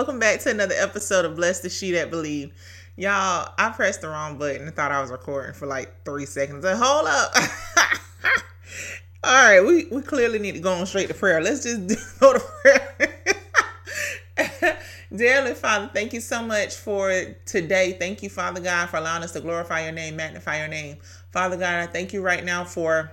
Welcome 0.00 0.18
back 0.18 0.40
to 0.40 0.50
another 0.50 0.74
episode 0.78 1.26
of 1.26 1.36
Bless 1.36 1.60
the 1.60 1.68
She 1.68 1.90
That 1.90 2.10
Believe. 2.10 2.54
Y'all, 2.96 3.52
I 3.58 3.68
pressed 3.68 4.00
the 4.00 4.08
wrong 4.08 4.38
button 4.38 4.62
and 4.62 4.74
thought 4.74 4.90
I 4.90 5.02
was 5.02 5.10
recording 5.10 5.52
for 5.52 5.66
like 5.66 6.06
three 6.06 6.24
seconds. 6.24 6.64
And 6.64 6.80
hold 6.82 7.06
up. 7.06 7.36
All 9.22 9.44
right, 9.44 9.60
we, 9.60 9.88
we 9.92 10.00
clearly 10.00 10.38
need 10.38 10.52
to 10.52 10.60
go 10.60 10.72
on 10.72 10.86
straight 10.86 11.08
to 11.08 11.14
prayer. 11.14 11.42
Let's 11.42 11.64
just 11.64 12.16
go 12.20 12.32
to 12.32 12.40
prayer. 12.62 13.18
Dearly 15.14 15.52
Father, 15.52 15.90
thank 15.92 16.14
you 16.14 16.22
so 16.22 16.42
much 16.42 16.76
for 16.76 17.36
today. 17.44 17.92
Thank 17.92 18.22
you, 18.22 18.30
Father 18.30 18.62
God, 18.62 18.88
for 18.88 18.96
allowing 18.96 19.22
us 19.22 19.32
to 19.32 19.40
glorify 19.42 19.82
your 19.82 19.92
name, 19.92 20.16
magnify 20.16 20.60
your 20.60 20.68
name. 20.68 20.96
Father 21.30 21.58
God, 21.58 21.74
I 21.74 21.86
thank 21.86 22.14
you 22.14 22.22
right 22.22 22.42
now 22.42 22.64
for 22.64 23.12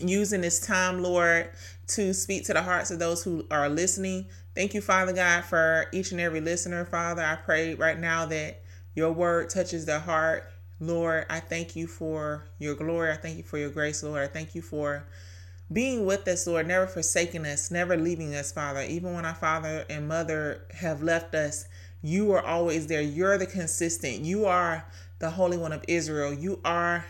using 0.00 0.40
this 0.40 0.66
time, 0.66 1.02
Lord, 1.02 1.50
to 1.88 2.14
speak 2.14 2.46
to 2.46 2.54
the 2.54 2.62
hearts 2.62 2.90
of 2.90 2.98
those 2.98 3.22
who 3.22 3.44
are 3.50 3.68
listening. 3.68 4.28
Thank 4.54 4.72
you, 4.72 4.80
Father 4.80 5.12
God, 5.12 5.44
for 5.44 5.86
each 5.92 6.12
and 6.12 6.20
every 6.20 6.40
listener. 6.40 6.84
Father, 6.84 7.22
I 7.22 7.34
pray 7.36 7.74
right 7.74 7.98
now 7.98 8.26
that 8.26 8.62
your 8.94 9.10
word 9.10 9.50
touches 9.50 9.84
their 9.84 9.98
heart. 9.98 10.44
Lord, 10.78 11.26
I 11.28 11.40
thank 11.40 11.74
you 11.74 11.88
for 11.88 12.46
your 12.58 12.76
glory. 12.76 13.10
I 13.10 13.16
thank 13.16 13.36
you 13.36 13.42
for 13.42 13.58
your 13.58 13.70
grace, 13.70 14.02
Lord. 14.04 14.22
I 14.22 14.28
thank 14.28 14.54
you 14.54 14.62
for 14.62 15.06
being 15.72 16.06
with 16.06 16.28
us, 16.28 16.46
Lord, 16.46 16.68
never 16.68 16.86
forsaking 16.86 17.46
us, 17.46 17.72
never 17.72 17.96
leaving 17.96 18.34
us, 18.34 18.52
Father. 18.52 18.82
Even 18.82 19.14
when 19.14 19.24
our 19.24 19.34
father 19.34 19.84
and 19.90 20.06
mother 20.06 20.62
have 20.74 21.02
left 21.02 21.34
us, 21.34 21.66
you 22.00 22.30
are 22.32 22.44
always 22.44 22.86
there. 22.86 23.02
You're 23.02 23.38
the 23.38 23.46
consistent. 23.46 24.20
You 24.20 24.44
are 24.44 24.86
the 25.18 25.30
Holy 25.30 25.56
One 25.56 25.72
of 25.72 25.84
Israel. 25.88 26.32
You 26.32 26.60
are 26.64 27.04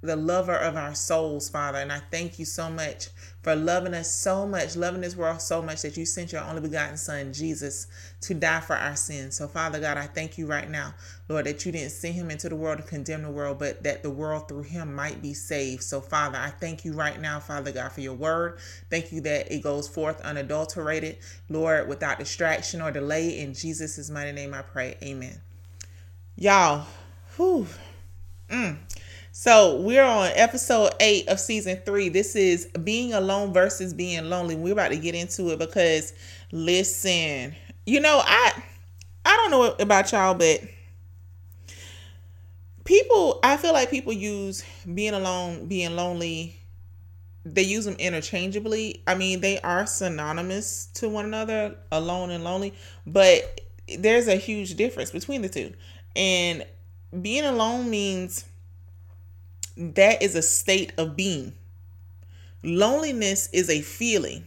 the 0.00 0.16
lover 0.16 0.56
of 0.56 0.76
our 0.76 0.94
souls, 0.94 1.48
Father. 1.48 1.78
And 1.78 1.92
I 1.92 2.00
thank 2.10 2.38
you 2.38 2.44
so 2.44 2.68
much 2.68 3.10
for 3.44 3.54
loving 3.54 3.92
us 3.92 4.12
so 4.12 4.46
much, 4.46 4.74
loving 4.74 5.02
this 5.02 5.16
world 5.16 5.38
so 5.38 5.60
much 5.60 5.82
that 5.82 5.98
you 5.98 6.06
sent 6.06 6.32
your 6.32 6.42
only 6.42 6.62
begotten 6.62 6.96
Son, 6.96 7.30
Jesus, 7.30 7.86
to 8.22 8.32
die 8.32 8.60
for 8.60 8.74
our 8.74 8.96
sins. 8.96 9.36
So, 9.36 9.46
Father 9.46 9.78
God, 9.78 9.98
I 9.98 10.06
thank 10.06 10.38
you 10.38 10.46
right 10.46 10.68
now, 10.68 10.94
Lord, 11.28 11.44
that 11.44 11.66
you 11.66 11.70
didn't 11.70 11.90
send 11.90 12.14
him 12.14 12.30
into 12.30 12.48
the 12.48 12.56
world 12.56 12.78
to 12.78 12.84
condemn 12.84 13.22
the 13.22 13.30
world, 13.30 13.58
but 13.58 13.82
that 13.82 14.02
the 14.02 14.08
world 14.08 14.48
through 14.48 14.62
him 14.62 14.94
might 14.94 15.20
be 15.20 15.34
saved. 15.34 15.82
So, 15.82 16.00
Father, 16.00 16.38
I 16.38 16.48
thank 16.48 16.86
you 16.86 16.94
right 16.94 17.20
now, 17.20 17.38
Father 17.38 17.70
God, 17.70 17.92
for 17.92 18.00
your 18.00 18.14
word. 18.14 18.60
Thank 18.88 19.12
you 19.12 19.20
that 19.20 19.52
it 19.52 19.62
goes 19.62 19.88
forth 19.88 20.22
unadulterated, 20.22 21.18
Lord, 21.50 21.86
without 21.86 22.18
distraction 22.18 22.80
or 22.80 22.90
delay. 22.90 23.40
In 23.40 23.52
Jesus' 23.52 24.08
mighty 24.08 24.32
name 24.32 24.54
I 24.54 24.62
pray. 24.62 24.96
Amen. 25.02 25.38
Y'all, 26.36 26.86
whew. 27.36 27.66
Mm. 28.48 28.78
So 29.36 29.80
we're 29.80 30.04
on 30.04 30.30
episode 30.36 30.92
eight 31.00 31.26
of 31.26 31.40
season 31.40 31.78
three. 31.84 32.08
This 32.08 32.36
is 32.36 32.66
being 32.84 33.14
alone 33.14 33.52
versus 33.52 33.92
being 33.92 34.30
lonely. 34.30 34.54
We're 34.54 34.74
about 34.74 34.90
to 34.90 34.96
get 34.96 35.16
into 35.16 35.48
it 35.48 35.58
because 35.58 36.12
listen, 36.52 37.52
you 37.84 37.98
know, 37.98 38.22
I 38.24 38.62
I 39.24 39.36
don't 39.36 39.50
know 39.50 39.74
about 39.80 40.12
y'all, 40.12 40.34
but 40.34 40.60
people 42.84 43.40
I 43.42 43.56
feel 43.56 43.72
like 43.72 43.90
people 43.90 44.12
use 44.12 44.64
being 44.94 45.14
alone, 45.14 45.66
being 45.66 45.96
lonely, 45.96 46.56
they 47.44 47.62
use 47.62 47.86
them 47.86 47.96
interchangeably. 47.96 49.02
I 49.08 49.16
mean, 49.16 49.40
they 49.40 49.60
are 49.62 49.84
synonymous 49.84 50.86
to 50.94 51.08
one 51.08 51.24
another, 51.24 51.74
alone 51.90 52.30
and 52.30 52.44
lonely, 52.44 52.72
but 53.04 53.62
there's 53.98 54.28
a 54.28 54.36
huge 54.36 54.76
difference 54.76 55.10
between 55.10 55.42
the 55.42 55.48
two. 55.48 55.72
And 56.14 56.64
being 57.20 57.44
alone 57.44 57.90
means 57.90 58.44
that 59.76 60.22
is 60.22 60.34
a 60.34 60.42
state 60.42 60.92
of 60.98 61.16
being. 61.16 61.52
Loneliness 62.62 63.48
is 63.52 63.68
a 63.68 63.80
feeling. 63.80 64.46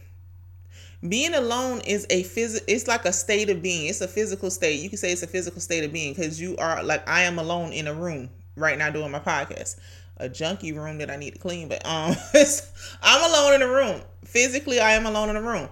Being 1.06 1.34
alone 1.34 1.80
is 1.82 2.06
a 2.10 2.24
phys- 2.24 2.64
it's 2.66 2.88
like 2.88 3.04
a 3.04 3.12
state 3.12 3.50
of 3.50 3.62
being. 3.62 3.86
It's 3.86 4.00
a 4.00 4.08
physical 4.08 4.50
state. 4.50 4.80
You 4.80 4.88
can 4.88 4.98
say 4.98 5.12
it's 5.12 5.22
a 5.22 5.28
physical 5.28 5.60
state 5.60 5.84
of 5.84 5.92
being 5.92 6.12
because 6.12 6.40
you 6.40 6.56
are 6.56 6.82
like 6.82 7.08
I 7.08 7.22
am 7.22 7.38
alone 7.38 7.72
in 7.72 7.86
a 7.86 7.94
room 7.94 8.30
right 8.56 8.76
now 8.76 8.90
doing 8.90 9.10
my 9.12 9.20
podcast. 9.20 9.78
A 10.16 10.28
junky 10.28 10.74
room 10.74 10.98
that 10.98 11.10
I 11.10 11.16
need 11.16 11.34
to 11.34 11.38
clean, 11.38 11.68
but 11.68 11.86
um 11.86 12.16
I'm 13.02 13.30
alone 13.30 13.54
in 13.54 13.62
a 13.62 13.68
room. 13.68 14.00
Physically, 14.24 14.80
I 14.80 14.92
am 14.92 15.06
alone 15.06 15.30
in 15.30 15.36
a 15.36 15.42
room. 15.42 15.68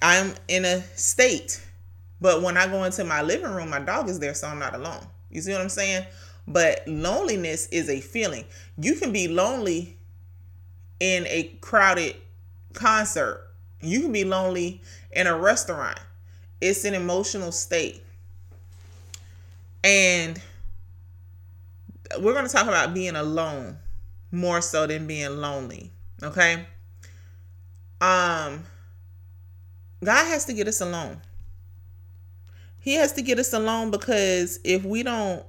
I'm 0.00 0.32
in 0.46 0.64
a 0.64 0.82
state. 0.96 1.60
But 2.20 2.42
when 2.42 2.56
I 2.56 2.66
go 2.68 2.84
into 2.84 3.02
my 3.04 3.22
living 3.22 3.50
room, 3.50 3.70
my 3.70 3.80
dog 3.80 4.08
is 4.08 4.20
there, 4.20 4.34
so 4.34 4.46
I'm 4.46 4.58
not 4.58 4.74
alone. 4.74 5.04
You 5.30 5.40
see 5.40 5.52
what 5.52 5.60
I'm 5.60 5.68
saying? 5.68 6.06
But 6.48 6.88
loneliness 6.88 7.66
is 7.68 7.90
a 7.90 8.00
feeling. 8.00 8.46
You 8.78 8.94
can 8.94 9.12
be 9.12 9.28
lonely 9.28 9.98
in 10.98 11.26
a 11.26 11.54
crowded 11.60 12.16
concert. 12.72 13.50
You 13.82 14.00
can 14.00 14.12
be 14.12 14.24
lonely 14.24 14.80
in 15.12 15.26
a 15.26 15.38
restaurant. 15.38 16.00
It's 16.62 16.84
an 16.84 16.94
emotional 16.94 17.52
state. 17.52 18.02
And 19.84 20.40
we're 22.18 22.32
going 22.32 22.46
to 22.46 22.52
talk 22.52 22.66
about 22.66 22.94
being 22.94 23.14
alone 23.14 23.76
more 24.32 24.62
so 24.62 24.86
than 24.86 25.06
being 25.06 25.36
lonely, 25.36 25.90
okay? 26.22 26.66
Um 28.00 28.64
God 30.02 30.26
has 30.26 30.44
to 30.44 30.52
get 30.52 30.68
us 30.68 30.80
alone. 30.80 31.20
He 32.78 32.94
has 32.94 33.12
to 33.14 33.22
get 33.22 33.38
us 33.38 33.52
alone 33.52 33.90
because 33.90 34.60
if 34.64 34.84
we 34.84 35.02
don't 35.02 35.44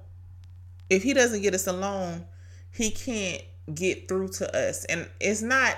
if 0.90 1.04
he 1.04 1.14
doesn't 1.14 1.42
get 1.42 1.54
us 1.54 1.68
alone, 1.68 2.26
he 2.72 2.92
can't 2.92 3.42
get 3.74 4.08
through 4.08 4.30
to 4.30 4.58
us. 4.58 4.86
And 4.86 5.08
it's 5.20 5.42
not, 5.42 5.78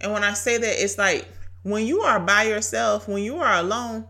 and 0.00 0.12
when 0.12 0.24
I 0.24 0.34
say 0.34 0.58
that, 0.58 0.82
it's 0.82 0.98
like 0.98 1.26
when 1.62 1.86
you 1.86 2.02
are 2.02 2.20
by 2.20 2.44
yourself, 2.44 3.08
when 3.08 3.22
you 3.22 3.36
are 3.36 3.58
alone, 3.58 4.06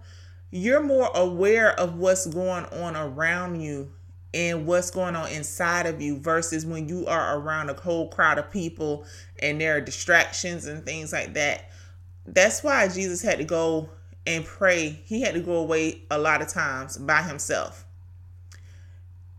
you're 0.50 0.82
more 0.82 1.10
aware 1.14 1.78
of 1.78 1.96
what's 1.96 2.26
going 2.26 2.64
on 2.66 2.96
around 2.96 3.60
you 3.60 3.92
and 4.34 4.66
what's 4.66 4.90
going 4.90 5.16
on 5.16 5.28
inside 5.30 5.86
of 5.86 6.00
you 6.00 6.18
versus 6.18 6.64
when 6.66 6.88
you 6.88 7.06
are 7.06 7.38
around 7.38 7.70
a 7.70 7.74
whole 7.74 8.08
crowd 8.08 8.38
of 8.38 8.50
people 8.50 9.04
and 9.40 9.60
there 9.60 9.76
are 9.76 9.80
distractions 9.80 10.66
and 10.66 10.84
things 10.84 11.12
like 11.12 11.34
that. 11.34 11.70
That's 12.26 12.62
why 12.62 12.88
Jesus 12.88 13.22
had 13.22 13.38
to 13.38 13.44
go 13.44 13.90
and 14.26 14.44
pray. 14.44 15.00
He 15.04 15.20
had 15.20 15.34
to 15.34 15.40
go 15.40 15.56
away 15.56 16.02
a 16.10 16.18
lot 16.18 16.42
of 16.42 16.48
times 16.48 16.96
by 16.96 17.22
himself 17.22 17.84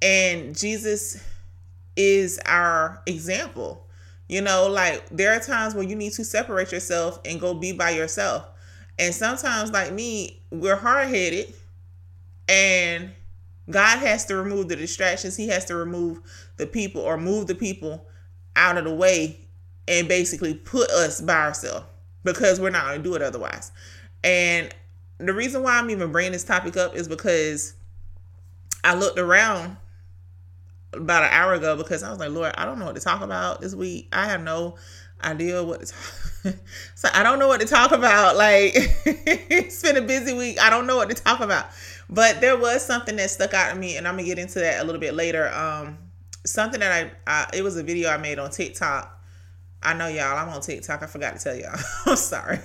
and 0.02 0.58
Jesus 0.58 1.24
is 1.96 2.40
our 2.46 3.02
example. 3.06 3.86
You 4.28 4.42
know, 4.42 4.68
like 4.70 5.08
there 5.10 5.34
are 5.34 5.40
times 5.40 5.76
where 5.76 5.84
you 5.84 5.96
need 5.96 6.14
to 6.14 6.24
separate 6.24 6.72
yourself 6.72 7.20
and 7.26 7.40
go 7.40 7.54
be 7.54 7.74
by 7.74 7.92
yourself. 7.92 8.48
And 8.98 9.14
sometimes, 9.14 9.72
like 9.72 9.92
me, 9.92 10.42
we're 10.52 10.76
hard 10.76 11.10
headed 11.10 11.54
and 12.48 13.12
God 13.70 14.00
has 14.00 14.26
to 14.26 14.36
remove 14.36 14.70
the 14.70 14.76
distractions. 14.76 15.36
He 15.36 15.48
has 15.50 15.66
to 15.66 15.76
remove 15.76 16.22
the 16.58 16.68
people 16.68 17.02
or 17.02 17.18
move 17.18 17.48
the 17.48 17.56
people 17.56 18.06
out 18.56 18.78
of 18.78 18.86
the 18.86 18.94
way 18.94 19.40
and 19.88 20.08
basically 20.08 20.54
put 20.54 20.90
us 20.92 21.22
by 21.22 21.36
ourselves 21.36 21.86
because 22.24 22.60
we're 22.60 22.70
not 22.70 22.86
going 22.86 22.98
to 22.98 23.04
do 23.04 23.16
it 23.16 23.22
otherwise. 23.22 23.72
And 24.24 24.74
the 25.18 25.34
reason 25.34 25.64
why 25.64 25.78
I'm 25.78 25.90
even 25.90 26.12
bringing 26.12 26.32
this 26.32 26.44
topic 26.44 26.78
up 26.78 26.96
is 26.96 27.08
because 27.08 27.74
I 28.84 28.96
looked 28.96 29.20
around 29.20 29.78
about 30.94 31.24
an 31.24 31.30
hour 31.32 31.54
ago 31.54 31.76
because 31.76 32.04
I 32.04 32.10
was 32.10 32.20
like, 32.20 32.32
Lord, 32.32 32.54
I 32.58 32.66
don't 32.66 32.80
know 32.80 32.86
what 32.86 32.96
to 32.96 33.02
talk 33.02 33.22
about 33.22 33.62
this 33.62 33.74
week. 33.74 34.10
I 34.12 34.26
have 34.26 34.42
no 34.42 34.76
idea 35.24 35.64
what 35.64 35.82
to 35.82 35.86
talk. 35.88 36.56
so 36.96 37.10
I 37.14 37.24
don't 37.24 37.40
know 37.40 37.48
what 37.48 37.62
to 37.62 37.68
talk 37.68 37.92
about. 37.92 38.36
Like 38.36 38.74
it's 39.06 39.82
been 39.82 39.98
a 39.98 40.02
busy 40.02 40.34
week. 40.34 40.60
I 40.60 40.70
don't 40.70 40.88
know 40.88 40.98
what 40.98 41.10
to 41.10 41.16
talk 41.16 41.40
about. 41.40 41.68
But 42.10 42.42
there 42.42 42.58
was 42.58 42.86
something 42.86 43.16
that 43.16 43.30
stuck 43.30 43.54
out 43.54 43.74
to 43.74 43.80
me, 43.80 43.96
and 43.96 44.08
I'm 44.08 44.16
gonna 44.16 44.26
get 44.26 44.38
into 44.38 44.60
that 44.60 44.82
a 44.82 44.84
little 44.84 45.00
bit 45.00 45.14
later. 45.14 45.50
Um, 45.54 45.98
something 46.46 46.80
that 46.80 46.92
I, 46.92 47.12
I 47.26 47.50
it 47.54 47.64
was 47.64 47.78
a 47.78 47.84
video 47.84 48.10
I 48.10 48.18
made 48.18 48.38
on 48.38 48.52
TikTok. 48.52 49.20
I 49.84 49.94
know 49.94 50.08
y'all, 50.08 50.38
I'm 50.38 50.50
on 50.50 50.62
TikTok. 50.62 51.02
I 51.02 51.08
forgot 51.08 51.38
to 51.38 51.44
tell 51.44 51.56
y'all. 51.56 51.80
I'm 52.06 52.16
sorry. 52.16 52.60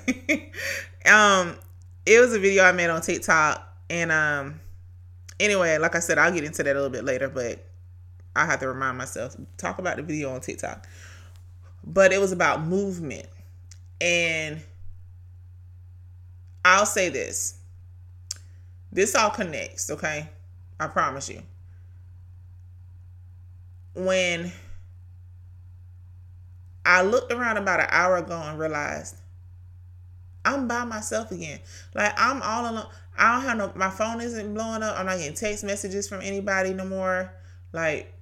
um, 1.06 1.56
it 2.04 2.20
was 2.20 2.34
a 2.34 2.38
video 2.38 2.64
I 2.64 2.72
made 2.72 2.90
on 2.90 3.00
TikTok, 3.00 3.66
and 3.88 4.10
um, 4.10 4.60
anyway, 5.38 5.78
like 5.78 5.94
I 5.94 6.00
said, 6.00 6.18
I'll 6.18 6.32
get 6.32 6.44
into 6.44 6.62
that 6.62 6.74
a 6.74 6.78
little 6.78 6.90
bit 6.90 7.04
later. 7.04 7.28
But 7.28 7.64
I 8.36 8.46
have 8.46 8.60
to 8.60 8.68
remind 8.68 8.98
myself 8.98 9.36
talk 9.56 9.78
about 9.78 9.96
the 9.96 10.02
video 10.02 10.32
on 10.32 10.40
TikTok. 10.40 10.86
But 11.84 12.12
it 12.12 12.20
was 12.20 12.32
about 12.32 12.64
movement. 12.64 13.26
And 14.00 14.60
I'll 16.64 16.86
say 16.86 17.08
this. 17.08 17.58
This 18.92 19.14
all 19.14 19.30
connects, 19.30 19.90
okay? 19.90 20.28
I 20.78 20.88
promise 20.88 21.28
you. 21.28 21.42
When 23.94 24.52
I 26.84 27.02
looked 27.02 27.32
around 27.32 27.56
about 27.56 27.80
an 27.80 27.88
hour 27.90 28.16
ago 28.18 28.40
and 28.40 28.58
realized 28.58 29.16
I'm 30.44 30.68
by 30.68 30.84
myself 30.84 31.32
again. 31.32 31.58
Like 31.94 32.12
I'm 32.16 32.40
all 32.42 32.70
alone. 32.70 32.86
I 33.18 33.34
don't 33.34 33.44
have 33.44 33.58
no 33.58 33.72
my 33.74 33.90
phone 33.90 34.20
isn't 34.20 34.54
blowing 34.54 34.82
up. 34.82 34.98
I'm 34.98 35.06
not 35.06 35.18
getting 35.18 35.34
text 35.34 35.64
messages 35.64 36.08
from 36.08 36.20
anybody 36.22 36.72
no 36.72 36.84
more. 36.84 37.32
Like 37.72 38.12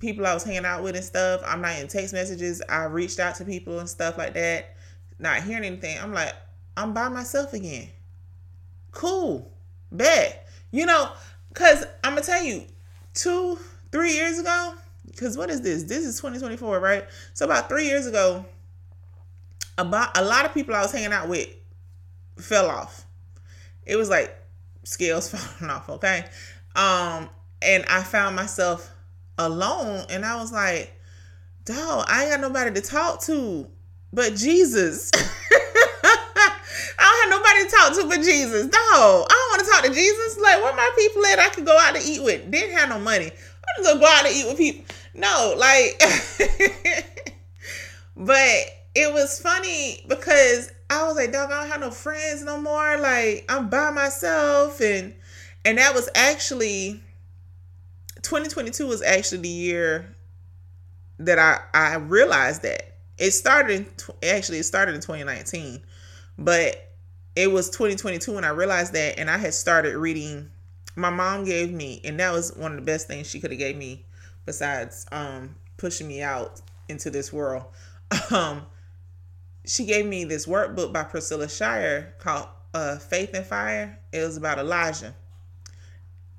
people 0.00 0.26
I 0.26 0.34
was 0.34 0.42
hanging 0.42 0.64
out 0.64 0.82
with 0.82 0.96
and 0.96 1.04
stuff. 1.04 1.42
I'm 1.46 1.60
not 1.60 1.78
in 1.78 1.86
text 1.86 2.12
messages. 2.12 2.62
I 2.68 2.84
reached 2.84 3.20
out 3.20 3.36
to 3.36 3.44
people 3.44 3.78
and 3.78 3.88
stuff 3.88 4.18
like 4.18 4.34
that. 4.34 4.74
Not 5.18 5.42
hearing 5.42 5.64
anything. 5.64 5.98
I'm 6.00 6.12
like, 6.12 6.34
I'm 6.76 6.92
by 6.92 7.08
myself 7.08 7.52
again. 7.52 7.88
Cool. 8.90 9.52
Bet. 9.92 10.48
You 10.72 10.86
know, 10.86 11.10
because 11.50 11.84
I'm 12.02 12.12
going 12.14 12.22
to 12.22 12.30
tell 12.30 12.42
you, 12.42 12.64
two, 13.12 13.58
three 13.92 14.14
years 14.14 14.38
ago, 14.38 14.74
because 15.06 15.36
what 15.36 15.50
is 15.50 15.60
this? 15.60 15.84
This 15.84 16.04
is 16.04 16.16
2024, 16.16 16.80
right? 16.80 17.04
So 17.34 17.44
about 17.44 17.68
three 17.68 17.86
years 17.86 18.06
ago, 18.06 18.44
about 19.76 20.16
a 20.16 20.24
lot 20.24 20.46
of 20.46 20.54
people 20.54 20.74
I 20.74 20.82
was 20.82 20.92
hanging 20.92 21.12
out 21.12 21.28
with 21.28 21.48
fell 22.38 22.68
off. 22.70 23.04
It 23.84 23.96
was 23.96 24.08
like 24.08 24.34
scales 24.84 25.28
falling 25.34 25.70
off, 25.70 25.88
okay? 25.90 26.24
Um, 26.76 27.28
and 27.60 27.84
I 27.86 28.02
found 28.02 28.36
myself 28.36 28.90
alone 29.46 30.04
and 30.10 30.24
I 30.24 30.36
was 30.36 30.52
like, 30.52 30.92
dog, 31.64 32.06
I 32.08 32.22
ain't 32.22 32.32
got 32.32 32.40
nobody 32.40 32.74
to 32.74 32.80
talk 32.80 33.22
to 33.22 33.66
but 34.12 34.34
Jesus. 34.34 35.10
I 37.02 37.28
don't 37.28 37.30
have 37.30 37.40
nobody 37.40 37.64
to 37.64 37.76
talk 37.76 37.94
to 37.94 38.08
but 38.08 38.24
Jesus. 38.24 38.66
No, 38.66 38.78
I 38.78 39.26
don't 39.28 39.50
want 39.50 39.64
to 39.64 39.70
talk 39.70 39.84
to 39.84 39.94
Jesus. 39.94 40.38
Like, 40.38 40.62
where 40.62 40.74
my 40.74 40.90
people 40.96 41.24
at 41.26 41.38
I 41.38 41.48
could 41.48 41.66
go 41.66 41.78
out 41.78 41.94
to 41.94 42.02
eat 42.04 42.22
with? 42.22 42.50
Didn't 42.50 42.76
have 42.76 42.88
no 42.88 42.98
money. 42.98 43.26
I'm 43.26 43.84
just 43.84 43.88
gonna 43.88 44.00
go 44.00 44.06
out 44.06 44.26
to 44.26 44.32
eat 44.32 44.46
with 44.46 44.58
people. 44.58 44.84
No, 45.14 45.54
like, 45.56 46.00
but 48.16 48.80
it 48.94 49.12
was 49.12 49.40
funny 49.40 50.04
because 50.08 50.72
I 50.88 51.06
was 51.06 51.16
like, 51.16 51.32
dog, 51.32 51.50
I 51.50 51.60
don't 51.60 51.70
have 51.70 51.80
no 51.80 51.90
friends 51.90 52.42
no 52.42 52.60
more. 52.60 52.98
Like, 52.98 53.44
I'm 53.48 53.68
by 53.68 53.90
myself. 53.90 54.80
And, 54.80 55.14
and 55.64 55.78
that 55.78 55.94
was 55.94 56.08
actually, 56.14 57.00
2022 58.22 58.86
was 58.86 59.02
actually 59.02 59.42
the 59.42 59.48
year 59.48 60.14
that 61.18 61.38
I, 61.38 61.60
I 61.74 61.96
realized 61.96 62.62
that. 62.62 62.86
It 63.18 63.32
started, 63.32 63.86
actually, 64.22 64.58
it 64.58 64.64
started 64.64 64.94
in 64.94 65.02
2019, 65.02 65.82
but 66.38 66.90
it 67.36 67.50
was 67.50 67.68
2022 67.68 68.34
when 68.34 68.44
I 68.44 68.48
realized 68.48 68.94
that, 68.94 69.18
and 69.18 69.30
I 69.30 69.36
had 69.36 69.52
started 69.52 69.96
reading. 69.96 70.50
My 70.96 71.10
mom 71.10 71.44
gave 71.44 71.70
me, 71.70 72.00
and 72.02 72.18
that 72.18 72.32
was 72.32 72.56
one 72.56 72.72
of 72.72 72.78
the 72.78 72.84
best 72.84 73.06
things 73.06 73.28
she 73.28 73.38
could 73.38 73.50
have 73.50 73.58
gave 73.58 73.76
me, 73.76 74.06
besides 74.46 75.06
um, 75.12 75.54
pushing 75.76 76.08
me 76.08 76.22
out 76.22 76.62
into 76.88 77.10
this 77.10 77.32
world. 77.32 77.64
Um, 78.32 78.66
she 79.64 79.84
gave 79.84 80.04
me 80.04 80.24
this 80.24 80.46
workbook 80.46 80.92
by 80.92 81.04
Priscilla 81.04 81.48
Shirer 81.48 82.14
called 82.18 82.48
uh, 82.74 82.96
Faith 82.96 83.34
and 83.34 83.46
Fire. 83.46 84.00
It 84.12 84.20
was 84.20 84.36
about 84.36 84.58
Elijah, 84.58 85.14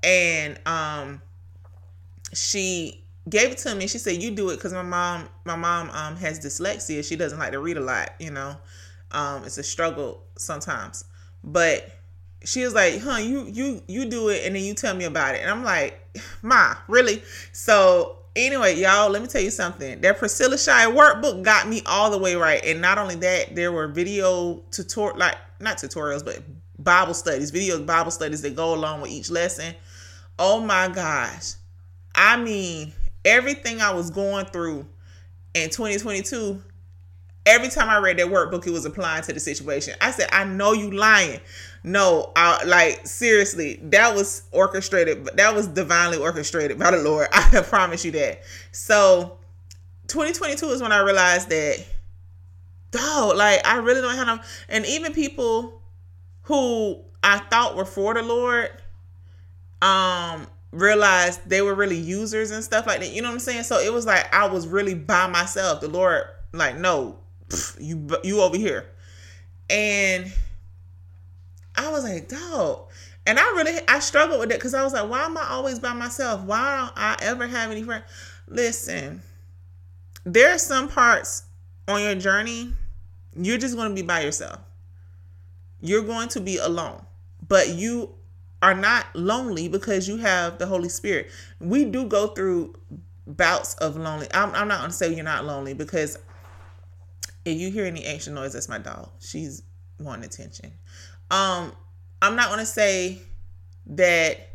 and 0.02 0.60
um, 0.66 1.22
she 2.32 3.04
gave 3.28 3.50
it 3.50 3.58
to 3.58 3.74
me. 3.74 3.86
She 3.86 3.98
said, 3.98 4.22
"You 4.22 4.30
do 4.30 4.50
it," 4.50 4.56
because 4.56 4.72
my 4.72 4.82
mom, 4.82 5.28
my 5.44 5.56
mom 5.56 5.90
um, 5.90 6.16
has 6.16 6.40
dyslexia. 6.40 7.06
She 7.06 7.16
doesn't 7.16 7.38
like 7.38 7.52
to 7.52 7.60
read 7.60 7.76
a 7.76 7.80
lot, 7.80 8.10
you 8.18 8.30
know. 8.30 8.56
Um, 9.10 9.44
it's 9.44 9.58
a 9.58 9.62
struggle 9.62 10.22
sometimes. 10.36 11.04
But 11.44 11.90
she 12.44 12.64
was 12.64 12.74
like, 12.74 13.00
huh, 13.00 13.18
you 13.18 13.44
you 13.52 13.82
you 13.86 14.04
do 14.06 14.28
it 14.28 14.44
and 14.44 14.56
then 14.56 14.62
you 14.62 14.74
tell 14.74 14.94
me 14.94 15.04
about 15.04 15.34
it. 15.34 15.42
And 15.42 15.50
I'm 15.50 15.64
like, 15.64 16.00
Ma, 16.42 16.74
really? 16.88 17.22
So 17.52 18.18
anyway, 18.34 18.76
y'all, 18.76 19.10
let 19.10 19.22
me 19.22 19.28
tell 19.28 19.42
you 19.42 19.50
something. 19.50 20.00
That 20.00 20.18
Priscilla 20.18 20.58
Shirer 20.58 20.92
workbook 20.92 21.42
got 21.42 21.68
me 21.68 21.82
all 21.86 22.10
the 22.10 22.18
way 22.18 22.34
right. 22.34 22.64
And 22.64 22.80
not 22.80 22.98
only 22.98 23.16
that, 23.16 23.54
there 23.54 23.72
were 23.72 23.88
video 23.88 24.62
tutorial 24.70 25.18
like 25.18 25.36
not 25.60 25.78
tutorials, 25.78 26.24
but 26.24 26.40
Bible 26.78 27.14
studies, 27.14 27.50
video 27.50 27.82
Bible 27.82 28.10
studies 28.10 28.42
that 28.42 28.56
go 28.56 28.74
along 28.74 29.00
with 29.02 29.10
each 29.10 29.30
lesson. 29.30 29.74
Oh 30.38 30.60
my 30.60 30.88
gosh. 30.88 31.54
I 32.14 32.36
mean, 32.36 32.92
everything 33.24 33.80
I 33.80 33.92
was 33.92 34.10
going 34.10 34.46
through 34.46 34.86
in 35.54 35.70
2022 35.70 36.62
every 37.46 37.68
time 37.68 37.88
I 37.88 37.98
read 37.98 38.18
that 38.18 38.26
workbook, 38.26 38.66
it 38.66 38.70
was 38.70 38.84
applying 38.84 39.22
to 39.24 39.32
the 39.32 39.40
situation. 39.40 39.94
I 40.00 40.10
said, 40.10 40.28
I 40.32 40.44
know 40.44 40.72
you 40.72 40.90
lying. 40.90 41.40
No, 41.84 42.32
I, 42.36 42.62
like 42.64 43.06
seriously, 43.06 43.80
that 43.84 44.14
was 44.14 44.44
orchestrated. 44.52 45.24
but 45.24 45.36
That 45.36 45.54
was 45.54 45.66
divinely 45.66 46.18
orchestrated 46.18 46.78
by 46.78 46.92
the 46.92 46.98
Lord. 46.98 47.28
I 47.32 47.62
promise 47.62 48.04
you 48.04 48.12
that. 48.12 48.42
So, 48.70 49.38
2022 50.08 50.66
is 50.66 50.82
when 50.82 50.92
I 50.92 51.00
realized 51.00 51.48
that, 51.50 51.84
dog, 52.90 53.36
like 53.36 53.66
I 53.66 53.78
really 53.78 54.00
don't 54.00 54.14
have 54.14 54.26
no. 54.26 54.38
And 54.68 54.86
even 54.86 55.12
people 55.12 55.80
who 56.42 57.00
I 57.22 57.38
thought 57.38 57.76
were 57.76 57.84
for 57.84 58.14
the 58.14 58.22
Lord, 58.22 58.70
um, 59.80 60.46
realized 60.72 61.48
they 61.48 61.62
were 61.62 61.74
really 61.74 61.98
users 61.98 62.50
and 62.50 62.64
stuff 62.64 62.86
like 62.86 63.00
that. 63.00 63.12
You 63.12 63.22
know 63.22 63.28
what 63.28 63.34
I'm 63.34 63.40
saying? 63.40 63.62
So 63.62 63.78
it 63.78 63.92
was 63.92 64.06
like 64.06 64.32
I 64.34 64.46
was 64.46 64.66
really 64.66 64.94
by 64.94 65.28
myself. 65.28 65.80
The 65.80 65.88
Lord, 65.88 66.24
like, 66.52 66.76
no, 66.76 67.18
you 67.78 68.08
you 68.22 68.40
over 68.40 68.56
here 68.56 68.86
and 69.70 70.32
i 71.76 71.90
was 71.90 72.04
like 72.04 72.28
dog 72.28 72.88
and 73.26 73.38
i 73.38 73.42
really 73.52 73.78
i 73.88 73.98
struggled 73.98 74.40
with 74.40 74.50
it 74.50 74.58
because 74.58 74.74
i 74.74 74.82
was 74.82 74.92
like 74.92 75.08
why 75.08 75.24
am 75.24 75.36
i 75.36 75.46
always 75.48 75.78
by 75.78 75.92
myself 75.92 76.42
why 76.42 76.76
don't 76.76 76.92
i 76.96 77.16
ever 77.22 77.46
have 77.46 77.70
any 77.70 77.82
friends 77.82 78.04
listen 78.48 79.22
there 80.24 80.54
are 80.54 80.58
some 80.58 80.88
parts 80.88 81.44
on 81.88 82.00
your 82.00 82.14
journey 82.14 82.72
you're 83.36 83.58
just 83.58 83.76
going 83.76 83.88
to 83.88 83.94
be 83.94 84.06
by 84.06 84.20
yourself 84.20 84.58
you're 85.80 86.02
going 86.02 86.28
to 86.28 86.40
be 86.40 86.58
alone 86.58 87.04
but 87.48 87.70
you 87.70 88.14
are 88.62 88.74
not 88.74 89.06
lonely 89.14 89.68
because 89.68 90.08
you 90.08 90.16
have 90.16 90.58
the 90.58 90.66
holy 90.66 90.88
spirit 90.88 91.28
we 91.60 91.84
do 91.84 92.06
go 92.06 92.28
through 92.28 92.74
bouts 93.26 93.74
of 93.74 93.96
lonely 93.96 94.26
i'm, 94.32 94.54
I'm 94.54 94.68
not 94.68 94.78
going 94.78 94.90
to 94.90 94.96
say 94.96 95.12
you're 95.12 95.24
not 95.24 95.44
lonely 95.44 95.74
because 95.74 96.18
if 97.44 97.58
you 97.58 97.70
hear 97.70 97.84
any 97.84 98.04
extra 98.04 98.32
noise, 98.32 98.52
that's 98.52 98.68
my 98.68 98.78
dog. 98.78 99.08
She's 99.20 99.62
wanting 99.98 100.24
attention. 100.24 100.72
Um, 101.30 101.72
I'm 102.20 102.36
not 102.36 102.50
gonna 102.50 102.66
say 102.66 103.18
that 103.86 104.48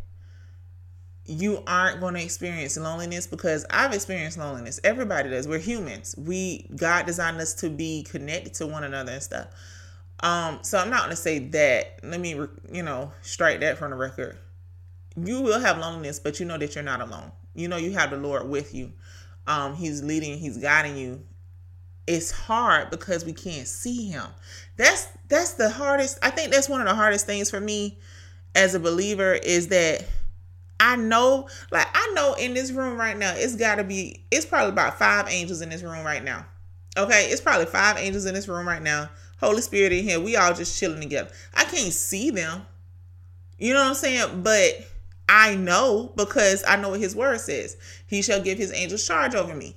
you 1.25 1.61
aren't 1.67 1.99
going 1.99 2.13
to 2.13 2.23
experience 2.23 2.77
loneliness 2.77 3.27
because 3.27 3.65
I've 3.69 3.93
experienced 3.93 4.37
loneliness. 4.37 4.79
Everybody 4.85 5.29
does. 5.29 5.45
We're 5.45 5.59
humans. 5.59 6.15
We 6.17 6.69
God 6.73 7.05
designed 7.05 7.41
us 7.41 7.53
to 7.55 7.69
be 7.69 8.03
connected 8.03 8.53
to 8.55 8.67
one 8.67 8.85
another 8.85 9.11
and 9.11 9.21
stuff. 9.21 9.47
Um, 10.21 10.59
so 10.63 10.77
I'm 10.77 10.89
not 10.89 11.09
to 11.09 11.15
say 11.15 11.39
that. 11.39 11.99
Let 12.03 12.19
me, 12.19 12.39
you 12.71 12.83
know, 12.83 13.11
strike 13.21 13.59
that 13.59 13.77
from 13.77 13.91
the 13.91 13.97
record. 13.97 14.37
You 15.15 15.41
will 15.41 15.59
have 15.59 15.77
loneliness, 15.77 16.19
but 16.19 16.39
you 16.39 16.45
know 16.45 16.57
that 16.57 16.75
you're 16.75 16.83
not 16.83 17.01
alone. 17.01 17.31
You 17.55 17.67
know 17.67 17.77
you 17.77 17.91
have 17.91 18.11
the 18.11 18.17
Lord 18.17 18.47
with 18.47 18.73
you. 18.73 18.93
Um, 19.47 19.75
he's 19.75 20.03
leading, 20.03 20.37
he's 20.37 20.57
guiding 20.57 20.97
you 20.97 21.23
it's 22.07 22.31
hard 22.31 22.89
because 22.89 23.25
we 23.25 23.33
can't 23.33 23.67
see 23.67 24.07
him. 24.07 24.25
That's 24.77 25.07
that's 25.27 25.53
the 25.53 25.69
hardest. 25.69 26.17
I 26.23 26.29
think 26.29 26.51
that's 26.51 26.69
one 26.69 26.81
of 26.81 26.87
the 26.87 26.95
hardest 26.95 27.25
things 27.25 27.51
for 27.51 27.59
me 27.59 27.99
as 28.55 28.73
a 28.73 28.79
believer 28.79 29.33
is 29.33 29.67
that 29.67 30.05
I 30.79 30.95
know 30.95 31.49
like 31.69 31.87
I 31.93 32.13
know 32.15 32.33
in 32.35 32.53
this 32.53 32.71
room 32.71 32.97
right 32.97 33.17
now 33.17 33.33
it's 33.35 33.57
got 33.57 33.75
to 33.75 33.83
be 33.83 34.23
it's 34.31 34.45
probably 34.45 34.69
about 34.69 34.97
5 34.97 35.27
angels 35.29 35.61
in 35.61 35.69
this 35.69 35.83
room 35.83 36.05
right 36.05 36.23
now. 36.23 36.45
Okay? 36.95 37.25
It's 37.25 37.41
probably 37.41 37.65
5 37.65 37.97
angels 37.97 38.25
in 38.25 38.33
this 38.33 38.47
room 38.47 38.67
right 38.67 38.81
now. 38.81 39.09
Holy 39.39 39.61
Spirit 39.61 39.93
in 39.93 40.03
here. 40.03 40.19
We 40.19 40.35
all 40.35 40.53
just 40.53 40.79
chilling 40.79 41.01
together. 41.01 41.29
I 41.53 41.63
can't 41.65 41.93
see 41.93 42.31
them. 42.31 42.65
You 43.57 43.73
know 43.73 43.81
what 43.81 43.89
I'm 43.89 43.95
saying? 43.95 44.43
But 44.43 44.87
I 45.29 45.55
know 45.55 46.11
because 46.15 46.63
I 46.67 46.75
know 46.77 46.89
what 46.89 46.99
his 46.99 47.15
word 47.15 47.39
says. 47.39 47.77
He 48.07 48.21
shall 48.21 48.41
give 48.41 48.57
his 48.57 48.73
angels 48.73 49.05
charge 49.05 49.35
over 49.35 49.53
me. 49.53 49.75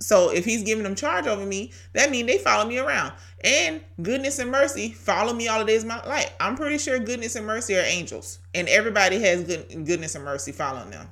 So 0.00 0.30
if 0.30 0.44
he's 0.44 0.64
giving 0.64 0.82
them 0.82 0.96
charge 0.96 1.26
over 1.26 1.46
me, 1.46 1.72
that 1.92 2.10
means 2.10 2.26
they 2.26 2.38
follow 2.38 2.68
me 2.68 2.78
around. 2.78 3.12
And 3.44 3.80
goodness 4.02 4.38
and 4.40 4.50
mercy 4.50 4.90
follow 4.90 5.32
me 5.32 5.48
all 5.48 5.60
the 5.60 5.64
days 5.64 5.82
of 5.82 5.88
my 5.88 6.04
life. 6.06 6.32
I'm 6.40 6.56
pretty 6.56 6.78
sure 6.78 6.98
goodness 6.98 7.36
and 7.36 7.46
mercy 7.46 7.76
are 7.76 7.82
angels. 7.82 8.40
And 8.54 8.68
everybody 8.68 9.20
has 9.20 9.44
good, 9.44 9.86
goodness 9.86 10.14
and 10.14 10.24
mercy 10.24 10.52
following 10.52 10.90
them. 10.90 11.08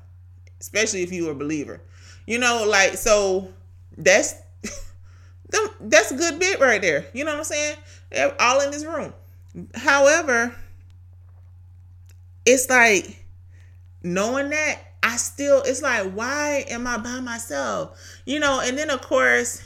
Especially 0.61 1.03
if 1.03 1.13
you're 1.13 1.33
a 1.33 1.37
believer. 1.37 1.81
You 2.27 2.39
know, 2.39 2.65
like 2.69 2.95
so 2.95 3.53
that's 3.97 4.35
that's 5.81 6.11
a 6.13 6.17
good 6.17 6.39
bit 6.39 6.61
right 6.61 6.81
there. 6.81 7.07
You 7.13 7.25
know 7.25 7.33
what 7.33 7.39
I'm 7.39 7.45
saying? 7.45 7.77
They're 8.11 8.41
all 8.41 8.61
in 8.61 8.71
this 8.71 8.85
room. 8.85 9.13
However, 9.75 10.55
it's 12.45 12.69
like 12.69 13.25
knowing 14.03 14.51
that 14.51 14.79
I 15.03 15.17
still, 15.17 15.63
it's 15.63 15.83
like, 15.83 16.13
why 16.13 16.65
am 16.69 16.87
I 16.87 16.99
by 16.99 17.21
myself? 17.21 17.99
You 18.25 18.39
know, 18.41 18.61
and 18.63 18.77
then 18.77 18.91
of 18.91 19.01
course, 19.01 19.63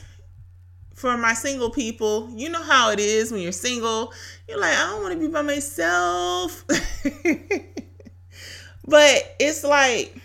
for 0.94 1.16
my 1.16 1.34
single 1.34 1.70
people, 1.70 2.30
you 2.34 2.48
know 2.48 2.62
how 2.62 2.90
it 2.90 3.00
is 3.00 3.32
when 3.32 3.40
you're 3.40 3.52
single. 3.52 4.12
You're 4.48 4.60
like, 4.60 4.74
I 4.74 4.90
don't 4.90 5.02
want 5.02 5.14
to 5.14 5.20
be 5.20 5.28
by 5.28 5.42
myself. 5.42 6.64
but 8.86 9.36
it's 9.40 9.64
like, 9.64 10.16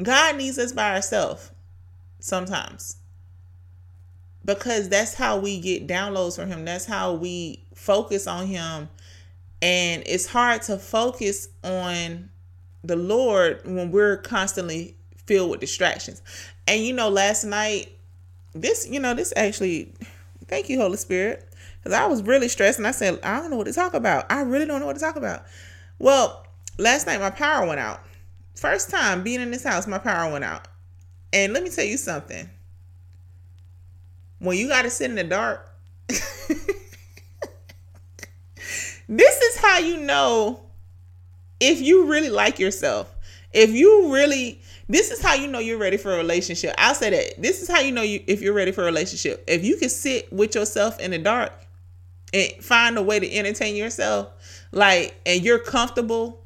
God 0.00 0.36
needs 0.36 0.58
us 0.58 0.72
by 0.72 0.94
ourselves 0.94 1.50
sometimes 2.20 2.96
because 4.46 4.88
that's 4.88 5.12
how 5.12 5.38
we 5.38 5.60
get 5.60 5.86
downloads 5.86 6.36
from 6.36 6.48
Him. 6.48 6.64
That's 6.64 6.86
how 6.86 7.12
we 7.12 7.64
focus 7.74 8.26
on 8.26 8.46
Him. 8.46 8.88
And 9.60 10.02
it's 10.06 10.26
hard 10.26 10.62
to 10.62 10.78
focus 10.78 11.48
on 11.64 12.30
the 12.84 12.96
Lord 12.96 13.60
when 13.64 13.90
we're 13.90 14.18
constantly 14.18 14.96
filled 15.26 15.50
with 15.50 15.60
distractions. 15.60 16.22
And 16.68 16.82
you 16.82 16.92
know, 16.92 17.08
last 17.08 17.44
night, 17.44 17.92
this, 18.54 18.88
you 18.88 19.00
know, 19.00 19.14
this 19.14 19.32
actually, 19.36 19.92
thank 20.46 20.68
you, 20.68 20.78
Holy 20.78 20.96
Spirit, 20.96 21.52
because 21.82 21.92
I 21.92 22.06
was 22.06 22.22
really 22.22 22.48
stressed 22.48 22.78
and 22.78 22.86
I 22.86 22.92
said, 22.92 23.18
I 23.22 23.40
don't 23.40 23.50
know 23.50 23.56
what 23.56 23.66
to 23.66 23.72
talk 23.72 23.94
about. 23.94 24.30
I 24.30 24.42
really 24.42 24.66
don't 24.66 24.80
know 24.80 24.86
what 24.86 24.96
to 24.96 25.02
talk 25.02 25.16
about. 25.16 25.44
Well, 25.98 26.46
last 26.78 27.06
night 27.06 27.20
my 27.20 27.30
power 27.30 27.66
went 27.66 27.80
out. 27.80 28.00
First 28.54 28.90
time 28.90 29.22
being 29.22 29.40
in 29.40 29.50
this 29.50 29.64
house, 29.64 29.86
my 29.86 29.98
power 29.98 30.30
went 30.30 30.44
out. 30.44 30.68
And 31.32 31.52
let 31.52 31.62
me 31.62 31.70
tell 31.70 31.84
you 31.84 31.96
something. 31.96 32.48
When 34.38 34.56
you 34.56 34.68
got 34.68 34.82
to 34.82 34.90
sit 34.90 35.10
in 35.10 35.16
the 35.16 35.24
dark, 35.24 35.68
this 36.08 36.20
is 39.08 39.56
how 39.58 39.78
you 39.78 39.98
know 39.98 40.60
if 41.60 41.80
you 41.80 42.06
really 42.06 42.30
like 42.30 42.58
yourself. 42.58 43.14
If 43.52 43.70
you 43.70 44.12
really 44.12 44.60
this 44.88 45.10
is 45.10 45.20
how 45.20 45.34
you 45.34 45.48
know 45.48 45.58
you're 45.58 45.78
ready 45.78 45.96
for 45.96 46.14
a 46.14 46.16
relationship. 46.16 46.74
I'll 46.78 46.94
say 46.94 47.10
that. 47.10 47.42
This 47.42 47.60
is 47.60 47.68
how 47.68 47.80
you 47.80 47.90
know 47.92 48.02
you 48.02 48.22
if 48.26 48.40
you're 48.40 48.52
ready 48.52 48.70
for 48.70 48.82
a 48.82 48.84
relationship. 48.84 49.42
If 49.48 49.64
you 49.64 49.76
can 49.76 49.88
sit 49.88 50.32
with 50.32 50.54
yourself 50.54 51.00
in 51.00 51.10
the 51.10 51.18
dark 51.18 51.52
and 52.32 52.52
find 52.60 52.96
a 52.96 53.02
way 53.02 53.18
to 53.18 53.34
entertain 53.34 53.74
yourself, 53.74 54.28
like 54.70 55.18
and 55.26 55.42
you're 55.42 55.58
comfortable 55.58 56.44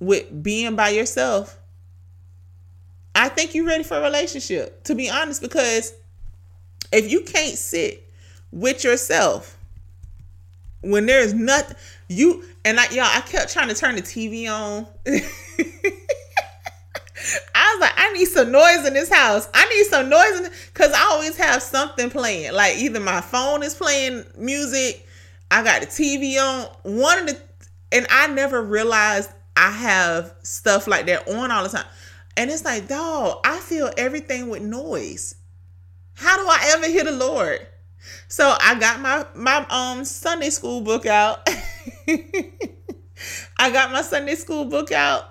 with 0.00 0.42
being 0.42 0.76
by 0.76 0.90
yourself, 0.90 1.58
I 3.14 3.30
think 3.30 3.54
you're 3.54 3.66
ready 3.66 3.84
for 3.84 3.96
a 3.96 4.02
relationship. 4.02 4.84
To 4.84 4.94
be 4.94 5.08
honest, 5.08 5.40
because 5.40 5.94
if 6.92 7.10
you 7.10 7.22
can't 7.22 7.56
sit 7.56 8.04
with 8.50 8.84
yourself 8.84 9.56
when 10.80 11.06
there's 11.06 11.34
nothing 11.34 11.76
you 12.08 12.44
and 12.64 12.76
like 12.76 12.92
y'all, 12.92 13.04
I 13.04 13.20
kept 13.20 13.52
trying 13.52 13.68
to 13.68 13.74
turn 13.74 13.96
the 13.96 14.02
TV 14.02 14.48
on. 14.48 14.86
I 17.54 17.74
was 17.74 17.80
like, 17.80 17.92
I 17.96 18.12
need 18.12 18.26
some 18.26 18.50
noise 18.50 18.86
in 18.86 18.94
this 18.94 19.12
house. 19.12 19.48
I 19.52 19.68
need 19.68 19.84
some 19.86 20.08
noise 20.08 20.40
in 20.40 20.50
because 20.72 20.92
I 20.92 21.00
always 21.10 21.36
have 21.36 21.62
something 21.62 22.10
playing. 22.10 22.52
Like 22.52 22.76
either 22.76 23.00
my 23.00 23.20
phone 23.20 23.62
is 23.62 23.74
playing 23.74 24.24
music, 24.36 25.06
I 25.50 25.62
got 25.62 25.80
the 25.82 25.86
TV 25.86 26.38
on. 26.38 26.66
One 26.82 27.18
of 27.20 27.26
the 27.26 27.38
and 27.90 28.06
I 28.10 28.28
never 28.28 28.62
realized 28.62 29.30
I 29.56 29.70
have 29.70 30.34
stuff 30.42 30.86
like 30.86 31.06
that 31.06 31.28
on 31.28 31.50
all 31.50 31.64
the 31.64 31.70
time. 31.70 31.86
And 32.36 32.50
it's 32.50 32.64
like, 32.64 32.86
dog, 32.86 33.40
I 33.44 33.58
feel 33.58 33.90
everything 33.96 34.48
with 34.48 34.62
noise. 34.62 35.34
How 36.18 36.36
do 36.36 36.48
I 36.48 36.72
ever 36.74 36.88
hear 36.88 37.04
the 37.04 37.12
Lord? 37.12 37.64
So 38.26 38.56
I 38.60 38.78
got 38.78 39.00
my 39.00 39.24
my 39.36 39.64
um 39.70 40.04
Sunday 40.04 40.50
school 40.50 40.80
book 40.80 41.06
out. 41.06 41.48
I 43.58 43.70
got 43.70 43.92
my 43.92 44.02
Sunday 44.02 44.34
school 44.34 44.64
book 44.64 44.90
out 44.90 45.24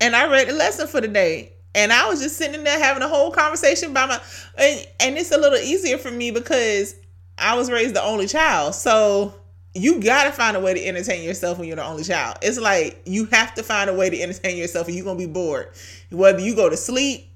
and 0.00 0.14
I 0.14 0.30
read 0.30 0.48
the 0.48 0.52
lesson 0.52 0.86
for 0.86 1.00
the 1.00 1.08
day. 1.08 1.54
And 1.74 1.92
I 1.92 2.08
was 2.08 2.20
just 2.20 2.36
sitting 2.36 2.62
there 2.62 2.78
having 2.78 3.02
a 3.02 3.08
whole 3.08 3.32
conversation 3.32 3.92
by 3.92 4.06
my 4.06 4.20
and, 4.56 4.86
and 5.00 5.18
it's 5.18 5.32
a 5.32 5.38
little 5.38 5.58
easier 5.58 5.98
for 5.98 6.10
me 6.10 6.30
because 6.30 6.94
I 7.36 7.56
was 7.56 7.68
raised 7.68 7.94
the 7.94 8.02
only 8.02 8.28
child. 8.28 8.76
So 8.76 9.34
you 9.74 10.00
gotta 10.00 10.30
find 10.30 10.56
a 10.56 10.60
way 10.60 10.72
to 10.72 10.86
entertain 10.86 11.24
yourself 11.24 11.58
when 11.58 11.66
you're 11.66 11.76
the 11.76 11.84
only 11.84 12.04
child. 12.04 12.38
It's 12.42 12.58
like 12.58 13.02
you 13.06 13.26
have 13.26 13.54
to 13.54 13.64
find 13.64 13.90
a 13.90 13.94
way 13.94 14.08
to 14.08 14.20
entertain 14.20 14.56
yourself, 14.56 14.86
or 14.86 14.92
you're 14.92 15.04
gonna 15.04 15.18
be 15.18 15.26
bored. 15.26 15.70
Whether 16.10 16.40
you 16.40 16.54
go 16.54 16.68
to 16.68 16.76
sleep, 16.76 17.27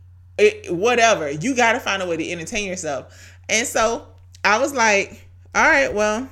whatever, 0.68 1.30
you 1.30 1.54
gotta 1.54 1.80
find 1.80 2.02
a 2.02 2.06
way 2.06 2.16
to 2.16 2.30
entertain 2.30 2.66
yourself. 2.68 3.36
And 3.48 3.66
so 3.66 4.06
I 4.44 4.58
was 4.58 4.72
like, 4.74 5.26
all 5.54 5.68
right, 5.68 5.92
well, 5.92 6.28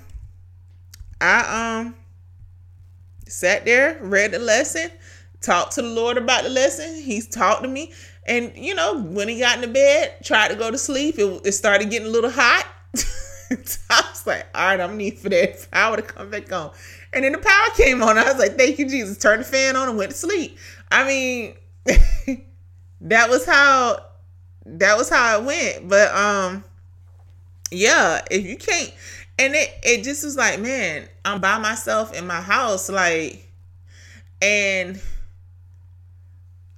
I 1.21 1.81
um 1.81 1.95
sat 3.29 3.64
there, 3.64 3.99
read 4.00 4.33
the 4.33 4.38
lesson, 4.38 4.90
talked 5.40 5.73
to 5.73 5.83
the 5.83 5.88
Lord 5.88 6.19
about 6.19 6.45
the 6.45 6.50
lesson. 6.50 6.95
He's 6.95 7.26
talked 7.26 7.62
to 7.62 7.69
me. 7.69 7.93
And, 8.26 8.52
you 8.57 8.75
know, 8.75 9.00
when 9.00 9.29
he 9.29 9.40
got 9.40 9.57
in 9.57 9.62
the 9.62 9.69
bed, 9.69 10.17
tried 10.23 10.49
to 10.49 10.55
go 10.55 10.71
to 10.71 10.79
sleep, 10.79 11.19
it, 11.19 11.43
it 11.45 11.52
started 11.52 11.90
getting 11.90 12.09
a 12.09 12.11
little 12.11 12.31
hot. 12.31 12.67
I 13.50 14.05
was 14.09 14.26
like, 14.26 14.47
all 14.55 14.67
right, 14.67 14.81
I'm 14.81 14.97
need 14.97 15.19
for 15.19 15.29
that 15.31 15.69
power 15.71 15.97
to 15.97 16.02
come 16.02 16.31
back 16.31 16.52
on. 16.52 16.71
And 17.12 17.25
then 17.25 17.33
the 17.33 17.38
power 17.38 17.69
came 17.76 18.02
on. 18.02 18.19
I 18.19 18.25
was 18.25 18.38
like, 18.38 18.57
thank 18.57 18.79
you, 18.79 18.88
Jesus. 18.88 19.19
Turned 19.19 19.40
the 19.40 19.47
fan 19.47 19.75
on 19.75 19.88
and 19.88 19.99
went 19.99 20.12
to 20.12 20.17
sleep. 20.17 20.59
I 20.90 21.07
mean, 21.07 21.55
that 23.02 23.30
was 23.30 23.45
how 23.47 24.04
that 24.66 24.97
was 24.97 25.09
how 25.09 25.38
it 25.38 25.45
went. 25.45 25.88
But 25.88 26.14
um 26.14 26.64
yeah, 27.71 28.21
if 28.30 28.45
you 28.45 28.57
can't 28.57 28.92
and 29.38 29.54
it 29.54 29.71
it 29.83 30.04
just 30.04 30.25
was 30.25 30.37
like, 30.37 30.61
man, 30.61 31.09
I'm 31.25 31.40
by 31.40 31.59
myself 31.59 32.14
in 32.14 32.26
my 32.26 32.40
house, 32.40 32.88
like 32.88 33.47
and 34.42 35.00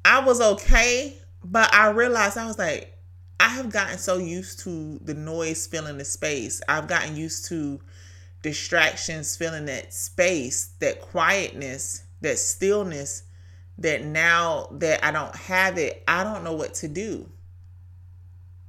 I 0.05 0.25
was 0.25 0.41
okay, 0.41 1.17
but 1.45 1.73
I 1.73 1.91
realized 1.91 2.37
I 2.37 2.47
was 2.47 2.59
like, 2.59 2.97
I 3.39 3.49
have 3.49 3.71
gotten 3.71 3.99
so 3.99 4.19
used 4.19 4.61
to 4.61 4.99
the 5.05 5.15
noise 5.15 5.67
filling 5.67 5.99
the 5.99 6.05
space. 6.05 6.61
I've 6.69 6.87
gotten 6.87 7.17
used 7.17 7.47
to 7.47 7.81
distractions 8.43 9.37
filling 9.37 9.67
that 9.67 9.93
space, 9.93 10.73
that 10.81 11.01
quietness, 11.01 12.03
that 12.21 12.39
stillness, 12.39 13.25
that 13.79 14.05
now 14.05 14.69
that 14.73 15.05
I 15.05 15.11
don't 15.11 15.35
have 15.35 15.79
it, 15.79 16.03
I 16.07 16.25
don't 16.25 16.45
know 16.45 16.53
what 16.55 16.75
to 16.75 16.89
do. 16.89 17.29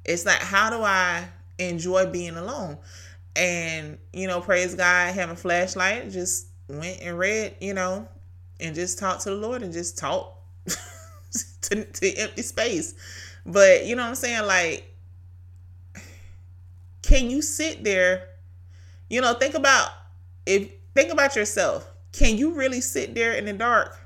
It's 0.06 0.26
like, 0.26 0.42
how 0.42 0.70
do 0.70 0.82
I 0.84 1.28
enjoy 1.60 2.08
being 2.08 2.36
alone? 2.36 2.78
And, 3.36 3.98
you 4.12 4.28
know, 4.28 4.42
praise 4.42 4.76
God, 4.76 5.14
have 5.14 5.30
a 5.30 5.36
flashlight, 5.36 6.12
just 6.12 6.48
went 6.68 7.02
and 7.02 7.18
read, 7.18 7.56
you 7.60 7.74
know, 7.74 8.08
and 8.60 8.76
just 8.76 9.00
talked 9.00 9.22
to 9.22 9.30
the 9.30 9.36
Lord 9.36 9.64
and 9.64 9.74
just 9.74 9.98
talked 9.98 10.38
to, 11.62 11.86
to 11.86 12.14
empty 12.16 12.42
space. 12.42 12.96
But 13.46 13.86
you 13.86 13.96
know 13.96 14.04
what 14.04 14.10
I'm 14.10 14.16
saying? 14.16 14.46
Like, 14.46 14.90
can 17.02 17.30
you 17.30 17.42
sit 17.42 17.84
there? 17.84 18.30
You 19.10 19.22
know, 19.22 19.34
think 19.34 19.56
about 19.56 19.90
if 20.46 20.72
think 20.96 21.12
about 21.12 21.36
yourself. 21.36 21.90
Can 22.12 22.38
you 22.38 22.54
really 22.54 22.82
sit 22.82 23.16
there 23.16 23.34
in 23.34 23.46
the 23.46 23.54
dark? 23.54 24.00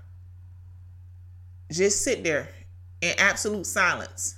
Just 1.71 2.01
sit 2.01 2.23
there 2.23 2.49
in 3.01 3.13
absolute 3.17 3.65
silence. 3.65 4.37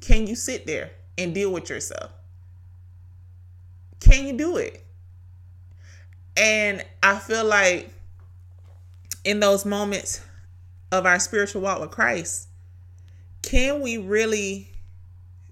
Can 0.00 0.26
you 0.26 0.36
sit 0.36 0.66
there 0.66 0.90
and 1.18 1.34
deal 1.34 1.52
with 1.52 1.68
yourself? 1.70 2.10
Can 4.00 4.26
you 4.26 4.36
do 4.36 4.56
it? 4.58 4.84
And 6.36 6.84
I 7.02 7.18
feel 7.18 7.44
like 7.44 7.90
in 9.24 9.40
those 9.40 9.64
moments 9.64 10.20
of 10.92 11.06
our 11.06 11.18
spiritual 11.18 11.62
walk 11.62 11.80
with 11.80 11.90
Christ, 11.90 12.48
can 13.42 13.80
we 13.80 13.96
really 13.96 14.68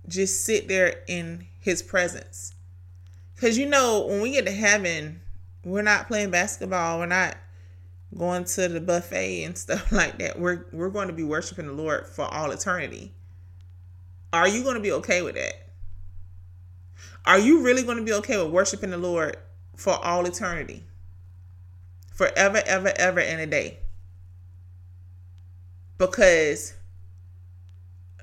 just 0.09 0.45
sit 0.45 0.69
there 0.69 1.03
in 1.09 1.47
his 1.61 1.83
presence? 1.83 2.55
Because 3.35 3.59
you 3.59 3.67
know, 3.67 4.07
when 4.07 4.21
we 4.21 4.33
get 4.33 4.47
to 4.47 4.53
heaven, 4.53 5.21
we're 5.65 5.83
not 5.83 6.09
playing 6.09 6.31
basketball, 6.31 6.99
we're 6.99 7.07
not 7.07 7.37
going 8.17 8.45
to 8.45 8.69
the 8.69 8.81
buffet 8.81 9.45
and 9.45 9.57
stuff 9.57 9.91
like 9.93 10.19
that. 10.19 10.39
We're 10.39 10.67
we're 10.73 10.91
going 10.91 11.09
to 11.09 11.15
be 11.15 11.25
worshiping 11.25 11.67
the 11.67 11.73
Lord 11.73 12.07
for 12.07 12.25
all 12.25 12.51
eternity. 12.51 13.13
Are 14.33 14.49
you 14.49 14.63
going 14.63 14.77
to 14.77 14.81
be 14.81 14.93
okay 14.93 15.23
with 15.23 15.35
that? 15.35 15.55
Are 17.27 17.39
you 17.39 17.63
really 17.63 17.83
going 17.83 17.99
to 17.99 18.05
be 18.05 18.13
okay 18.15 18.43
with 18.43 18.53
worshiping 18.53 18.91
the 18.91 18.99
Lord 18.99 19.37
for 19.77 19.93
all 20.05 20.27
eternity? 20.27 20.83
Forever, 22.15 22.63
ever, 22.67 22.93
ever, 22.97 23.21
and 23.21 23.41
a 23.41 23.47
day 23.47 23.79
because 26.03 26.75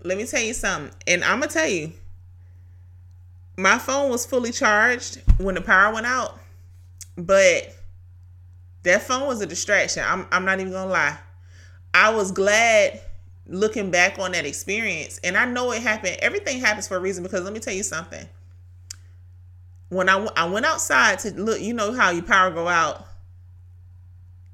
let 0.03 0.17
me 0.17 0.25
tell 0.25 0.41
you 0.41 0.53
something, 0.53 0.93
and 1.07 1.23
I'm 1.23 1.39
gonna 1.39 1.51
tell 1.51 1.67
you, 1.67 1.93
my 3.57 3.77
phone 3.77 4.09
was 4.09 4.25
fully 4.25 4.51
charged 4.51 5.21
when 5.37 5.55
the 5.55 5.61
power 5.61 5.93
went 5.93 6.05
out, 6.05 6.37
but 7.17 7.73
that 8.83 9.01
phone 9.03 9.27
was 9.27 9.41
a 9.41 9.45
distraction. 9.45 10.03
I'm 10.05 10.27
I'm 10.31 10.45
not 10.45 10.59
even 10.59 10.71
gonna 10.71 10.91
lie. 10.91 11.17
I 11.93 12.13
was 12.13 12.31
glad 12.31 13.01
looking 13.47 13.91
back 13.91 14.19
on 14.19 14.31
that 14.33 14.45
experience, 14.45 15.19
and 15.23 15.37
I 15.37 15.45
know 15.45 15.71
it 15.71 15.81
happened. 15.81 16.17
Everything 16.21 16.59
happens 16.59 16.87
for 16.87 16.97
a 16.97 16.99
reason 16.99 17.23
because 17.23 17.43
let 17.43 17.53
me 17.53 17.59
tell 17.59 17.73
you 17.73 17.83
something. 17.83 18.27
When 19.89 20.07
I, 20.07 20.27
I 20.35 20.47
went 20.47 20.67
outside 20.67 21.17
to 21.19 21.31
look, 21.33 21.59
you 21.59 21.73
know 21.73 21.93
how 21.93 22.11
your 22.11 22.23
power 22.23 22.51
go 22.51 22.67
out 22.67 23.07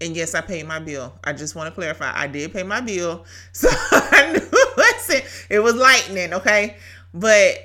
and 0.02 0.16
yes, 0.16 0.36
I 0.36 0.42
paid 0.42 0.68
my 0.68 0.80
bill. 0.80 1.14
I 1.24 1.34
just 1.34 1.56
want 1.56 1.68
to 1.68 1.74
clarify. 1.74 2.12
I 2.14 2.28
did 2.28 2.54
pay 2.54 2.64
my 2.64 2.82
bill. 2.82 3.26
So 3.54 3.70
I 3.72 4.32
knew, 4.34 4.74
listen, 4.78 5.22
it 5.50 5.60
was 5.60 5.76
lightning, 5.76 6.34
okay? 6.34 6.78
But 7.14 7.56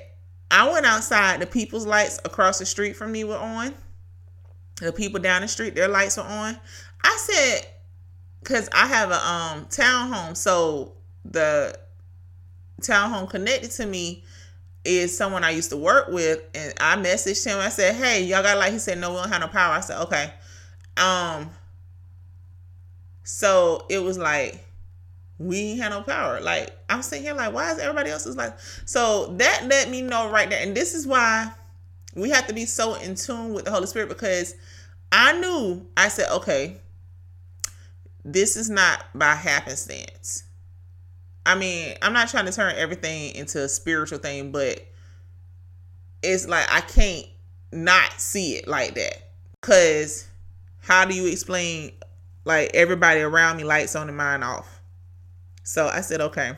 I 0.49 0.71
went 0.71 0.85
outside. 0.85 1.41
The 1.41 1.45
people's 1.45 1.85
lights 1.85 2.19
across 2.23 2.59
the 2.59 2.65
street 2.65 2.95
from 2.95 3.11
me 3.11 3.23
were 3.23 3.37
on. 3.37 3.73
The 4.81 4.91
people 4.91 5.19
down 5.19 5.41
the 5.41 5.47
street, 5.47 5.75
their 5.75 5.87
lights 5.87 6.17
are 6.17 6.27
on. 6.27 6.59
I 7.03 7.17
said, 7.17 7.67
because 8.41 8.67
I 8.73 8.87
have 8.87 9.11
a 9.11 9.27
um 9.27 9.65
townhome. 9.65 10.35
So 10.35 10.93
the 11.23 11.77
townhome 12.81 13.29
connected 13.29 13.71
to 13.71 13.85
me 13.85 14.23
is 14.83 15.15
someone 15.15 15.43
I 15.43 15.51
used 15.51 15.69
to 15.69 15.77
work 15.77 16.07
with. 16.09 16.43
And 16.55 16.73
I 16.79 16.97
messaged 16.97 17.45
him. 17.45 17.59
I 17.59 17.69
said, 17.69 17.95
hey, 17.95 18.23
y'all 18.23 18.43
got 18.43 18.57
light? 18.57 18.73
He 18.73 18.79
said, 18.79 18.97
no, 18.97 19.11
we 19.11 19.17
don't 19.17 19.29
have 19.29 19.41
no 19.41 19.47
power. 19.47 19.73
I 19.73 19.81
said, 19.81 20.01
okay. 20.01 20.33
Um, 20.97 21.51
so 23.23 23.85
it 23.89 23.99
was 23.99 24.17
like 24.17 24.65
we 25.37 25.77
had 25.77 25.89
no 25.89 26.01
power. 26.01 26.41
Like 26.41 26.75
I'm 26.89 27.01
sitting 27.01 27.23
here 27.23 27.33
like, 27.33 27.53
why 27.53 27.71
is 27.71 27.79
everybody 27.79 28.09
else 28.09 28.25
is 28.25 28.35
like? 28.35 28.59
So 28.85 29.27
that 29.37 29.67
let 29.67 29.89
me 29.89 30.01
know 30.01 30.29
right 30.29 30.49
there, 30.49 30.61
and 30.61 30.75
this 30.75 30.93
is 30.93 31.07
why 31.07 31.51
we 32.15 32.29
have 32.29 32.47
to 32.47 32.53
be 32.53 32.65
so 32.65 32.95
in 32.95 33.15
tune 33.15 33.53
with 33.53 33.65
the 33.65 33.71
Holy 33.71 33.87
Spirit 33.87 34.09
because 34.09 34.55
I 35.11 35.39
knew 35.39 35.85
I 35.95 36.07
said, 36.07 36.29
okay, 36.31 36.77
this 38.23 38.55
is 38.55 38.69
not 38.69 39.05
by 39.15 39.35
happenstance. 39.35 40.43
I 41.45 41.55
mean, 41.55 41.95
I'm 42.01 42.13
not 42.13 42.29
trying 42.29 42.45
to 42.45 42.51
turn 42.51 42.75
everything 42.77 43.35
into 43.35 43.63
a 43.63 43.67
spiritual 43.67 44.19
thing, 44.19 44.51
but 44.51 44.85
it's 46.21 46.47
like 46.47 46.65
I 46.71 46.81
can't 46.81 47.25
not 47.71 48.19
see 48.19 48.55
it 48.57 48.67
like 48.67 48.95
that. 48.95 49.29
Cause 49.61 50.27
how 50.79 51.05
do 51.05 51.15
you 51.15 51.27
explain 51.27 51.91
like 52.45 52.71
everybody 52.73 53.21
around 53.21 53.57
me 53.57 53.63
lights 53.63 53.95
on 53.95 54.07
and 54.07 54.17
mine 54.17 54.43
off? 54.43 54.81
So 55.63 55.87
I 55.87 56.01
said, 56.01 56.21
okay, 56.21 56.53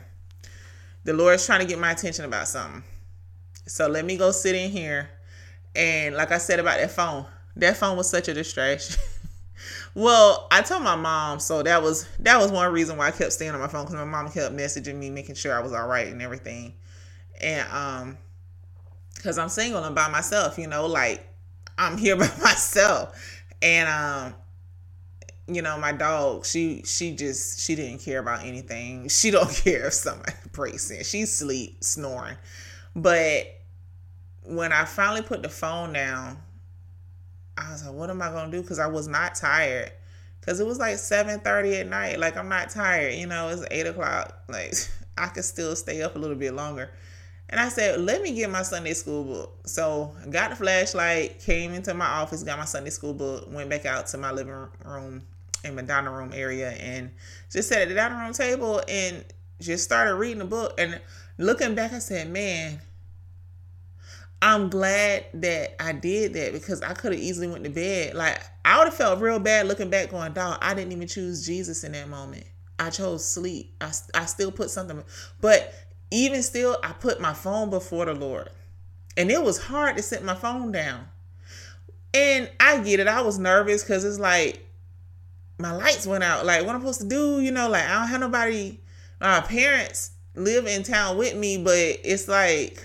the 1.04 1.12
Lord's 1.12 1.46
trying 1.46 1.60
to 1.60 1.66
get 1.66 1.78
my 1.78 1.92
attention 1.92 2.24
about 2.24 2.48
something. 2.48 2.82
So 3.66 3.88
let 3.88 4.04
me 4.04 4.16
go 4.16 4.30
sit 4.30 4.54
in 4.54 4.70
here. 4.70 5.08
And 5.74 6.14
like 6.14 6.30
I 6.30 6.38
said 6.38 6.60
about 6.60 6.78
that 6.78 6.90
phone, 6.90 7.26
that 7.56 7.76
phone 7.76 7.96
was 7.96 8.08
such 8.08 8.28
a 8.28 8.34
distraction. 8.34 8.96
well, 9.94 10.46
I 10.50 10.62
told 10.62 10.82
my 10.82 10.96
mom, 10.96 11.40
so 11.40 11.62
that 11.62 11.82
was 11.82 12.08
that 12.20 12.38
was 12.38 12.50
one 12.50 12.72
reason 12.72 12.96
why 12.96 13.08
I 13.08 13.10
kept 13.10 13.32
staying 13.32 13.52
on 13.52 13.60
my 13.60 13.68
phone 13.68 13.84
because 13.84 13.96
my 13.96 14.04
mom 14.04 14.30
kept 14.30 14.54
messaging 14.54 14.96
me, 14.96 15.10
making 15.10 15.34
sure 15.34 15.54
I 15.54 15.60
was 15.60 15.72
all 15.72 15.86
right 15.86 16.06
and 16.06 16.22
everything. 16.22 16.74
And 17.40 17.68
um, 17.70 18.18
because 19.14 19.38
I'm 19.38 19.48
single 19.48 19.82
and 19.82 19.94
by 19.94 20.08
myself, 20.08 20.58
you 20.58 20.66
know, 20.66 20.86
like 20.86 21.26
I'm 21.78 21.96
here 21.96 22.16
by 22.18 22.30
myself. 22.42 23.18
And 23.62 23.88
um, 23.88 24.34
you 25.46 25.62
know, 25.62 25.78
my 25.78 25.92
dog, 25.92 26.46
she 26.46 26.82
she 26.84 27.14
just 27.14 27.60
she 27.60 27.74
didn't 27.74 27.98
care 27.98 28.18
about 28.18 28.44
anything. 28.44 29.08
She 29.08 29.30
don't 29.30 29.50
care 29.64 29.86
if 29.86 29.94
somebody 29.94 30.32
breaks 30.52 30.90
in. 30.90 31.04
She's 31.04 31.32
sleep, 31.32 31.82
snoring. 31.82 32.36
But 32.94 33.46
when 34.44 34.72
I 34.72 34.84
finally 34.84 35.22
put 35.22 35.42
the 35.42 35.48
phone 35.48 35.92
down, 35.92 36.38
I 37.56 37.70
was 37.72 37.84
like, 37.84 37.94
what 37.94 38.10
am 38.10 38.22
I 38.22 38.30
gonna 38.30 38.50
do? 38.50 38.62
Because 38.62 38.78
I 38.78 38.86
was 38.86 39.08
not 39.08 39.34
tired. 39.34 39.92
Cause 40.42 40.60
it 40.60 40.66
was 40.66 40.78
like 40.78 40.98
seven 40.98 41.40
thirty 41.40 41.76
at 41.76 41.88
night. 41.88 42.18
Like 42.18 42.36
I'm 42.36 42.50
not 42.50 42.68
tired. 42.68 43.14
You 43.14 43.26
know, 43.26 43.48
it's 43.48 43.64
eight 43.70 43.86
o'clock. 43.86 44.42
Like 44.48 44.74
I 45.18 45.28
could 45.28 45.44
still 45.44 45.74
stay 45.74 46.02
up 46.02 46.16
a 46.16 46.18
little 46.18 46.36
bit 46.36 46.52
longer. 46.52 46.90
And 47.48 47.60
I 47.60 47.68
said, 47.68 48.00
let 48.00 48.22
me 48.22 48.34
get 48.34 48.50
my 48.50 48.62
Sunday 48.62 48.94
school 48.94 49.24
book. 49.24 49.68
So 49.68 50.14
I 50.22 50.28
got 50.28 50.50
the 50.50 50.56
flashlight, 50.56 51.40
came 51.40 51.72
into 51.72 51.94
my 51.94 52.06
office, 52.06 52.42
got 52.42 52.58
my 52.58 52.64
Sunday 52.64 52.90
school 52.90 53.14
book, 53.14 53.46
went 53.48 53.70
back 53.70 53.86
out 53.86 54.06
to 54.08 54.18
my 54.18 54.32
living 54.32 54.66
room 54.84 55.22
in 55.62 55.74
my 55.74 55.82
dining 55.82 56.12
room 56.12 56.32
area 56.34 56.70
and 56.70 57.10
just 57.50 57.68
sat 57.68 57.82
at 57.82 57.88
the 57.88 57.94
dining 57.94 58.18
room 58.18 58.32
table 58.32 58.82
and 58.88 59.24
just 59.60 59.84
started 59.84 60.14
reading 60.16 60.38
the 60.38 60.44
book. 60.44 60.74
And 60.78 61.00
looking 61.38 61.74
back, 61.74 61.92
I 61.92 61.98
said, 61.98 62.30
man, 62.30 62.80
I'm 64.42 64.68
glad 64.68 65.26
that 65.34 65.82
I 65.82 65.92
did 65.92 66.34
that 66.34 66.52
because 66.52 66.82
I 66.82 66.92
could 66.92 67.12
have 67.12 67.20
easily 67.20 67.46
went 67.46 67.64
to 67.64 67.70
bed. 67.70 68.14
Like 68.14 68.42
I 68.64 68.78
would 68.78 68.84
have 68.84 68.94
felt 68.94 69.20
real 69.20 69.38
bad 69.38 69.66
looking 69.66 69.90
back 69.90 70.10
going, 70.10 70.32
dog, 70.32 70.58
I 70.60 70.74
didn't 70.74 70.92
even 70.92 71.08
choose 71.08 71.46
Jesus 71.46 71.84
in 71.84 71.92
that 71.92 72.08
moment. 72.08 72.44
I 72.78 72.90
chose 72.90 73.26
sleep. 73.26 73.74
I, 73.80 73.92
I 74.14 74.26
still 74.26 74.50
put 74.50 74.68
something, 74.68 75.02
but 75.40 75.72
even 76.10 76.42
still, 76.42 76.78
I 76.82 76.92
put 76.92 77.20
my 77.20 77.34
phone 77.34 77.70
before 77.70 78.04
the 78.04 78.14
Lord. 78.14 78.50
And 79.16 79.30
it 79.30 79.42
was 79.42 79.58
hard 79.58 79.96
to 79.96 80.02
set 80.02 80.24
my 80.24 80.34
phone 80.34 80.72
down. 80.72 81.08
And 82.12 82.50
I 82.60 82.78
get 82.78 83.00
it. 83.00 83.08
I 83.08 83.22
was 83.22 83.38
nervous 83.38 83.82
because 83.82 84.04
it's 84.04 84.18
like 84.18 84.64
my 85.58 85.72
lights 85.72 86.06
went 86.06 86.24
out. 86.24 86.46
Like, 86.46 86.64
what 86.64 86.74
I'm 86.74 86.80
supposed 86.80 87.00
to 87.00 87.08
do? 87.08 87.40
You 87.40 87.50
know, 87.50 87.68
like 87.68 87.84
I 87.84 88.00
don't 88.00 88.08
have 88.08 88.20
nobody. 88.20 88.78
My 89.20 89.40
parents 89.40 90.10
live 90.34 90.66
in 90.66 90.82
town 90.82 91.16
with 91.16 91.36
me, 91.36 91.58
but 91.58 91.74
it's 91.74 92.28
like 92.28 92.84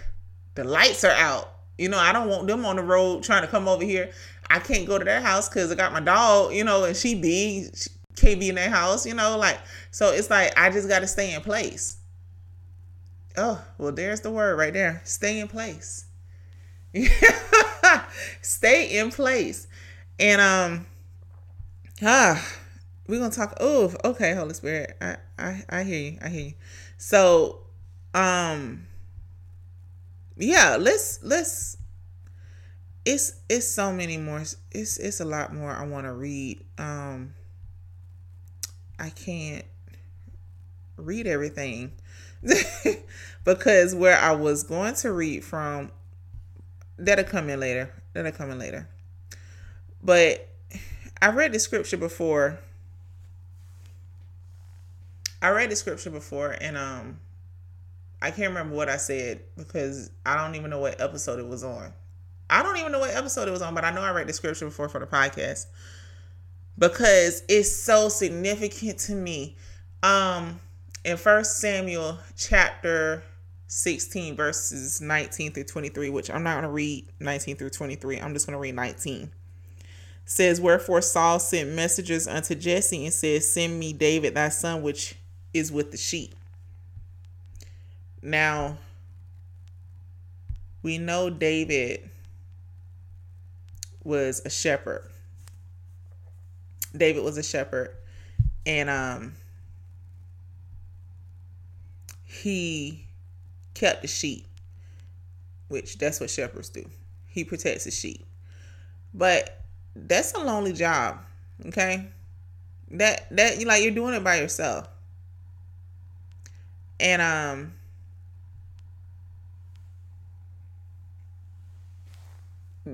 the 0.59 0.69
lights 0.69 1.03
are 1.03 1.11
out. 1.11 1.53
You 1.77 1.87
know, 1.87 1.97
I 1.97 2.11
don't 2.11 2.27
want 2.27 2.47
them 2.47 2.65
on 2.65 2.75
the 2.75 2.83
road 2.83 3.23
trying 3.23 3.41
to 3.41 3.47
come 3.47 3.67
over 3.67 3.83
here. 3.83 4.11
I 4.49 4.59
can't 4.59 4.85
go 4.85 4.99
to 4.99 5.05
their 5.05 5.21
house 5.21 5.47
because 5.47 5.71
I 5.71 5.75
got 5.75 5.93
my 5.93 6.01
dog, 6.01 6.53
you 6.53 6.63
know, 6.63 6.83
and 6.83 6.95
she 6.95 7.15
big. 7.15 7.75
She 7.75 7.89
can't 8.15 8.39
be 8.39 8.49
in 8.49 8.55
their 8.55 8.69
house, 8.69 9.05
you 9.05 9.13
know, 9.13 9.37
like, 9.37 9.59
so 9.91 10.11
it's 10.11 10.29
like 10.29 10.51
I 10.59 10.69
just 10.69 10.89
got 10.89 10.99
to 10.99 11.07
stay 11.07 11.33
in 11.33 11.41
place. 11.41 11.97
Oh, 13.37 13.63
well, 13.77 13.93
there's 13.93 14.19
the 14.19 14.31
word 14.31 14.57
right 14.57 14.73
there. 14.73 15.01
Stay 15.05 15.39
in 15.39 15.47
place. 15.47 16.05
Stay 18.41 18.97
in 18.97 19.11
place. 19.11 19.67
And 20.19 20.41
um 20.41 20.85
ah 22.01 22.45
we're 23.07 23.19
gonna 23.19 23.31
talk 23.31 23.55
oh 23.61 23.93
okay, 24.03 24.33
Holy 24.33 24.53
Spirit. 24.53 24.97
I, 24.99 25.17
I 25.37 25.63
I 25.69 25.83
hear 25.83 26.11
you. 26.11 26.17
I 26.21 26.29
hear 26.29 26.45
you. 26.47 26.53
So 26.97 27.59
um 28.13 28.87
yeah, 30.47 30.77
let's 30.79 31.19
let's 31.21 31.77
it's 33.05 33.33
it's 33.49 33.67
so 33.67 33.91
many 33.91 34.17
more 34.17 34.43
it's 34.71 34.97
it's 34.97 35.19
a 35.19 35.25
lot 35.25 35.53
more 35.53 35.71
I 35.71 35.85
want 35.85 36.05
to 36.05 36.13
read. 36.13 36.63
Um 36.77 37.33
I 38.97 39.09
can't 39.09 39.65
read 40.97 41.27
everything 41.27 41.93
because 43.43 43.95
where 43.95 44.17
I 44.17 44.31
was 44.31 44.63
going 44.63 44.95
to 44.95 45.11
read 45.11 45.43
from, 45.43 45.91
that'll 46.97 47.25
come 47.25 47.49
in 47.49 47.59
later. 47.59 47.93
That'll 48.13 48.31
come 48.31 48.51
in 48.51 48.59
later. 48.59 48.87
But 50.01 50.47
I 51.21 51.29
read 51.29 51.53
the 51.53 51.59
scripture 51.59 51.97
before. 51.97 52.59
I 55.41 55.49
read 55.49 55.69
the 55.69 55.75
scripture 55.75 56.09
before 56.09 56.55
and 56.59 56.77
um 56.77 57.19
I 58.21 58.31
can't 58.31 58.49
remember 58.49 58.75
what 58.75 58.89
I 58.89 58.97
said 58.97 59.41
because 59.57 60.11
I 60.25 60.35
don't 60.35 60.55
even 60.55 60.69
know 60.69 60.79
what 60.79 60.99
episode 60.99 61.39
it 61.39 61.47
was 61.47 61.63
on. 61.63 61.93
I 62.49 62.63
don't 62.63 62.77
even 62.77 62.91
know 62.91 62.99
what 62.99 63.15
episode 63.15 63.47
it 63.47 63.51
was 63.51 63.61
on, 63.61 63.75
but 63.75 63.85
I 63.85 63.91
know 63.91 64.01
I 64.01 64.11
read 64.11 64.27
the 64.27 64.33
scripture 64.33 64.65
before 64.65 64.89
for 64.89 64.99
the 64.99 65.07
podcast 65.07 65.67
because 66.77 67.43
it's 67.47 67.71
so 67.71 68.09
significant 68.09 68.99
to 68.99 69.15
me. 69.15 69.55
Um 70.03 70.59
in 71.05 71.17
First 71.17 71.59
Samuel 71.59 72.17
chapter 72.35 73.23
16 73.67 74.35
verses 74.35 74.99
19 74.99 75.51
through 75.51 75.63
23 75.63 76.09
which 76.09 76.31
i'm 76.31 76.41
not 76.41 76.53
going 76.53 76.63
to 76.63 76.69
read 76.69 77.05
19 77.19 77.55
through 77.55 77.69
23 77.69 78.19
i'm 78.19 78.33
just 78.33 78.47
going 78.47 78.55
to 78.55 78.59
read 78.59 78.73
19 78.73 79.29
says 80.25 80.59
wherefore 80.59 81.03
saul 81.03 81.39
sent 81.39 81.69
messengers 81.69 82.27
unto 82.27 82.55
jesse 82.55 83.05
and 83.05 83.13
said 83.13 83.43
send 83.43 83.79
me 83.79 83.93
david 83.93 84.33
thy 84.33 84.49
son 84.49 84.81
which 84.81 85.17
is 85.53 85.71
with 85.71 85.91
the 85.91 85.97
sheep 85.97 86.33
now 88.21 88.77
we 90.81 90.97
know 90.97 91.29
david 91.29 92.09
was 94.03 94.41
a 94.45 94.49
shepherd 94.49 95.09
david 96.95 97.23
was 97.23 97.37
a 97.37 97.43
shepherd 97.43 97.95
and 98.65 98.89
um 98.89 99.33
he 102.29 103.05
kept 103.73 104.01
the 104.01 104.07
sheep, 104.07 104.45
which 105.67 105.97
that's 105.97 106.19
what 106.19 106.29
shepherds 106.29 106.69
do. 106.69 106.87
He 107.27 107.43
protects 107.43 107.85
the 107.85 107.91
sheep. 107.91 108.25
But 109.13 109.61
that's 109.95 110.33
a 110.33 110.39
lonely 110.39 110.73
job, 110.73 111.17
okay? 111.65 112.07
That 112.91 113.27
that 113.31 113.59
you 113.59 113.65
like 113.65 113.83
you're 113.83 113.91
doing 113.91 114.13
it 114.13 114.23
by 114.23 114.39
yourself. 114.39 114.87
And 116.99 117.21
um 117.21 117.73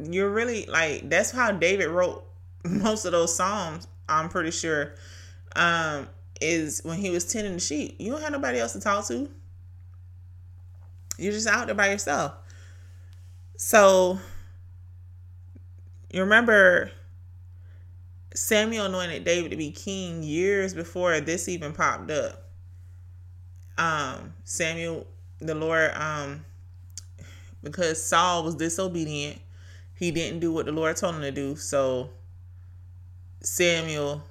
you're 0.03 0.29
really 0.29 0.65
like 0.65 1.09
that's 1.09 1.31
how 1.31 1.51
David 1.51 1.87
wrote 1.87 2.25
most 2.63 3.05
of 3.05 3.11
those 3.11 3.35
psalms, 3.35 3.87
I'm 4.07 4.29
pretty 4.29 4.51
sure. 4.51 4.95
Um 5.55 6.07
is 6.41 6.81
when 6.83 6.97
he 6.97 7.09
was 7.09 7.25
tending 7.25 7.53
the 7.53 7.59
sheep. 7.59 7.95
You 7.97 8.11
don't 8.11 8.21
have 8.21 8.31
nobody 8.31 8.59
else 8.59 8.73
to 8.73 8.79
talk 8.79 9.07
to. 9.07 9.29
You're 11.17 11.31
just 11.31 11.47
out 11.47 11.67
there 11.67 11.75
by 11.75 11.91
yourself. 11.91 12.33
So 13.55 14.19
you 16.11 16.21
remember 16.21 16.91
Samuel 18.33 18.85
anointed 18.85 19.23
David 19.23 19.51
to 19.51 19.57
be 19.57 19.71
king 19.71 20.23
years 20.23 20.73
before 20.73 21.19
this 21.21 21.47
even 21.47 21.71
popped 21.71 22.11
up. 22.11 22.43
Um, 23.77 24.33
Samuel, 24.43 25.07
the 25.39 25.55
Lord, 25.55 25.91
um, 25.95 26.45
because 27.63 28.01
Saul 28.01 28.43
was 28.43 28.55
disobedient, 28.55 29.39
he 29.95 30.11
didn't 30.11 30.39
do 30.39 30.51
what 30.51 30.65
the 30.65 30.71
Lord 30.71 30.95
told 30.97 31.15
him 31.15 31.21
to 31.21 31.31
do. 31.31 31.55
So 31.55 32.09
Samuel 33.41 34.23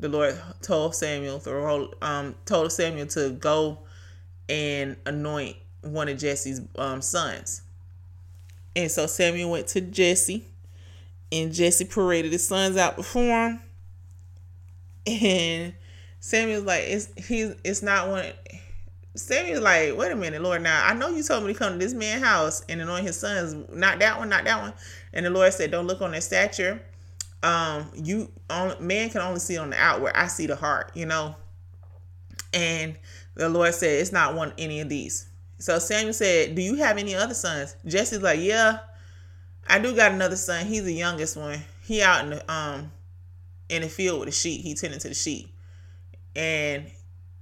the 0.00 0.08
Lord 0.08 0.40
told 0.62 0.94
Samuel, 0.94 1.94
um, 2.00 2.34
told 2.46 2.72
Samuel 2.72 3.06
to 3.08 3.30
go 3.30 3.80
and 4.48 4.96
anoint 5.04 5.56
one 5.82 6.08
of 6.08 6.18
Jesse's 6.18 6.62
um, 6.76 7.02
sons. 7.02 7.62
And 8.74 8.90
so 8.90 9.06
Samuel 9.06 9.50
went 9.50 9.66
to 9.68 9.80
Jesse, 9.80 10.44
and 11.30 11.52
Jesse 11.52 11.84
paraded 11.84 12.32
his 12.32 12.46
sons 12.46 12.76
out 12.76 12.96
before 12.96 13.48
him. 13.48 13.60
And 15.06 15.72
Samuel's 16.20 16.64
like, 16.64 16.82
it's 16.84 17.08
he's 17.26 17.54
it's 17.64 17.82
not 17.82 18.08
one. 18.08 18.26
Samuel's 19.20 19.60
like, 19.60 19.96
wait 19.96 20.12
a 20.12 20.16
minute, 20.16 20.42
Lord. 20.42 20.62
Now 20.62 20.86
I 20.86 20.94
know 20.94 21.08
you 21.08 21.22
told 21.22 21.44
me 21.44 21.52
to 21.52 21.58
come 21.58 21.72
to 21.72 21.78
this 21.78 21.94
man's 21.94 22.24
house 22.24 22.64
and 22.68 22.80
anoint 22.80 23.06
his 23.06 23.18
sons. 23.18 23.54
Not 23.72 23.98
that 24.00 24.18
one, 24.18 24.28
not 24.28 24.44
that 24.44 24.60
one. 24.60 24.72
And 25.12 25.26
the 25.26 25.30
Lord 25.30 25.52
said, 25.52 25.70
don't 25.70 25.86
look 25.86 26.00
on 26.00 26.12
their 26.12 26.20
stature 26.20 26.80
um, 27.42 27.90
you 27.94 28.30
on 28.48 28.74
man 28.86 29.10
can 29.10 29.20
only 29.20 29.40
see 29.40 29.56
on 29.56 29.70
the 29.70 29.76
outward. 29.76 30.12
I 30.14 30.26
see 30.26 30.46
the 30.46 30.56
heart, 30.56 30.92
you 30.94 31.06
know. 31.06 31.34
And 32.52 32.96
the 33.34 33.48
Lord 33.48 33.74
said, 33.74 34.00
It's 34.00 34.12
not 34.12 34.34
one 34.34 34.52
any 34.58 34.80
of 34.80 34.88
these. 34.88 35.28
So 35.58 35.78
Samuel 35.78 36.12
said, 36.12 36.54
Do 36.54 36.62
you 36.62 36.76
have 36.76 36.98
any 36.98 37.14
other 37.14 37.34
sons? 37.34 37.76
Jesse's 37.86 38.22
like, 38.22 38.40
Yeah, 38.40 38.78
I 39.68 39.78
do 39.78 39.94
got 39.94 40.12
another 40.12 40.36
son. 40.36 40.66
He's 40.66 40.84
the 40.84 40.94
youngest 40.94 41.36
one. 41.36 41.60
He 41.84 42.02
out 42.02 42.24
in 42.24 42.30
the 42.30 42.52
um 42.52 42.92
in 43.68 43.82
the 43.82 43.88
field 43.88 44.20
with 44.20 44.28
the 44.28 44.34
sheep. 44.34 44.62
He 44.62 44.74
tending 44.74 45.00
to 45.00 45.08
the 45.08 45.14
sheep. 45.14 45.54
And 46.36 46.90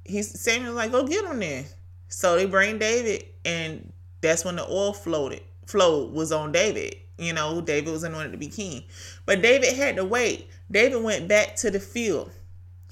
he's 0.08 0.38
Samuel's 0.40 0.76
like, 0.76 0.92
Go 0.92 1.06
get 1.06 1.24
him 1.24 1.38
then. 1.38 1.64
So 2.08 2.36
they 2.36 2.46
bring 2.46 2.78
David 2.78 3.24
and 3.44 3.92
that's 4.20 4.44
when 4.44 4.56
the 4.56 4.66
oil 4.66 4.92
floated 4.92 5.42
flow 5.66 6.06
was 6.06 6.32
on 6.32 6.52
David. 6.52 6.96
You 7.18 7.32
know, 7.32 7.60
David 7.60 7.92
was 7.92 8.04
anointed 8.04 8.32
to 8.32 8.38
be 8.38 8.48
king. 8.48 8.84
But 9.26 9.42
David 9.42 9.74
had 9.74 9.96
to 9.96 10.04
wait. 10.04 10.48
David 10.70 11.02
went 11.02 11.28
back 11.28 11.56
to 11.56 11.70
the 11.70 11.80
field. 11.80 12.30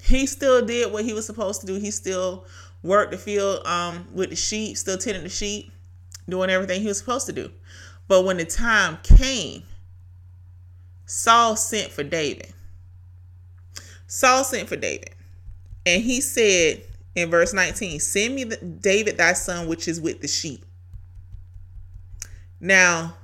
He 0.01 0.25
still 0.25 0.65
did 0.65 0.91
what 0.91 1.05
he 1.05 1.13
was 1.13 1.25
supposed 1.25 1.61
to 1.61 1.67
do. 1.67 1.75
He 1.75 1.91
still 1.91 2.45
worked 2.83 3.11
the 3.11 3.17
field 3.17 3.65
um, 3.65 4.07
with 4.13 4.29
the 4.29 4.35
sheep, 4.35 4.77
still 4.77 4.97
tending 4.97 5.23
the 5.23 5.29
sheep, 5.29 5.71
doing 6.29 6.49
everything 6.49 6.81
he 6.81 6.87
was 6.87 6.99
supposed 6.99 7.25
to 7.27 7.33
do. 7.33 7.51
But 8.07 8.25
when 8.25 8.37
the 8.37 8.45
time 8.45 8.99
came, 9.01 9.63
Saul 11.05 11.55
sent 11.55 11.91
for 11.91 12.03
David. 12.03 12.53
Saul 14.07 14.43
sent 14.43 14.69
for 14.69 14.75
David. 14.75 15.11
And 15.85 16.03
he 16.03 16.21
said 16.21 16.83
in 17.17 17.31
verse 17.31 17.51
19, 17.51 17.99
Send 17.99 18.35
me 18.35 18.43
the, 18.43 18.57
David 18.57 19.17
thy 19.17 19.33
son, 19.33 19.67
which 19.67 19.87
is 19.87 19.99
with 19.99 20.21
the 20.21 20.27
sheep. 20.27 20.63
Now, 22.59 23.15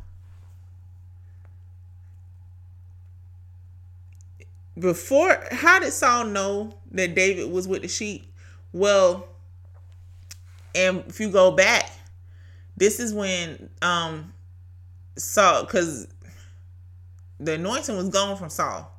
before, 4.77 5.37
how 5.51 5.79
did 5.79 5.93
Saul 5.93 6.25
know 6.25 6.75
that 6.91 7.13
David 7.13 7.51
was 7.51 7.67
with 7.67 7.83
the 7.83 7.87
sheep? 7.87 8.33
Well, 8.71 9.27
and 10.73 11.03
if 11.07 11.19
you 11.19 11.29
go 11.29 11.51
back, 11.51 11.91
this 12.75 12.99
is 12.99 13.13
when 13.13 13.69
um 13.83 14.33
Saul, 15.15 15.65
because 15.65 16.07
the 17.39 17.53
anointing 17.53 17.95
was 17.95 18.09
gone 18.09 18.37
from 18.37 18.49
Saul. 18.49 18.89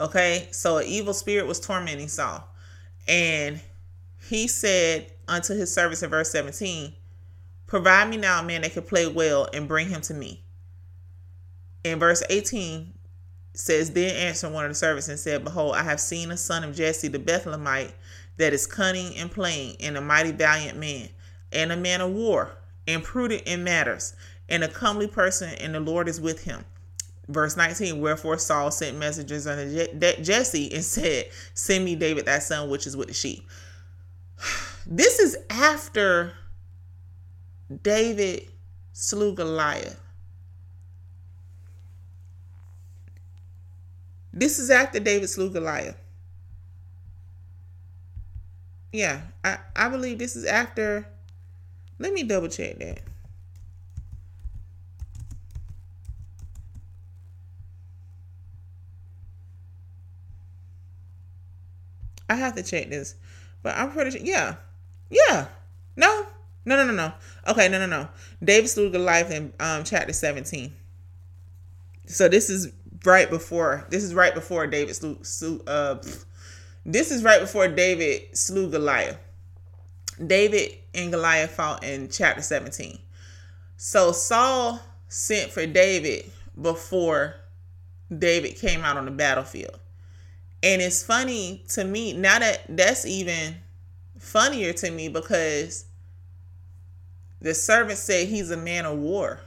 Okay, 0.00 0.48
so 0.50 0.78
an 0.78 0.86
evil 0.86 1.14
spirit 1.14 1.46
was 1.46 1.60
tormenting 1.60 2.08
Saul, 2.08 2.44
and 3.08 3.60
he 4.28 4.48
said 4.48 5.12
unto 5.28 5.54
his 5.54 5.72
servants 5.72 6.02
in 6.02 6.10
verse 6.10 6.30
17, 6.30 6.94
Provide 7.66 8.10
me 8.10 8.16
now 8.16 8.40
a 8.40 8.42
man 8.42 8.62
that 8.62 8.72
can 8.72 8.82
play 8.82 9.06
well 9.06 9.48
and 9.52 9.68
bring 9.68 9.88
him 9.88 10.00
to 10.02 10.14
me. 10.14 10.44
In 11.84 11.98
verse 11.98 12.22
18 12.28 12.92
says, 13.54 13.90
Then 13.90 14.14
answered 14.14 14.52
one 14.52 14.64
of 14.64 14.70
the 14.70 14.74
servants 14.74 15.08
and 15.08 15.18
said, 15.18 15.44
Behold, 15.44 15.74
I 15.74 15.82
have 15.82 16.00
seen 16.00 16.30
a 16.30 16.36
son 16.36 16.64
of 16.64 16.76
Jesse 16.76 17.08
the 17.08 17.18
Bethlehemite 17.18 17.92
that 18.36 18.52
is 18.52 18.66
cunning 18.66 19.16
and 19.16 19.30
plain, 19.30 19.76
and 19.80 19.96
a 19.96 20.00
mighty 20.00 20.32
valiant 20.32 20.78
man, 20.78 21.08
and 21.50 21.72
a 21.72 21.76
man 21.76 22.00
of 22.00 22.12
war, 22.12 22.56
and 22.86 23.02
prudent 23.02 23.42
in 23.42 23.64
matters, 23.64 24.14
and 24.48 24.62
a 24.64 24.68
comely 24.68 25.06
person, 25.06 25.50
and 25.60 25.74
the 25.74 25.80
Lord 25.80 26.08
is 26.08 26.20
with 26.20 26.44
him. 26.44 26.64
Verse 27.32 27.56
19, 27.56 28.00
wherefore 28.00 28.38
Saul 28.38 28.70
sent 28.70 28.98
messengers 28.98 29.46
unto 29.46 30.22
Jesse 30.22 30.72
and 30.72 30.84
said, 30.84 31.26
Send 31.54 31.84
me 31.84 31.96
David 31.96 32.26
that 32.26 32.42
son 32.42 32.68
which 32.68 32.86
is 32.86 32.96
with 32.96 33.08
the 33.08 33.14
sheep. 33.14 33.46
This 34.84 35.20
is 35.20 35.36
after 35.48 36.32
David 37.84 38.48
slew 38.92 39.32
Goliath. 39.32 40.00
This 44.32 44.58
is 44.58 44.70
after 44.70 44.98
David 44.98 45.30
slew 45.30 45.50
Goliath. 45.50 45.96
Yeah, 48.92 49.22
I, 49.44 49.58
I 49.76 49.88
believe 49.88 50.18
this 50.18 50.34
is 50.34 50.44
after. 50.44 51.06
Let 52.00 52.12
me 52.12 52.24
double 52.24 52.48
check 52.48 52.78
that. 52.80 53.02
I 62.32 62.36
have 62.36 62.54
to 62.56 62.62
check 62.62 62.90
this, 62.90 63.14
but 63.62 63.76
I'm 63.76 63.92
pretty 63.92 64.10
sure. 64.12 64.20
Yeah, 64.20 64.56
yeah. 65.10 65.46
No, 65.96 66.26
no, 66.64 66.76
no, 66.76 66.86
no, 66.86 66.92
no. 66.92 67.12
Okay, 67.48 67.68
no, 67.68 67.78
no, 67.78 67.86
no. 67.86 68.08
David 68.42 68.68
slew 68.68 68.90
Goliath 68.90 69.30
in 69.30 69.52
um, 69.60 69.84
chapter 69.84 70.12
17. 70.12 70.72
So 72.06 72.28
this 72.28 72.48
is 72.50 72.72
right 73.04 73.28
before. 73.28 73.86
This 73.90 74.02
is 74.02 74.14
right 74.14 74.34
before 74.34 74.66
David 74.66 74.94
slew 74.94 75.62
uh, 75.66 75.96
this 76.84 77.12
is 77.12 77.22
right 77.22 77.40
before 77.40 77.68
David 77.68 78.36
slew 78.36 78.68
Goliath. 78.68 79.18
David 80.24 80.78
and 80.94 81.12
Goliath 81.12 81.52
fought 81.52 81.84
in 81.84 82.08
chapter 82.08 82.42
17. 82.42 82.98
So 83.76 84.12
Saul 84.12 84.80
sent 85.08 85.50
for 85.52 85.66
David 85.66 86.30
before 86.60 87.36
David 88.16 88.56
came 88.56 88.82
out 88.82 88.96
on 88.96 89.04
the 89.04 89.10
battlefield. 89.10 89.78
And 90.62 90.80
it's 90.80 91.02
funny 91.02 91.64
to 91.70 91.84
me 91.84 92.12
now 92.12 92.38
that 92.38 92.62
that's 92.68 93.04
even 93.04 93.56
funnier 94.18 94.72
to 94.72 94.90
me 94.90 95.08
because 95.08 95.86
the 97.40 97.54
servant 97.54 97.98
said 97.98 98.28
he's 98.28 98.50
a 98.50 98.56
man 98.56 98.86
of 98.86 98.98
war. 98.98 99.40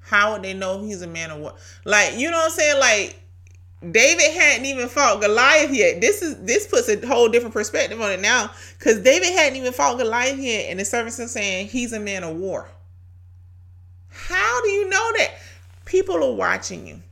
How 0.00 0.32
would 0.32 0.42
they 0.42 0.52
know 0.52 0.82
he's 0.82 1.02
a 1.02 1.06
man 1.06 1.30
of 1.30 1.40
war? 1.40 1.54
Like, 1.84 2.16
you 2.16 2.30
know 2.30 2.36
what 2.36 2.46
I'm 2.46 2.50
saying? 2.50 2.80
Like, 2.80 3.20
David 3.90 4.32
hadn't 4.32 4.66
even 4.66 4.88
fought 4.88 5.20
Goliath 5.20 5.72
yet. 5.72 6.00
This 6.00 6.22
is 6.22 6.42
this 6.44 6.66
puts 6.66 6.88
a 6.88 7.06
whole 7.06 7.28
different 7.28 7.54
perspective 7.54 8.00
on 8.00 8.12
it 8.12 8.20
now. 8.20 8.50
Because 8.78 9.00
David 9.00 9.32
hadn't 9.32 9.56
even 9.56 9.72
fought 9.72 9.98
Goliath 9.98 10.38
yet, 10.38 10.70
and 10.70 10.80
the 10.80 10.84
servant 10.84 11.18
is 11.18 11.30
saying 11.30 11.68
he's 11.68 11.92
a 11.92 12.00
man 12.00 12.24
of 12.24 12.36
war. 12.36 12.68
How 14.08 14.62
do 14.62 14.68
you 14.68 14.88
know 14.88 15.12
that? 15.18 15.34
People 15.84 16.22
are 16.24 16.32
watching 16.34 16.86
you. 16.86 17.02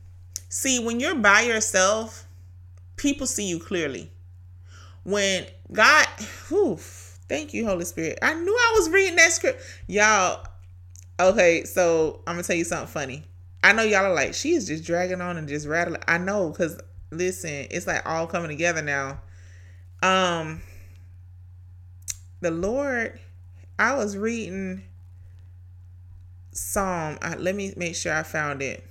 See, 0.49 0.83
when 0.83 0.99
you're 0.99 1.15
by 1.15 1.41
yourself, 1.41 2.22
people 3.03 3.27
see 3.27 3.45
you 3.45 3.59
clearly. 3.59 4.09
When 5.03 5.45
God, 5.71 6.07
whew, 6.47 6.79
Thank 7.29 7.53
you, 7.53 7.65
Holy 7.65 7.85
Spirit. 7.85 8.19
I 8.21 8.33
knew 8.35 8.53
I 8.53 8.73
was 8.75 8.89
reading 8.89 9.15
that 9.15 9.31
script. 9.31 9.63
Y'all, 9.87 10.45
okay, 11.19 11.63
so 11.63 12.21
I'm 12.27 12.35
gonna 12.35 12.43
tell 12.43 12.55
you 12.55 12.63
something 12.63 12.87
funny. 12.87 13.23
I 13.63 13.71
know 13.73 13.83
y'all 13.83 14.05
are 14.05 14.13
like, 14.13 14.33
she 14.33 14.53
is 14.53 14.67
just 14.67 14.83
dragging 14.83 15.21
on 15.21 15.37
and 15.37 15.47
just 15.47 15.65
rattling. 15.65 16.01
I 16.07 16.17
know, 16.17 16.49
because 16.49 16.79
listen, 17.11 17.67
it's 17.71 17.87
like 17.87 18.07
all 18.07 18.27
coming 18.27 18.49
together 18.49 18.81
now. 18.81 19.21
Um 20.01 20.61
the 22.41 22.51
Lord, 22.51 23.19
I 23.79 23.95
was 23.95 24.17
reading 24.17 24.83
Psalm. 26.51 27.17
I, 27.21 27.35
let 27.37 27.55
me 27.55 27.73
make 27.77 27.95
sure 27.95 28.13
I 28.13 28.23
found 28.23 28.61
it. 28.61 28.85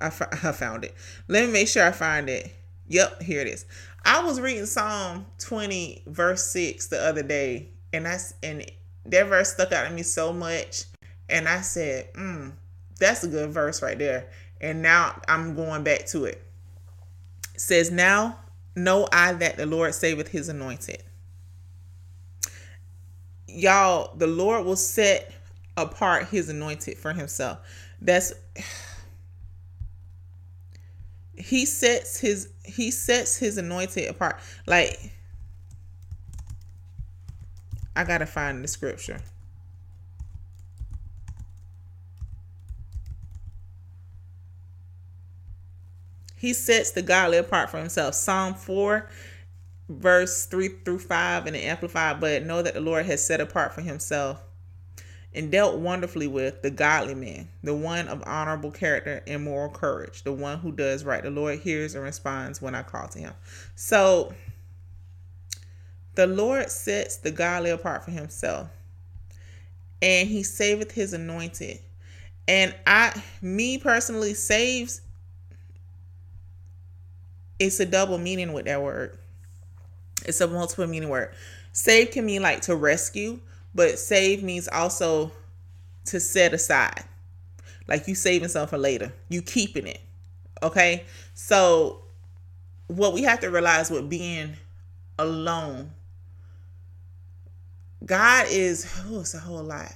I, 0.00 0.06
I 0.44 0.52
found 0.52 0.84
it. 0.84 0.94
Let 1.26 1.46
me 1.46 1.52
make 1.52 1.68
sure 1.68 1.84
I 1.84 1.92
find 1.92 2.30
it. 2.30 2.54
Yep, 2.92 3.22
here 3.22 3.40
it 3.40 3.46
is. 3.46 3.64
I 4.04 4.22
was 4.22 4.38
reading 4.38 4.66
Psalm 4.66 5.24
20, 5.38 6.02
verse 6.08 6.44
6 6.52 6.88
the 6.88 7.02
other 7.02 7.22
day, 7.22 7.70
and 7.90 8.04
that's 8.04 8.34
and 8.42 8.70
that 9.06 9.28
verse 9.28 9.54
stuck 9.54 9.72
out 9.72 9.88
to 9.88 9.94
me 9.94 10.02
so 10.02 10.30
much. 10.30 10.84
And 11.30 11.48
I 11.48 11.62
said, 11.62 12.12
mm, 12.12 12.52
that's 13.00 13.24
a 13.24 13.28
good 13.28 13.48
verse 13.48 13.80
right 13.80 13.98
there. 13.98 14.28
And 14.60 14.82
now 14.82 15.18
I'm 15.26 15.54
going 15.54 15.84
back 15.84 16.04
to 16.08 16.26
it. 16.26 16.44
it 17.54 17.60
says, 17.62 17.90
Now 17.90 18.36
know 18.76 19.08
I 19.10 19.32
that 19.32 19.56
the 19.56 19.64
Lord 19.64 19.94
saveth 19.94 20.28
his 20.28 20.50
anointed. 20.50 21.02
Y'all, 23.48 24.14
the 24.16 24.26
Lord 24.26 24.66
will 24.66 24.76
set 24.76 25.32
apart 25.78 26.28
his 26.28 26.50
anointed 26.50 26.98
for 26.98 27.14
himself. 27.14 27.58
That's 28.02 28.34
he 31.36 31.64
sets 31.66 32.18
his 32.18 32.48
he 32.64 32.90
sets 32.90 33.36
his 33.36 33.58
anointed 33.58 34.08
apart. 34.08 34.38
Like 34.66 35.12
i 37.94 38.04
gotta 38.04 38.26
find 38.26 38.62
the 38.62 38.68
scripture. 38.68 39.20
He 46.36 46.52
sets 46.54 46.90
the 46.90 47.02
godly 47.02 47.38
apart 47.38 47.70
for 47.70 47.78
himself. 47.78 48.14
Psalm 48.16 48.54
4 48.54 49.08
verse 49.88 50.46
3 50.46 50.68
through 50.84 50.98
5 50.98 51.46
in 51.46 51.52
the 51.52 51.62
amplified 51.62 52.20
but 52.20 52.44
know 52.44 52.62
that 52.62 52.72
the 52.72 52.80
lord 52.80 53.04
has 53.04 53.24
set 53.26 53.40
apart 53.40 53.74
for 53.74 53.82
himself 53.82 54.42
and 55.34 55.50
dealt 55.50 55.78
wonderfully 55.78 56.26
with 56.26 56.62
the 56.62 56.70
godly 56.70 57.14
man, 57.14 57.48
the 57.62 57.74
one 57.74 58.08
of 58.08 58.22
honorable 58.26 58.70
character 58.70 59.22
and 59.26 59.44
moral 59.44 59.70
courage, 59.70 60.22
the 60.22 60.32
one 60.32 60.58
who 60.58 60.72
does 60.72 61.04
right. 61.04 61.22
The 61.22 61.30
Lord 61.30 61.60
hears 61.60 61.94
and 61.94 62.04
responds 62.04 62.60
when 62.60 62.74
I 62.74 62.82
call 62.82 63.08
to 63.08 63.18
him. 63.18 63.32
So 63.74 64.34
the 66.14 66.26
Lord 66.26 66.70
sets 66.70 67.16
the 67.16 67.30
godly 67.30 67.70
apart 67.70 68.04
for 68.04 68.10
himself, 68.10 68.68
and 70.02 70.28
he 70.28 70.42
saveth 70.42 70.92
his 70.92 71.14
anointed. 71.14 71.78
And 72.46 72.74
I, 72.86 73.22
me 73.40 73.78
personally, 73.78 74.34
saves 74.34 75.00
it's 77.58 77.78
a 77.80 77.86
double 77.86 78.18
meaning 78.18 78.52
with 78.52 78.64
that 78.66 78.82
word. 78.82 79.18
It's 80.26 80.40
a 80.40 80.48
multiple 80.48 80.86
meaning 80.86 81.08
word. 81.08 81.32
Save 81.72 82.10
can 82.10 82.26
mean 82.26 82.42
like 82.42 82.62
to 82.62 82.76
rescue, 82.76 83.40
but 83.74 83.98
save 83.98 84.42
means 84.42 84.68
also 84.68 85.32
to 86.06 86.20
set 86.20 86.52
aside. 86.52 87.04
Like 87.88 88.06
you 88.08 88.14
saving 88.14 88.48
something 88.48 88.68
for 88.68 88.78
later. 88.78 89.12
You 89.28 89.42
keeping 89.42 89.86
it. 89.86 90.00
Okay? 90.62 91.04
So 91.34 92.02
what 92.86 93.12
we 93.12 93.22
have 93.22 93.40
to 93.40 93.50
realize 93.50 93.90
with 93.90 94.08
being 94.08 94.54
alone, 95.18 95.90
God 98.04 98.46
is 98.50 98.86
oh, 99.06 99.20
it's 99.20 99.34
a 99.34 99.38
whole 99.38 99.62
lot. 99.62 99.94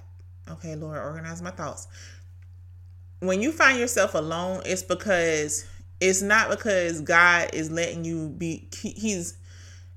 Okay, 0.48 0.76
Lord, 0.76 0.98
organize 0.98 1.42
my 1.42 1.50
thoughts. 1.50 1.88
When 3.20 3.40
you 3.40 3.50
find 3.50 3.78
yourself 3.78 4.14
alone, 4.14 4.62
it's 4.64 4.82
because 4.82 5.66
it's 6.00 6.22
not 6.22 6.50
because 6.50 7.00
God 7.00 7.50
is 7.52 7.70
letting 7.70 8.04
you 8.04 8.28
be 8.28 8.68
he's 8.80 9.36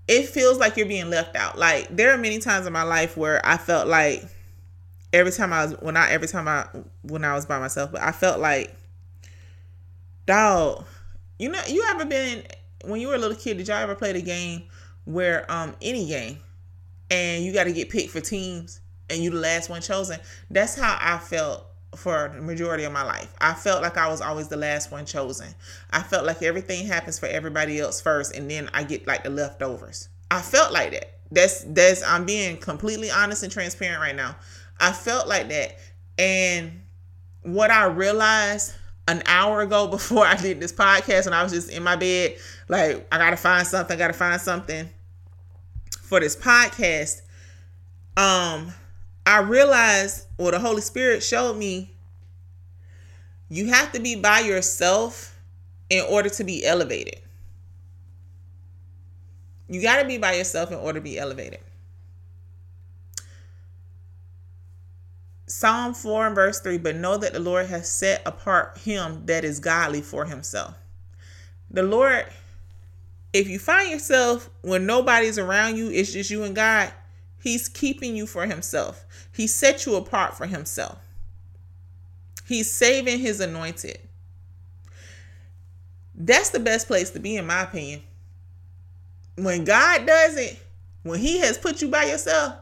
it 0.09 0.27
feels 0.27 0.57
like 0.57 0.75
you're 0.75 0.87
being 0.87 1.11
left 1.11 1.35
out. 1.35 1.57
Like 1.57 1.87
there 1.95 2.11
are 2.11 2.17
many 2.17 2.39
times 2.39 2.65
in 2.65 2.73
my 2.73 2.81
life 2.81 3.15
where 3.15 3.45
I 3.45 3.57
felt 3.57 3.87
like 3.87 4.23
every 5.13 5.31
time 5.31 5.53
I 5.53 5.65
was 5.65 5.79
well 5.81 5.93
not 5.93 6.09
every 6.09 6.27
time 6.27 6.47
I 6.47 6.67
when 7.03 7.23
I 7.23 7.35
was 7.35 7.45
by 7.45 7.59
myself, 7.59 7.91
but 7.91 8.01
I 8.01 8.11
felt 8.11 8.39
like 8.39 8.75
dog, 10.25 10.85
you 11.37 11.49
know 11.49 11.61
you 11.67 11.85
ever 11.89 12.05
been 12.05 12.43
when 12.85 12.99
you 12.99 13.09
were 13.09 13.15
a 13.15 13.19
little 13.19 13.37
kid, 13.37 13.57
did 13.57 13.67
y'all 13.67 13.77
ever 13.77 13.93
play 13.93 14.11
the 14.11 14.21
game 14.21 14.63
where 15.05 15.49
um 15.49 15.75
any 15.79 16.07
game 16.07 16.39
and 17.11 17.45
you 17.45 17.53
gotta 17.53 17.71
get 17.71 17.89
picked 17.89 18.09
for 18.09 18.19
teams 18.19 18.81
and 19.11 19.23
you 19.23 19.29
the 19.29 19.37
last 19.37 19.69
one 19.69 19.81
chosen? 19.81 20.19
That's 20.49 20.75
how 20.75 20.97
I 20.99 21.19
felt 21.19 21.67
for 21.95 22.31
the 22.33 22.41
majority 22.41 22.83
of 22.83 22.93
my 22.93 23.03
life. 23.03 23.33
I 23.41 23.53
felt 23.53 23.81
like 23.81 23.97
I 23.97 24.07
was 24.07 24.21
always 24.21 24.47
the 24.47 24.57
last 24.57 24.91
one 24.91 25.05
chosen. 25.05 25.47
I 25.91 26.01
felt 26.01 26.25
like 26.25 26.43
everything 26.43 26.85
happens 26.85 27.17
for 27.17 27.25
everybody 27.25 27.79
else 27.79 27.99
first 27.99 28.35
and 28.35 28.49
then 28.49 28.69
I 28.73 28.83
get 28.83 29.07
like 29.07 29.23
the 29.23 29.29
leftovers. 29.29 30.09
I 30.29 30.41
felt 30.41 30.71
like 30.71 30.91
that. 30.91 31.13
That's 31.31 31.63
that's 31.63 32.03
I'm 32.03 32.25
being 32.25 32.57
completely 32.57 33.11
honest 33.11 33.43
and 33.43 33.51
transparent 33.51 34.01
right 34.01 34.15
now. 34.15 34.35
I 34.79 34.91
felt 34.91 35.27
like 35.27 35.49
that. 35.49 35.77
And 36.17 36.81
what 37.43 37.71
I 37.71 37.85
realized 37.85 38.73
an 39.07 39.23
hour 39.25 39.61
ago 39.61 39.87
before 39.91 40.25
I 40.25 40.35
did 40.35 40.59
this 40.59 40.73
podcast 40.73 41.25
and 41.25 41.35
I 41.35 41.43
was 41.43 41.51
just 41.51 41.69
in 41.71 41.83
my 41.83 41.95
bed, 41.95 42.35
like 42.67 43.07
I 43.11 43.17
gotta 43.17 43.37
find 43.37 43.65
something, 43.65 43.95
I 43.95 43.97
gotta 43.97 44.13
find 44.13 44.39
something 44.39 44.89
for 46.01 46.19
this 46.19 46.35
podcast. 46.35 47.21
Um 48.15 48.73
I 49.29 49.41
realized, 49.41 50.25
or 50.39 50.49
the 50.49 50.57
Holy 50.57 50.81
Spirit 50.81 51.21
showed 51.21 51.55
me, 51.55 51.91
you 53.47 53.67
have 53.67 53.91
to 53.91 53.99
be 53.99 54.15
by 54.15 54.39
yourself 54.39 55.39
in 55.87 56.03
order 56.09 56.29
to 56.29 56.43
be 56.43 56.65
elevated. 56.65 57.21
You 59.67 59.83
got 59.83 60.01
to 60.01 60.07
be 60.07 60.17
by 60.17 60.33
yourself 60.33 60.71
in 60.71 60.79
order 60.79 60.97
to 60.97 61.03
be 61.03 61.19
elevated. 61.19 61.59
Psalm 65.45 65.93
4 65.93 66.25
and 66.25 66.35
verse 66.35 66.59
3 66.61 66.79
But 66.79 66.95
know 66.95 67.15
that 67.17 67.33
the 67.33 67.39
Lord 67.39 67.67
has 67.67 67.87
set 67.87 68.23
apart 68.25 68.79
him 68.79 69.27
that 69.27 69.45
is 69.45 69.59
godly 69.59 70.01
for 70.01 70.25
himself. 70.25 70.73
The 71.69 71.83
Lord, 71.83 72.25
if 73.31 73.47
you 73.47 73.59
find 73.59 73.91
yourself 73.91 74.49
when 74.63 74.87
nobody's 74.87 75.37
around 75.37 75.77
you, 75.77 75.91
it's 75.91 76.13
just 76.13 76.31
you 76.31 76.41
and 76.45 76.55
God, 76.55 76.91
He's 77.41 77.69
keeping 77.69 78.15
you 78.15 78.27
for 78.27 78.45
himself. 78.45 79.05
He 79.39 79.47
set 79.47 79.85
you 79.85 79.95
apart 79.95 80.35
for 80.35 80.45
himself. 80.45 80.97
He's 82.45 82.69
saving 82.69 83.19
his 83.19 83.39
anointed. 83.39 83.97
That's 86.13 86.49
the 86.49 86.59
best 86.59 86.87
place 86.87 87.11
to 87.11 87.21
be, 87.21 87.37
in 87.37 87.47
my 87.47 87.61
opinion. 87.61 88.01
When 89.37 89.63
God 89.63 90.05
does 90.05 90.35
it, 90.35 90.59
when 91.03 91.21
He 91.21 91.39
has 91.39 91.57
put 91.57 91.81
you 91.81 91.87
by 91.87 92.03
yourself, 92.03 92.55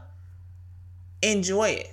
enjoy 1.20 1.70
it. 1.70 1.92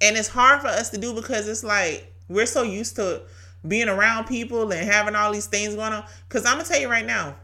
And 0.00 0.16
it's 0.16 0.28
hard 0.28 0.60
for 0.60 0.68
us 0.68 0.90
to 0.90 0.98
do 0.98 1.12
because 1.12 1.48
it's 1.48 1.64
like 1.64 2.14
we're 2.28 2.46
so 2.46 2.62
used 2.62 2.94
to 2.94 3.22
being 3.66 3.88
around 3.88 4.26
people 4.26 4.70
and 4.70 4.88
having 4.88 5.16
all 5.16 5.32
these 5.32 5.46
things 5.46 5.74
going 5.74 5.92
on. 5.92 6.04
Because 6.28 6.46
I'm 6.46 6.54
going 6.54 6.66
to 6.66 6.70
tell 6.70 6.80
you 6.80 6.88
right 6.88 7.04
now, 7.04 7.34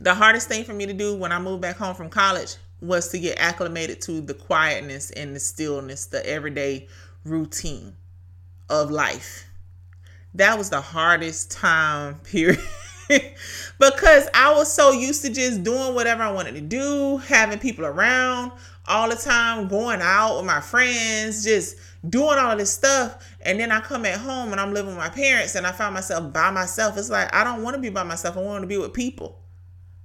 the 0.00 0.14
hardest 0.14 0.48
thing 0.48 0.64
for 0.64 0.72
me 0.72 0.86
to 0.86 0.92
do 0.92 1.14
when 1.14 1.30
I 1.30 1.38
moved 1.38 1.62
back 1.62 1.76
home 1.76 1.94
from 1.94 2.10
college 2.10 2.56
was 2.80 3.08
to 3.08 3.18
get 3.18 3.38
acclimated 3.38 4.00
to 4.02 4.20
the 4.20 4.34
quietness 4.34 5.10
and 5.10 5.34
the 5.34 5.40
stillness, 5.40 6.06
the 6.06 6.24
everyday 6.26 6.86
routine 7.24 7.94
of 8.68 8.90
life. 8.90 9.46
That 10.34 10.58
was 10.58 10.70
the 10.70 10.80
hardest 10.80 11.50
time 11.50 12.14
period. 12.24 12.60
because 13.78 14.28
I 14.34 14.52
was 14.54 14.72
so 14.72 14.92
used 14.92 15.22
to 15.24 15.32
just 15.32 15.64
doing 15.64 15.94
whatever 15.94 16.22
I 16.22 16.30
wanted 16.30 16.54
to 16.54 16.60
do, 16.60 17.16
having 17.18 17.58
people 17.58 17.86
around 17.86 18.52
all 18.86 19.08
the 19.08 19.16
time, 19.16 19.68
going 19.68 20.00
out 20.02 20.36
with 20.36 20.46
my 20.46 20.60
friends, 20.60 21.44
just 21.44 21.76
doing 22.08 22.38
all 22.38 22.52
of 22.52 22.58
this 22.58 22.72
stuff. 22.72 23.26
And 23.40 23.58
then 23.58 23.72
I 23.72 23.80
come 23.80 24.04
at 24.04 24.18
home 24.18 24.52
and 24.52 24.60
I'm 24.60 24.72
living 24.72 24.90
with 24.90 24.98
my 24.98 25.08
parents 25.08 25.54
and 25.54 25.66
I 25.66 25.72
find 25.72 25.94
myself 25.94 26.32
by 26.32 26.50
myself. 26.50 26.96
It's 26.96 27.10
like 27.10 27.34
I 27.34 27.44
don't 27.44 27.62
want 27.62 27.76
to 27.76 27.82
be 27.82 27.90
by 27.90 28.02
myself. 28.02 28.36
I 28.36 28.42
want 28.42 28.62
to 28.62 28.68
be 28.68 28.78
with 28.78 28.92
people. 28.92 29.38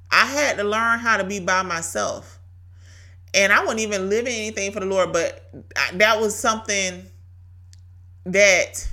I 0.09 0.25
had 0.25 0.57
to 0.57 0.63
learn 0.63 0.99
how 0.99 1.17
to 1.17 1.23
be 1.23 1.39
by 1.39 1.63
myself 1.63 2.39
and 3.33 3.51
I 3.51 3.61
wasn't 3.61 3.81
even 3.81 4.09
living 4.09 4.33
anything 4.33 4.71
for 4.71 4.79
the 4.79 4.85
Lord, 4.85 5.11
but 5.11 5.51
that 5.93 6.19
was 6.19 6.37
something 6.37 7.05
that 8.25 8.87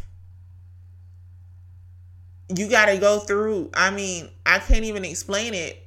you 2.49 2.69
got 2.69 2.87
to 2.87 2.99
go 2.99 3.21
through. 3.21 3.71
I 3.75 3.91
mean, 3.91 4.29
I 4.47 4.59
can't 4.59 4.85
even 4.85 5.05
explain 5.05 5.55
it. 5.55 5.87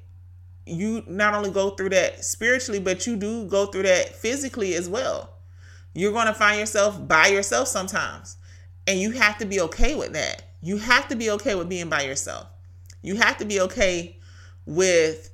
You 0.66 1.04
not 1.08 1.34
only 1.34 1.50
go 1.52 1.72
through 1.72 1.90
that 1.90 2.24
spiritually, 2.24 2.80
but 2.80 3.06
you 3.06 3.18
do 3.18 3.46
go 3.46 3.66
through 3.66 3.84
that 3.84 4.16
physically 4.16 4.76
as 4.76 4.88
well. 4.88 5.32
You're 5.94 6.14
going 6.14 6.28
to 6.28 6.34
find 6.34 6.60
yourself 6.60 7.06
by 7.08 7.28
yourself 7.28 7.68
sometimes, 7.68 8.38
and 8.88 9.00
you 9.00 9.12
have 9.12 9.38
to 9.40 9.46
be 9.46 9.60
okay 9.62 9.96
with 9.96 10.14
that. 10.14 10.44
You 10.62 10.78
have 10.78 11.10
to 11.10 11.16
be 11.16 11.30
okay 11.32 11.56
with 11.56 11.68
being 11.68 11.90
by 11.90 12.04
yourself. 12.04 12.48
You 13.02 13.18
have 13.18 13.38
to 13.38 13.46
be 13.46 13.60
okay 13.62 14.18
with 14.66 15.30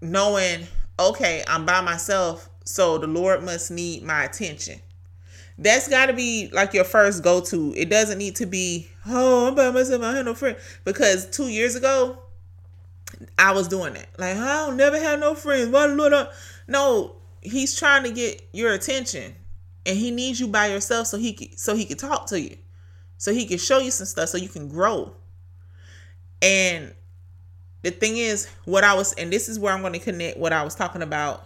knowing 0.00 0.66
okay, 1.10 1.42
I'm 1.46 1.64
by 1.66 1.80
myself, 1.80 2.48
so 2.64 2.98
the 2.98 3.06
Lord 3.06 3.42
must 3.42 3.70
need 3.70 4.02
my 4.02 4.24
attention. 4.24 4.80
That's 5.58 5.88
got 5.88 6.06
to 6.06 6.12
be 6.12 6.48
like 6.52 6.74
your 6.74 6.84
first 6.84 7.22
go 7.22 7.40
to. 7.42 7.74
It 7.76 7.90
doesn't 7.90 8.18
need 8.18 8.36
to 8.36 8.46
be, 8.46 8.88
oh, 9.06 9.48
I'm 9.48 9.54
by 9.54 9.70
myself, 9.70 10.02
I 10.02 10.16
have 10.16 10.24
no 10.24 10.34
friend. 10.34 10.56
Because 10.84 11.28
two 11.30 11.48
years 11.48 11.76
ago, 11.76 12.18
I 13.38 13.52
was 13.52 13.68
doing 13.68 13.94
that. 13.94 14.08
Like, 14.18 14.36
I 14.36 14.66
don't 14.66 14.76
never 14.76 14.98
have 14.98 15.20
no 15.20 15.34
friends. 15.34 15.68
Why 15.68 15.86
the 15.86 15.94
Lord? 15.94 16.28
No, 16.66 17.16
He's 17.42 17.76
trying 17.76 18.04
to 18.04 18.10
get 18.10 18.48
your 18.52 18.72
attention, 18.72 19.34
and 19.84 19.96
He 19.96 20.10
needs 20.10 20.40
you 20.40 20.48
by 20.48 20.68
yourself 20.68 21.06
so 21.06 21.18
He 21.18 21.32
can, 21.32 21.56
so 21.56 21.74
He 21.74 21.84
can 21.84 21.96
talk 21.96 22.26
to 22.28 22.40
you, 22.40 22.56
so 23.18 23.32
He 23.32 23.46
can 23.46 23.58
show 23.58 23.78
you 23.78 23.90
some 23.90 24.06
stuff, 24.06 24.30
so 24.30 24.38
you 24.38 24.48
can 24.48 24.68
grow. 24.68 25.12
And 26.40 26.92
the 27.82 27.90
thing 27.90 28.16
is, 28.16 28.48
what 28.64 28.84
I 28.84 28.94
was, 28.94 29.12
and 29.14 29.32
this 29.32 29.48
is 29.48 29.58
where 29.58 29.72
I'm 29.72 29.80
going 29.80 29.92
to 29.92 29.98
connect 29.98 30.38
what 30.38 30.52
I 30.52 30.62
was 30.62 30.74
talking 30.74 31.02
about 31.02 31.44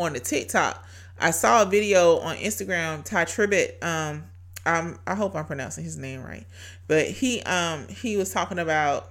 on 0.00 0.12
the 0.12 0.20
TikTok. 0.20 0.84
I 1.18 1.30
saw 1.30 1.62
a 1.62 1.66
video 1.66 2.18
on 2.18 2.36
Instagram. 2.36 3.04
Tye 3.04 3.24
Tribbett, 3.24 3.82
um, 3.82 4.24
I'm, 4.66 4.98
I 5.06 5.14
hope 5.14 5.34
I'm 5.34 5.44
pronouncing 5.44 5.84
his 5.84 5.96
name 5.96 6.22
right, 6.22 6.46
but 6.86 7.06
he, 7.06 7.42
um, 7.42 7.88
he 7.88 8.16
was 8.16 8.32
talking 8.32 8.58
about 8.58 9.10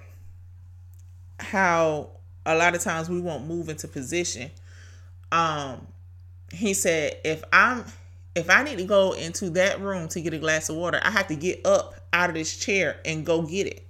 how 1.40 2.10
a 2.46 2.56
lot 2.56 2.76
of 2.76 2.82
times 2.82 3.10
we 3.10 3.20
won't 3.20 3.46
move 3.46 3.70
into 3.70 3.88
position. 3.88 4.52
Um, 5.32 5.88
he 6.52 6.74
said, 6.74 7.18
if 7.24 7.44
I'm, 7.52 7.86
if 8.36 8.50
I 8.50 8.64
need 8.64 8.78
to 8.78 8.86
go 8.86 9.14
into 9.14 9.50
that 9.52 9.82
room 9.82 10.08
to 10.10 10.22
get 10.22 10.34
a 10.34 10.38
glass 10.38 10.70
of 10.70 10.76
water, 10.76 11.00
I 11.04 11.12
have 11.12 11.28
to 11.28 11.36
get 11.36 11.66
up 11.66 11.96
out 12.14 12.30
of 12.30 12.36
this 12.36 12.56
chair 12.56 12.98
and 13.04 13.26
go 13.26 13.42
get 13.42 13.68
it. 13.68 13.87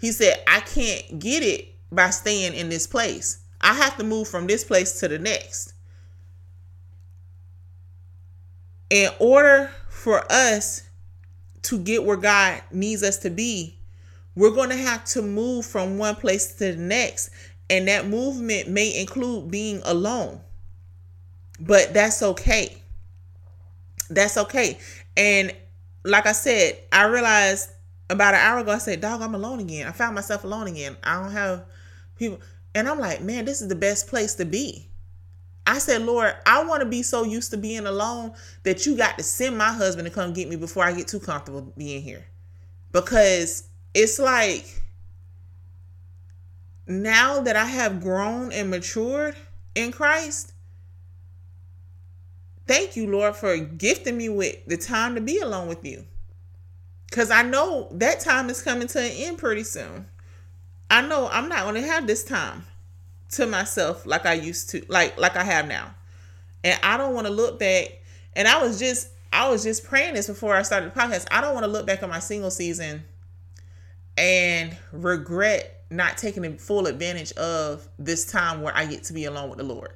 He 0.00 0.12
said, 0.12 0.42
I 0.46 0.60
can't 0.60 1.18
get 1.18 1.42
it 1.42 1.74
by 1.90 2.10
staying 2.10 2.54
in 2.54 2.68
this 2.68 2.86
place. 2.86 3.38
I 3.60 3.74
have 3.74 3.96
to 3.96 4.04
move 4.04 4.28
from 4.28 4.46
this 4.46 4.64
place 4.64 5.00
to 5.00 5.08
the 5.08 5.18
next. 5.18 5.72
In 8.90 9.10
order 9.18 9.70
for 9.88 10.24
us 10.30 10.82
to 11.62 11.78
get 11.78 12.04
where 12.04 12.16
God 12.16 12.62
needs 12.70 13.02
us 13.02 13.18
to 13.18 13.30
be, 13.30 13.76
we're 14.34 14.54
going 14.54 14.68
to 14.68 14.76
have 14.76 15.04
to 15.06 15.22
move 15.22 15.66
from 15.66 15.98
one 15.98 16.14
place 16.14 16.52
to 16.54 16.72
the 16.72 16.76
next. 16.76 17.30
And 17.68 17.88
that 17.88 18.06
movement 18.06 18.68
may 18.68 19.00
include 19.00 19.50
being 19.50 19.80
alone. 19.84 20.40
But 21.58 21.94
that's 21.94 22.22
okay. 22.22 22.82
That's 24.10 24.36
okay. 24.36 24.78
And 25.16 25.52
like 26.04 26.26
I 26.26 26.32
said, 26.32 26.78
I 26.92 27.06
realized 27.06 27.70
about 28.08 28.34
an 28.34 28.40
hour 28.40 28.60
ago, 28.60 28.72
I 28.72 28.78
said, 28.78 29.00
dog, 29.00 29.20
I'm 29.22 29.34
alone 29.34 29.60
again. 29.60 29.86
I 29.86 29.92
found 29.92 30.14
myself 30.14 30.44
alone 30.44 30.66
again. 30.68 30.96
I 31.02 31.22
don't 31.22 31.32
have 31.32 31.64
people. 32.16 32.40
And 32.74 32.88
I'm 32.88 32.98
like, 32.98 33.22
man, 33.22 33.44
this 33.44 33.60
is 33.60 33.68
the 33.68 33.74
best 33.74 34.08
place 34.08 34.34
to 34.34 34.44
be. 34.44 34.88
I 35.66 35.78
said, 35.78 36.02
Lord, 36.02 36.34
I 36.46 36.64
want 36.64 36.82
to 36.82 36.88
be 36.88 37.02
so 37.02 37.24
used 37.24 37.50
to 37.50 37.56
being 37.56 37.86
alone 37.86 38.32
that 38.62 38.86
you 38.86 38.96
got 38.96 39.18
to 39.18 39.24
send 39.24 39.58
my 39.58 39.72
husband 39.72 40.06
to 40.06 40.14
come 40.14 40.32
get 40.32 40.48
me 40.48 40.56
before 40.56 40.84
I 40.84 40.92
get 40.92 41.08
too 41.08 41.18
comfortable 41.18 41.72
being 41.76 42.02
here. 42.02 42.24
Because 42.92 43.68
it's 43.92 44.18
like 44.18 44.82
now 46.86 47.40
that 47.40 47.56
I 47.56 47.64
have 47.64 48.00
grown 48.00 48.52
and 48.52 48.70
matured 48.70 49.34
in 49.74 49.90
Christ, 49.90 50.52
thank 52.66 52.94
you, 52.94 53.10
Lord, 53.10 53.34
for 53.34 53.56
gifting 53.56 54.16
me 54.16 54.28
with 54.28 54.64
the 54.66 54.76
time 54.76 55.16
to 55.16 55.20
be 55.20 55.40
alone 55.40 55.66
with 55.66 55.84
you. 55.84 56.04
Because 57.08 57.30
I 57.30 57.42
know 57.42 57.88
that 57.92 58.20
time 58.20 58.50
is 58.50 58.62
coming 58.62 58.88
to 58.88 59.00
an 59.00 59.12
end 59.12 59.38
pretty 59.38 59.64
soon. 59.64 60.06
I 60.90 61.06
know 61.06 61.28
I'm 61.30 61.48
not 61.48 61.62
going 61.62 61.74
to 61.76 61.88
have 61.88 62.06
this 62.06 62.24
time 62.24 62.64
to 63.32 63.46
myself 63.46 64.06
like 64.06 64.26
I 64.26 64.34
used 64.34 64.70
to, 64.70 64.84
like 64.88 65.18
like 65.18 65.36
I 65.36 65.44
have 65.44 65.66
now. 65.66 65.94
And 66.64 66.78
I 66.82 66.96
don't 66.96 67.14
want 67.14 67.26
to 67.26 67.32
look 67.32 67.58
back. 67.58 68.02
And 68.34 68.46
I 68.46 68.62
was 68.62 68.78
just 68.78 69.08
I 69.32 69.48
was 69.48 69.62
just 69.62 69.84
praying 69.84 70.14
this 70.14 70.26
before 70.26 70.54
I 70.54 70.62
started 70.62 70.92
the 70.92 70.98
podcast. 70.98 71.26
I 71.30 71.40
don't 71.40 71.54
want 71.54 71.64
to 71.64 71.70
look 71.70 71.86
back 71.86 72.02
on 72.02 72.10
my 72.10 72.20
single 72.20 72.50
season 72.50 73.04
and 74.16 74.76
regret 74.92 75.84
not 75.90 76.16
taking 76.16 76.56
full 76.58 76.86
advantage 76.86 77.32
of 77.32 77.86
this 77.98 78.24
time 78.26 78.62
where 78.62 78.76
I 78.76 78.86
get 78.86 79.04
to 79.04 79.12
be 79.12 79.24
alone 79.24 79.48
with 79.48 79.58
the 79.58 79.64
Lord. 79.64 79.92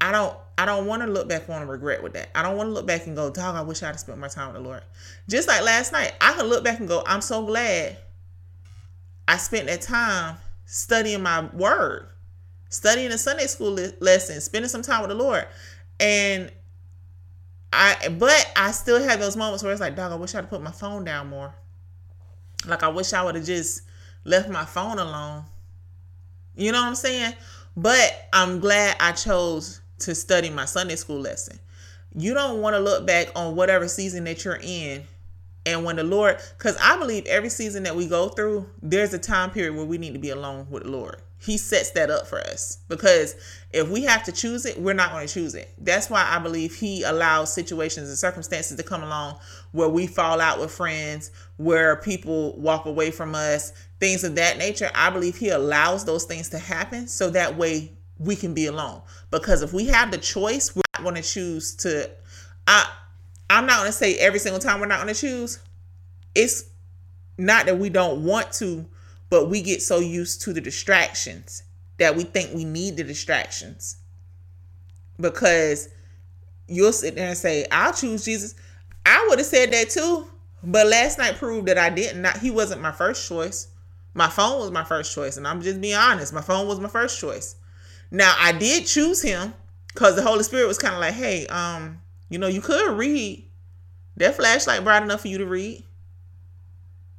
I 0.00 0.12
don't 0.12 0.36
I 0.56 0.66
don't 0.66 0.86
want 0.86 1.02
to 1.02 1.08
look 1.08 1.28
back 1.28 1.48
on 1.48 1.66
regret 1.66 2.02
with 2.02 2.12
that. 2.14 2.28
I 2.34 2.42
don't 2.42 2.56
want 2.56 2.68
to 2.68 2.72
look 2.72 2.86
back 2.86 3.06
and 3.06 3.16
go, 3.16 3.30
dog, 3.30 3.56
I 3.56 3.62
wish 3.62 3.82
I'd 3.82 3.98
spent 3.98 4.18
more 4.18 4.28
time 4.28 4.52
with 4.52 4.62
the 4.62 4.68
Lord. 4.68 4.82
Just 5.28 5.48
like 5.48 5.62
last 5.62 5.92
night, 5.92 6.12
I 6.20 6.34
can 6.34 6.46
look 6.46 6.62
back 6.64 6.80
and 6.80 6.88
go, 6.88 7.02
I'm 7.06 7.22
so 7.22 7.44
glad 7.46 7.96
I 9.26 9.36
spent 9.38 9.66
that 9.68 9.80
time 9.80 10.36
studying 10.66 11.22
my 11.22 11.46
word, 11.46 12.08
studying 12.68 13.10
a 13.10 13.18
Sunday 13.18 13.46
school 13.46 13.78
lesson, 14.00 14.40
spending 14.40 14.68
some 14.68 14.82
time 14.82 15.00
with 15.00 15.10
the 15.10 15.16
Lord. 15.16 15.46
And 15.98 16.50
I 17.72 18.08
but 18.18 18.52
I 18.56 18.72
still 18.72 19.02
have 19.02 19.20
those 19.20 19.36
moments 19.36 19.62
where 19.62 19.72
it's 19.72 19.80
like, 19.80 19.96
dog, 19.96 20.12
I 20.12 20.16
wish 20.16 20.34
I'd 20.34 20.50
put 20.50 20.62
my 20.62 20.72
phone 20.72 21.04
down 21.04 21.28
more. 21.28 21.54
Like 22.66 22.82
I 22.82 22.88
wish 22.88 23.12
I 23.12 23.24
would 23.24 23.34
have 23.34 23.44
just 23.44 23.82
left 24.24 24.48
my 24.48 24.64
phone 24.64 24.98
alone. 24.98 25.44
You 26.54 26.72
know 26.72 26.80
what 26.80 26.88
I'm 26.88 26.94
saying? 26.94 27.34
But 27.76 28.28
I'm 28.32 28.60
glad 28.60 28.96
I 29.00 29.12
chose 29.12 29.80
to 30.00 30.14
study 30.14 30.50
my 30.50 30.64
Sunday 30.64 30.96
school 30.96 31.20
lesson. 31.20 31.58
You 32.14 32.34
don't 32.34 32.60
want 32.60 32.74
to 32.74 32.80
look 32.80 33.06
back 33.06 33.28
on 33.36 33.54
whatever 33.54 33.86
season 33.86 34.24
that 34.24 34.44
you're 34.44 34.58
in. 34.60 35.04
And 35.66 35.84
when 35.84 35.96
the 35.96 36.04
Lord, 36.04 36.38
because 36.58 36.76
I 36.82 36.98
believe 36.98 37.26
every 37.26 37.50
season 37.50 37.84
that 37.84 37.94
we 37.94 38.06
go 38.08 38.30
through, 38.30 38.68
there's 38.82 39.14
a 39.14 39.18
time 39.18 39.50
period 39.50 39.76
where 39.76 39.84
we 39.84 39.98
need 39.98 40.14
to 40.14 40.18
be 40.18 40.30
alone 40.30 40.66
with 40.70 40.84
the 40.84 40.90
Lord. 40.90 41.22
He 41.38 41.56
sets 41.56 41.92
that 41.92 42.10
up 42.10 42.26
for 42.26 42.38
us 42.38 42.78
because 42.88 43.34
if 43.72 43.88
we 43.88 44.02
have 44.02 44.24
to 44.24 44.32
choose 44.32 44.66
it, 44.66 44.78
we're 44.78 44.92
not 44.92 45.10
going 45.10 45.26
to 45.26 45.32
choose 45.32 45.54
it. 45.54 45.72
That's 45.78 46.10
why 46.10 46.26
I 46.28 46.38
believe 46.38 46.74
He 46.74 47.02
allows 47.02 47.52
situations 47.52 48.08
and 48.08 48.18
circumstances 48.18 48.76
to 48.76 48.82
come 48.82 49.02
along 49.02 49.38
where 49.72 49.88
we 49.88 50.06
fall 50.06 50.40
out 50.40 50.60
with 50.60 50.70
friends, 50.70 51.30
where 51.56 51.96
people 51.96 52.58
walk 52.58 52.84
away 52.84 53.10
from 53.10 53.34
us, 53.34 53.72
things 54.00 54.22
of 54.22 54.34
that 54.34 54.58
nature. 54.58 54.90
I 54.94 55.08
believe 55.08 55.36
He 55.36 55.48
allows 55.48 56.04
those 56.04 56.24
things 56.24 56.50
to 56.50 56.58
happen 56.58 57.08
so 57.08 57.30
that 57.30 57.56
way 57.56 57.92
we 58.20 58.36
can 58.36 58.54
be 58.54 58.66
alone. 58.66 59.02
Because 59.32 59.62
if 59.62 59.72
we 59.72 59.86
have 59.86 60.12
the 60.12 60.18
choice, 60.18 60.76
we're 60.76 60.82
not 60.96 61.02
going 61.02 61.20
to 61.20 61.28
choose 61.28 61.74
to. 61.76 62.08
I 62.68 62.88
I'm 63.48 63.66
not 63.66 63.78
going 63.78 63.88
to 63.88 63.92
say 63.92 64.14
every 64.18 64.38
single 64.38 64.60
time 64.60 64.78
we're 64.78 64.86
not 64.86 65.02
going 65.02 65.12
to 65.12 65.20
choose. 65.20 65.58
It's 66.36 66.64
not 67.36 67.66
that 67.66 67.78
we 67.78 67.88
don't 67.88 68.22
want 68.22 68.52
to 68.52 68.86
but 69.30 69.48
we 69.48 69.62
get 69.62 69.80
so 69.80 70.00
used 70.00 70.42
to 70.42 70.52
the 70.52 70.60
distractions 70.60 71.62
that 71.98 72.16
we 72.16 72.24
think 72.24 72.52
we 72.52 72.64
need 72.64 72.96
the 72.96 73.04
distractions. 73.04 73.96
Because 75.18 75.88
you'll 76.66 76.92
sit 76.92 77.14
there 77.14 77.28
and 77.28 77.38
say, 77.38 77.66
I'll 77.70 77.92
choose 77.92 78.24
Jesus. 78.24 78.56
I 79.06 79.24
would 79.28 79.38
have 79.38 79.46
said 79.46 79.72
that 79.72 79.90
too. 79.90 80.26
But 80.62 80.88
last 80.88 81.18
night 81.18 81.36
proved 81.36 81.68
that 81.68 81.78
I 81.78 81.90
didn't. 81.90 82.22
Not 82.22 82.38
he 82.38 82.50
wasn't 82.50 82.82
my 82.82 82.92
first 82.92 83.26
choice. 83.28 83.68
My 84.12 84.28
phone 84.28 84.58
was 84.58 84.70
my 84.72 84.84
first 84.84 85.14
choice. 85.14 85.36
And 85.36 85.46
I'm 85.46 85.62
just 85.62 85.80
being 85.80 85.94
honest. 85.94 86.32
My 86.32 86.40
phone 86.42 86.66
was 86.66 86.80
my 86.80 86.88
first 86.88 87.20
choice. 87.20 87.54
Now 88.10 88.34
I 88.38 88.52
did 88.52 88.86
choose 88.86 89.22
him 89.22 89.54
because 89.88 90.16
the 90.16 90.22
Holy 90.22 90.42
Spirit 90.42 90.66
was 90.66 90.78
kind 90.78 90.94
of 90.94 91.00
like, 91.00 91.14
hey, 91.14 91.46
um, 91.46 92.00
you 92.28 92.38
know, 92.38 92.48
you 92.48 92.60
could 92.60 92.96
read. 92.96 93.46
That 94.16 94.36
flashlight 94.36 94.84
bright 94.84 95.02
enough 95.02 95.22
for 95.22 95.28
you 95.28 95.38
to 95.38 95.46
read. 95.46 95.82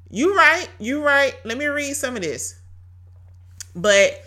You 0.10 0.36
right. 0.36 0.68
You 0.78 1.04
right. 1.04 1.34
Let 1.44 1.58
me 1.58 1.66
read 1.66 1.96
some 1.96 2.16
of 2.16 2.22
this. 2.22 2.60
But 3.76 4.24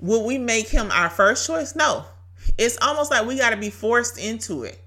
will 0.00 0.24
we 0.24 0.38
make 0.38 0.68
him 0.68 0.90
our 0.92 1.10
first 1.10 1.46
choice? 1.46 1.74
No. 1.74 2.06
It's 2.56 2.78
almost 2.80 3.10
like 3.10 3.26
we 3.26 3.36
got 3.36 3.50
to 3.50 3.56
be 3.56 3.70
forced 3.70 4.18
into 4.18 4.62
it 4.62 4.80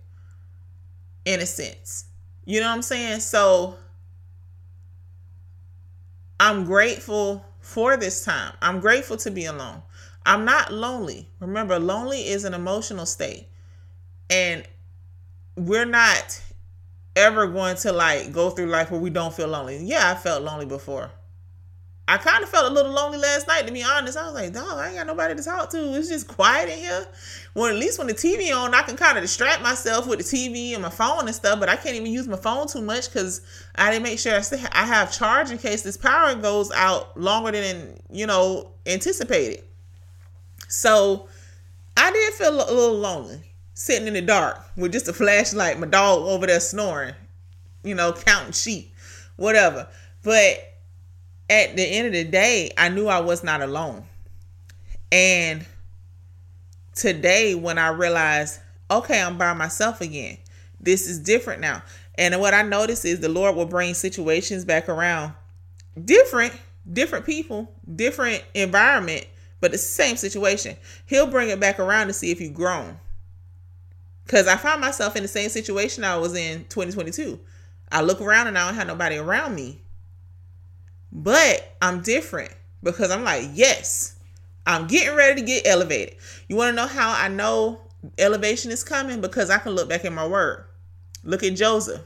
in 1.25 1.39
a 1.39 1.45
sense. 1.45 2.05
You 2.45 2.61
know 2.61 2.67
what 2.67 2.75
I'm 2.75 2.81
saying? 2.81 3.19
So 3.19 3.75
I'm 6.39 6.63
grateful 6.63 7.45
for 7.59 7.97
this 7.97 8.23
time. 8.23 8.53
I'm 8.61 8.79
grateful 8.79 9.17
to 9.17 9.29
be 9.29 9.45
alone. 9.45 9.83
I'm 10.29 10.45
not 10.45 10.71
lonely. 10.71 11.27
Remember, 11.39 11.79
lonely 11.79 12.19
is 12.27 12.43
an 12.43 12.53
emotional 12.53 13.07
state. 13.07 13.47
And 14.29 14.63
we're 15.55 15.85
not 15.85 16.39
ever 17.15 17.47
going 17.47 17.77
to 17.77 17.91
like 17.91 18.31
go 18.31 18.51
through 18.51 18.67
life 18.67 18.91
where 18.91 19.01
we 19.01 19.09
don't 19.09 19.33
feel 19.33 19.47
lonely. 19.47 19.83
Yeah, 19.83 20.11
I 20.11 20.13
felt 20.13 20.43
lonely 20.43 20.67
before. 20.67 21.09
I 22.07 22.17
kind 22.17 22.43
of 22.43 22.49
felt 22.49 22.71
a 22.71 22.73
little 22.73 22.91
lonely 22.91 23.17
last 23.17 23.47
night, 23.47 23.65
to 23.65 23.73
be 23.73 23.81
honest. 23.81 24.19
I 24.19 24.25
was 24.25 24.35
like, 24.35 24.53
dog, 24.53 24.77
I 24.77 24.89
ain't 24.89 24.97
got 24.97 25.07
nobody 25.07 25.33
to 25.33 25.41
talk 25.41 25.71
to. 25.71 25.95
It's 25.95 26.09
just 26.09 26.27
quiet 26.27 26.69
in 26.69 26.77
here. 26.77 27.07
Well, 27.55 27.71
at 27.71 27.75
least 27.75 27.97
when 27.97 28.07
the 28.07 28.13
TV 28.13 28.55
on, 28.55 28.75
I 28.75 28.83
can 28.83 28.97
kind 28.97 29.17
of 29.17 29.23
distract 29.23 29.63
myself 29.63 30.05
with 30.05 30.19
the 30.19 30.25
TV 30.25 30.73
and 30.73 30.83
my 30.83 30.89
phone 30.89 31.25
and 31.25 31.35
stuff, 31.35 31.59
but 31.59 31.69
I 31.69 31.75
can't 31.75 31.95
even 31.95 32.11
use 32.11 32.27
my 32.27 32.37
phone 32.37 32.67
too 32.67 32.81
much 32.81 33.11
because 33.11 33.41
I 33.73 33.89
didn't 33.89 34.03
make 34.03 34.19
sure 34.19 34.39
I 34.73 34.85
have 34.85 35.11
charge 35.11 35.49
in 35.49 35.57
case 35.57 35.81
this 35.81 35.97
power 35.97 36.35
goes 36.35 36.71
out 36.71 37.19
longer 37.19 37.51
than, 37.51 37.99
you 38.11 38.27
know, 38.27 38.73
anticipated. 38.85 39.63
So 40.69 41.27
I 41.97 42.11
did 42.11 42.33
feel 42.35 42.53
a 42.53 42.71
little 42.71 42.93
lonely 42.93 43.41
sitting 43.73 44.07
in 44.07 44.13
the 44.13 44.21
dark 44.21 44.57
with 44.77 44.93
just 44.93 45.07
a 45.07 45.13
flashlight, 45.13 45.79
my 45.79 45.87
dog 45.87 46.21
over 46.21 46.47
there 46.47 46.59
snoring, 46.59 47.15
you 47.83 47.95
know, 47.95 48.13
counting 48.13 48.53
sheep, 48.53 48.93
whatever. 49.35 49.87
But 50.23 50.75
at 51.49 51.75
the 51.75 51.83
end 51.83 52.07
of 52.07 52.13
the 52.13 52.23
day, 52.23 52.71
I 52.77 52.89
knew 52.89 53.07
I 53.07 53.19
was 53.19 53.43
not 53.43 53.61
alone. 53.61 54.03
And 55.11 55.65
today, 56.93 57.55
when 57.55 57.79
I 57.79 57.87
realized, 57.87 58.59
okay, 58.91 59.21
I'm 59.21 59.37
by 59.37 59.53
myself 59.53 60.01
again, 60.01 60.37
this 60.79 61.07
is 61.07 61.19
different 61.19 61.61
now. 61.61 61.81
And 62.15 62.39
what 62.39 62.53
I 62.53 62.61
notice 62.61 63.05
is 63.05 63.21
the 63.21 63.29
Lord 63.29 63.55
will 63.55 63.65
bring 63.65 63.95
situations 63.95 64.65
back 64.65 64.87
around 64.87 65.33
different, 66.05 66.53
different 66.91 67.25
people, 67.25 67.73
different 67.95 68.43
environment, 68.53 69.25
but 69.59 69.71
the 69.71 69.77
same 69.77 70.15
situation. 70.15 70.77
He'll 71.05 71.27
bring 71.27 71.49
it 71.49 71.59
back 71.59 71.79
around 71.79 72.07
to 72.07 72.13
see 72.13 72.31
if 72.31 72.39
you've 72.39 72.53
grown 72.53 72.99
because 74.29 74.47
I 74.47 74.57
found 74.57 74.79
myself 74.79 75.15
in 75.15 75.23
the 75.23 75.27
same 75.27 75.49
situation 75.49 76.03
I 76.03 76.15
was 76.17 76.35
in 76.35 76.59
2022. 76.65 77.39
I 77.91 78.03
look 78.03 78.21
around 78.21 78.45
and 78.45 78.59
I 78.59 78.67
don't 78.67 78.75
have 78.75 78.85
nobody 78.85 79.17
around 79.17 79.55
me. 79.55 79.81
But 81.11 81.75
I'm 81.81 82.03
different 82.03 82.53
because 82.83 83.09
I'm 83.09 83.23
like, 83.23 83.49
yes, 83.53 84.19
I'm 84.67 84.85
getting 84.85 85.15
ready 85.15 85.41
to 85.41 85.47
get 85.47 85.65
elevated. 85.65 86.17
You 86.47 86.57
want 86.57 86.69
to 86.69 86.75
know 86.75 86.87
how 86.87 87.11
I 87.11 87.27
know 87.27 87.81
elevation 88.19 88.69
is 88.69 88.83
coming? 88.83 89.19
Because 89.19 89.49
I 89.49 89.57
can 89.57 89.71
look 89.71 89.89
back 89.89 90.05
at 90.05 90.13
my 90.13 90.27
word. 90.27 90.65
Look 91.23 91.43
at 91.43 91.55
Joseph. 91.55 92.01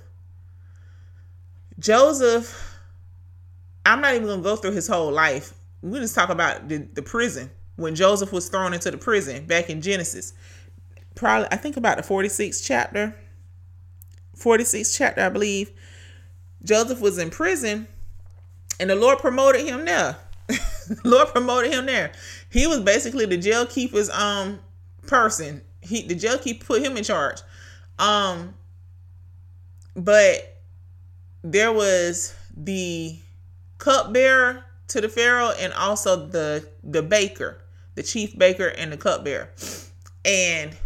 Joseph, 1.78 2.78
I'm 3.86 3.99
not 3.99 4.13
even 4.13 4.28
going 4.28 4.39
to 4.39 4.43
go 4.43 4.55
through 4.55 4.71
his 4.71 4.88
whole 4.88 5.11
life. 5.11 5.53
We 5.84 5.99
just 5.99 6.15
talk 6.15 6.29
about 6.29 6.67
the, 6.67 6.77
the 6.77 7.03
prison 7.03 7.51
when 7.75 7.93
Joseph 7.93 8.31
was 8.31 8.49
thrown 8.49 8.73
into 8.73 8.89
the 8.89 8.97
prison 8.97 9.45
back 9.45 9.69
in 9.69 9.81
Genesis 9.81 10.34
probably 11.15 11.47
I 11.51 11.55
think 11.57 11.77
about 11.77 11.97
the 11.97 12.03
46th 12.03 12.65
chapter. 12.65 13.15
46th 14.38 14.97
chapter, 14.97 15.21
I 15.21 15.29
believe. 15.29 15.71
Joseph 16.63 17.01
was 17.01 17.17
in 17.17 17.29
prison 17.29 17.88
and 18.79 18.89
the 18.89 18.95
Lord 18.95 19.19
promoted 19.19 19.65
him 19.65 19.86
there. 19.86 20.17
Lord 21.03 21.29
promoted 21.29 21.71
him 21.71 21.86
there. 21.86 22.11
He 22.49 22.67
was 22.67 22.81
basically 22.81 23.25
the 23.25 23.38
jail 23.38 23.65
keeper's 23.65 24.09
um 24.09 24.59
person. 25.07 25.61
He 25.81 26.07
the 26.07 26.15
jail 26.15 26.38
keeper 26.38 26.65
put 26.65 26.81
him 26.81 26.97
in 26.97 27.03
charge. 27.03 27.41
Um 27.99 28.55
but 29.95 30.61
there 31.43 31.71
was 31.71 32.34
the 32.55 33.17
cupbearer 33.77 34.63
to 34.93 35.01
the 35.01 35.09
pharaoh 35.09 35.51
and 35.59 35.73
also 35.73 36.27
the 36.27 36.69
the 36.83 37.01
baker, 37.01 37.57
the 37.95 38.03
chief 38.03 38.37
baker 38.37 38.67
and 38.67 38.91
the 38.91 38.97
cupbearer. 38.97 39.49
And 40.23 40.77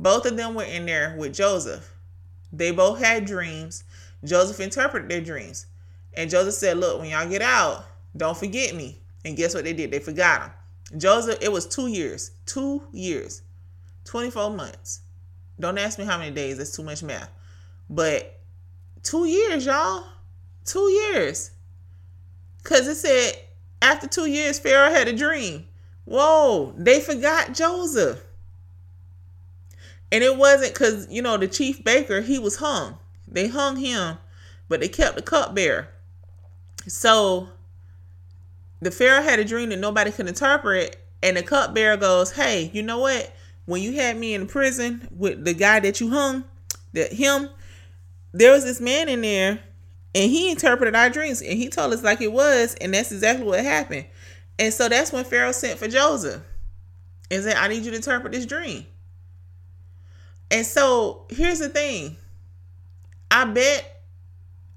both 0.00 0.24
of 0.24 0.38
them 0.38 0.54
were 0.54 0.64
in 0.64 0.86
there 0.86 1.14
with 1.18 1.34
Joseph. 1.34 1.92
They 2.50 2.70
both 2.70 2.98
had 2.98 3.26
dreams. 3.26 3.84
Joseph 4.24 4.58
interpreted 4.58 5.10
their 5.10 5.20
dreams. 5.20 5.66
And 6.14 6.30
Joseph 6.30 6.54
said, 6.54 6.78
Look, 6.78 6.98
when 6.98 7.10
y'all 7.10 7.28
get 7.28 7.42
out, 7.42 7.84
don't 8.16 8.36
forget 8.36 8.74
me. 8.74 9.02
And 9.26 9.36
guess 9.36 9.54
what 9.54 9.64
they 9.64 9.74
did? 9.74 9.90
They 9.90 9.98
forgot 9.98 10.42
him. 10.42 10.98
Joseph, 10.98 11.38
it 11.42 11.52
was 11.52 11.66
two 11.66 11.88
years. 11.88 12.30
Two 12.46 12.84
years. 12.90 13.42
24 14.04 14.50
months. 14.50 15.02
Don't 15.60 15.76
ask 15.76 15.98
me 15.98 16.06
how 16.06 16.16
many 16.16 16.34
days. 16.34 16.56
That's 16.56 16.74
too 16.74 16.84
much 16.84 17.02
math. 17.02 17.30
But 17.90 18.40
two 19.02 19.26
years, 19.26 19.66
y'all. 19.66 20.04
Two 20.64 20.88
years. 20.90 21.50
Because 22.66 22.88
it 22.88 22.96
said 22.96 23.34
after 23.80 24.08
two 24.08 24.26
years, 24.26 24.58
Pharaoh 24.58 24.90
had 24.90 25.06
a 25.06 25.12
dream. 25.12 25.68
Whoa, 26.04 26.74
they 26.76 27.00
forgot 27.00 27.54
Joseph. 27.54 28.24
And 30.10 30.24
it 30.24 30.36
wasn't 30.36 30.74
because, 30.74 31.06
you 31.08 31.22
know, 31.22 31.36
the 31.36 31.46
chief 31.46 31.84
baker, 31.84 32.22
he 32.22 32.40
was 32.40 32.56
hung. 32.56 32.98
They 33.28 33.46
hung 33.46 33.76
him, 33.76 34.18
but 34.68 34.80
they 34.80 34.88
kept 34.88 35.14
the 35.14 35.22
cupbearer. 35.22 35.86
So 36.88 37.50
the 38.80 38.90
Pharaoh 38.90 39.22
had 39.22 39.38
a 39.38 39.44
dream 39.44 39.68
that 39.68 39.78
nobody 39.78 40.10
could 40.10 40.26
interpret. 40.26 40.96
And 41.22 41.36
the 41.36 41.44
cupbearer 41.44 41.96
goes, 41.96 42.32
Hey, 42.32 42.72
you 42.74 42.82
know 42.82 42.98
what? 42.98 43.32
When 43.66 43.80
you 43.80 43.92
had 43.92 44.16
me 44.16 44.34
in 44.34 44.48
prison 44.48 45.06
with 45.16 45.44
the 45.44 45.54
guy 45.54 45.78
that 45.80 46.00
you 46.00 46.10
hung, 46.10 46.42
that 46.94 47.12
him, 47.12 47.48
there 48.32 48.50
was 48.50 48.64
this 48.64 48.80
man 48.80 49.08
in 49.08 49.20
there 49.20 49.60
and 50.16 50.30
he 50.30 50.50
interpreted 50.50 50.96
our 50.96 51.10
dreams 51.10 51.42
and 51.42 51.58
he 51.58 51.68
told 51.68 51.92
us 51.92 52.02
like 52.02 52.22
it 52.22 52.32
was. 52.32 52.74
And 52.80 52.94
that's 52.94 53.12
exactly 53.12 53.44
what 53.44 53.62
happened. 53.62 54.06
And 54.58 54.72
so 54.72 54.88
that's 54.88 55.12
when 55.12 55.26
Pharaoh 55.26 55.52
sent 55.52 55.78
for 55.78 55.88
Joseph 55.88 56.42
and 57.30 57.44
said, 57.44 57.56
I 57.56 57.68
need 57.68 57.84
you 57.84 57.90
to 57.90 57.96
interpret 57.98 58.32
this 58.32 58.46
dream. 58.46 58.86
And 60.50 60.64
so 60.64 61.26
here's 61.28 61.58
the 61.58 61.68
thing 61.68 62.16
I 63.30 63.44
bet, 63.44 64.04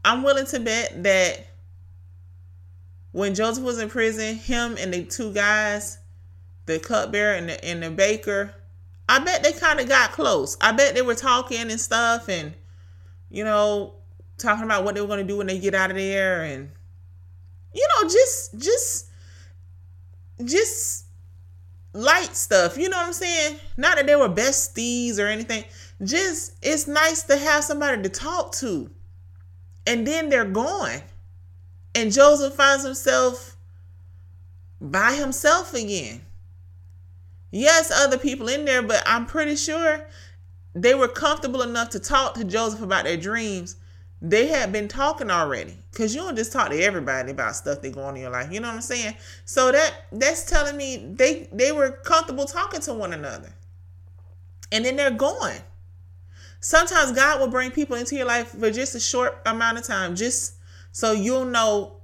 I'm 0.04 0.24
willing 0.24 0.46
to 0.48 0.60
bet 0.60 1.04
that 1.04 1.48
when 3.14 3.34
Joseph 3.34 3.64
was 3.64 3.80
in 3.80 3.88
prison, 3.88 4.36
him 4.36 4.76
and 4.78 4.94
the 4.94 5.06
two 5.06 5.32
guys, 5.32 6.00
the 6.66 6.80
cupbearer 6.80 7.36
and 7.36 7.48
the, 7.48 7.64
and 7.64 7.82
the 7.82 7.92
baker, 7.92 8.54
I 9.08 9.20
bet 9.20 9.44
they 9.44 9.54
kind 9.54 9.80
of 9.80 9.88
got 9.88 10.12
close. 10.12 10.58
I 10.60 10.74
bet 10.74 10.96
they 10.96 11.02
were 11.02 11.16
talking 11.16 11.72
and 11.72 11.80
stuff 11.80 12.28
and, 12.28 12.54
you 13.30 13.46
know, 13.46 13.94
talking 14.40 14.64
about 14.64 14.84
what 14.84 14.96
they 14.96 15.02
were 15.02 15.08
going 15.08 15.20
to 15.20 15.28
do 15.28 15.38
when 15.38 15.48
they 15.48 15.60
get 15.60 15.76
out 15.76 15.92
of 15.92 15.98
there 15.98 16.44
and, 16.44 16.72
you 17.74 17.88
know, 17.96 18.10
just, 18.10 18.58
just, 18.58 19.10
just 20.44 21.06
light 21.94 22.36
stuff. 22.36 22.78
You 22.78 22.90
know 22.90 22.98
what 22.98 23.08
I'm 23.08 23.14
saying? 23.14 23.60
Not 23.78 23.98
that 23.98 24.08
they 24.08 24.16
were 24.16 24.30
besties 24.30 25.20
or 25.20 25.28
anything. 25.28 25.66
Just 26.04 26.56
it's 26.62 26.88
nice 26.88 27.24
to 27.24 27.38
have 27.38 27.64
somebody 27.64 28.02
to 28.02 28.10
talk 28.10 28.54
to. 28.54 28.90
And 29.86 30.06
then 30.06 30.30
they're 30.30 30.46
gone. 30.46 31.02
And 31.96 32.12
Joseph 32.12 32.54
finds 32.54 32.86
himself 32.86 33.58
by 34.80 35.14
himself 35.14 35.74
again. 35.74 36.22
Yes, 37.52 37.92
other 37.92 38.18
people 38.18 38.48
in 38.48 38.66
there, 38.66 38.84
but 38.84 39.02
I'm 39.06 39.26
pretty 39.26 39.56
sure 39.56 40.06
they 40.76 40.94
were 40.94 41.08
comfortable 41.08 41.64
enough 41.64 41.90
to 41.90 42.00
talk 42.00 42.36
to 42.36 42.44
Joseph 42.44 42.82
about 42.82 43.06
their 43.06 43.18
dreams 43.18 43.76
they 44.22 44.48
had 44.48 44.72
been 44.72 44.88
talking 44.88 45.32
already. 45.32 45.76
Because 45.92 46.14
you 46.14 46.22
don't 46.22 46.36
just 46.36 46.52
talk 46.52 46.70
to 46.70 46.82
everybody 46.82 47.32
about 47.32 47.56
stuff 47.56 47.82
that 47.82 47.94
go 47.94 48.02
on 48.02 48.16
in 48.16 48.22
your 48.22 48.32
life 48.32 48.52
you 48.52 48.60
know 48.60 48.68
what 48.68 48.76
i'm 48.76 48.82
saying? 48.82 49.16
So 49.46 49.72
that 49.72 49.94
that's 50.12 50.46
telling 50.46 50.78
me 50.78 50.98
they 51.16 51.50
they 51.52 51.72
were 51.72 51.92
comfortable 51.92 52.46
talking 52.46 52.82
to 52.82 52.94
one 52.94 53.14
another. 53.14 53.52
And 54.72 54.86
then 54.86 54.96
they're 54.96 55.12
going 55.12 55.60
sometimes 56.62 57.14
god 57.14 57.40
will 57.40 57.48
bring 57.48 57.72
people 57.72 57.96
into 57.96 58.16
your 58.16 58.26
life 58.26 58.50
for 58.50 58.70
just 58.70 58.94
a 58.94 59.00
short 59.00 59.42
amount 59.46 59.78
of 59.78 59.84
time 59.86 60.14
just 60.14 60.56
so 60.92 61.14
you'll 61.14 61.46
know 61.46 62.00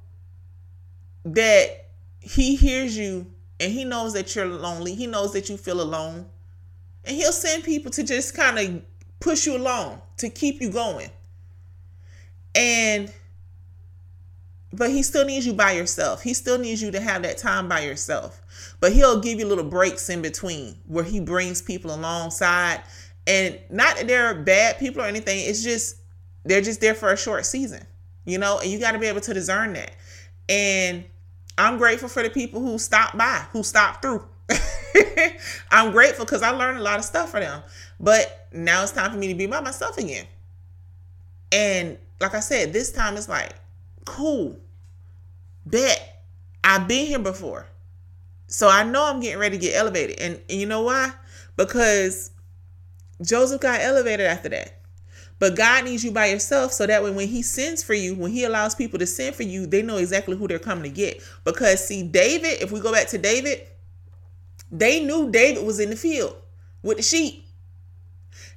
that 1.26 1.88
he 2.22 2.56
hears 2.56 2.98
you 2.98 3.26
and 3.60 3.72
he 3.72 3.84
knows 3.84 4.14
that 4.14 4.36
you're 4.36 4.46
lonely. 4.46 4.96
He 4.96 5.08
knows 5.08 5.34
that 5.34 5.50
you 5.50 5.58
feel 5.58 5.82
alone. 5.82 6.26
And 7.04 7.16
he'll 7.16 7.32
send 7.32 7.64
people 7.64 7.92
to 7.92 8.04
just 8.04 8.36
kind 8.36 8.60
of 8.60 8.82
push 9.20 9.46
you 9.46 9.58
along 9.58 10.02
to 10.18 10.30
keep 10.30 10.62
you 10.62 10.70
going 10.70 11.10
and 12.56 13.12
but 14.76 14.90
he 14.90 15.04
still 15.04 15.26
needs 15.26 15.46
you 15.46 15.54
by 15.54 15.72
yourself. 15.72 16.22
He 16.22 16.34
still 16.34 16.58
needs 16.58 16.82
you 16.82 16.92
to 16.92 17.00
have 17.00 17.24
that 17.24 17.38
time 17.38 17.70
by 17.70 17.82
yourself. 17.82 18.42
But 18.80 18.92
he'll 18.92 19.22
give 19.22 19.40
you 19.40 19.46
little 19.46 19.64
breaks 19.64 20.10
in 20.10 20.22
between 20.22 20.76
where 20.86 21.04
he 21.04 21.20
brings 21.20 21.62
people 21.62 21.94
alongside. 21.94 22.82
And 23.26 23.60
not 23.70 23.98
that 23.98 24.08
they're 24.08 24.36
bad 24.36 24.78
people 24.78 25.02
or 25.02 25.06
anything, 25.06 25.40
it's 25.48 25.64
just 25.64 25.98
they're 26.44 26.62
just 26.62 26.82
there 26.82 26.94
for 26.94 27.12
a 27.12 27.18
short 27.18 27.46
season, 27.46 27.86
you 28.26 28.38
know, 28.38 28.60
and 28.60 28.70
you 28.70 28.80
got 28.80 28.92
to 28.92 29.00
be 29.00 29.08
able 29.08 29.22
to 29.22 29.34
discern 29.34 29.74
that. 29.74 29.92
And 30.50 31.06
I'm 31.58 31.78
grateful 31.78 32.10
for 32.10 32.22
the 32.22 32.30
people 32.30 32.62
who 32.62 32.78
stopped 32.78 33.18
by, 33.18 33.46
who 33.52 33.64
stopped 33.64 34.02
through. 34.02 34.26
I'm 35.72 35.92
grateful 35.92 36.26
because 36.26 36.44
I 36.44 36.52
learned 36.52 36.78
a 36.78 36.84
lot 36.84 37.00
of 37.00 37.06
stuff 37.06 37.32
for 37.32 37.40
them. 37.40 37.64
But 38.00 38.48
now 38.52 38.84
it's 38.84 38.92
time 38.92 39.12
for 39.12 39.18
me 39.18 39.30
to 39.30 39.36
be 39.36 39.48
by 39.48 39.62
myself 39.62 39.98
again. 39.98 40.28
And 41.52 41.98
like 42.20 42.34
I 42.34 42.40
said, 42.40 42.74
this 42.74 42.92
time 42.92 43.18
it's 43.18 43.30
like, 43.30 43.54
cool, 44.06 44.58
bet 45.66 46.24
I've 46.64 46.88
been 46.88 47.08
here 47.08 47.20
before. 47.20 47.68
So 48.48 48.68
I 48.70 48.84
know 48.84 49.06
I'm 49.06 49.20
getting 49.20 49.40
ready 49.40 49.58
to 49.58 49.62
get 49.62 49.76
elevated. 49.76 50.20
And, 50.20 50.40
and 50.50 50.60
you 50.60 50.66
know 50.66 50.82
why? 50.82 51.12
Because 51.58 52.32
Joseph 53.22 53.62
got 53.62 53.82
elevated 53.82 54.26
after 54.26 54.50
that. 54.50 54.82
But 55.38 55.56
God 55.56 55.84
needs 55.84 56.04
you 56.04 56.12
by 56.12 56.28
yourself 56.28 56.72
so 56.72 56.88
that 56.88 57.04
way 57.04 57.12
when 57.12 57.28
he 57.28 57.42
sends 57.42 57.84
for 57.84 57.94
you, 57.94 58.16
when 58.16 58.32
he 58.32 58.46
allows 58.46 58.74
people 58.74 59.00
to 59.00 59.06
send 59.06 59.36
for 59.36 59.44
you, 59.44 59.66
they 59.66 59.82
know 59.82 59.98
exactly 59.98 60.38
who 60.38 60.48
they're 60.48 60.60
coming 60.60 60.84
to 60.84 60.90
get. 60.90 61.22
Because 61.44 61.86
see, 61.86 62.04
David, 62.04 62.62
if 62.62 62.72
we 62.72 62.80
go 62.80 62.92
back 62.94 63.08
to 63.08 63.18
David, 63.18 63.68
they 64.72 65.04
knew 65.04 65.30
David 65.30 65.66
was 65.66 65.80
in 65.80 65.90
the 65.90 65.96
field 65.96 66.36
with 66.84 66.98
the 66.98 67.04
sheep. 67.04 67.45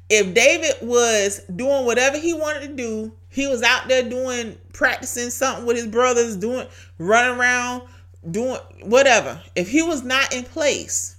If 0.09 0.33
David 0.33 0.75
was 0.81 1.41
doing 1.55 1.85
whatever 1.85 2.19
he 2.19 2.33
wanted 2.33 2.69
to 2.69 2.75
do, 2.75 3.13
he 3.29 3.47
was 3.47 3.63
out 3.63 3.89
there 3.89 4.09
doing 4.09 4.57
practicing 4.73 5.31
something 5.31 5.67
with 5.67 5.77
his 5.77 5.87
brothers, 5.87 6.37
doing 6.37 6.67
running 6.99 7.39
around, 7.39 7.83
doing 8.31 8.59
whatever. 8.83 9.43
If 9.55 9.69
he 9.69 9.83
was 9.83 10.03
not 10.03 10.33
in 10.35 10.45
place, 10.45 11.17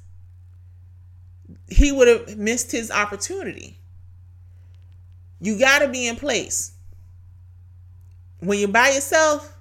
he 1.68 1.92
would 1.92 2.08
have 2.08 2.38
missed 2.38 2.72
his 2.72 2.90
opportunity. 2.90 3.78
You 5.40 5.58
got 5.60 5.80
to 5.80 5.88
be 5.88 6.08
in 6.08 6.16
place. 6.16 6.74
When 8.40 8.58
you're 8.58 8.68
by 8.70 8.90
yourself, 8.90 9.56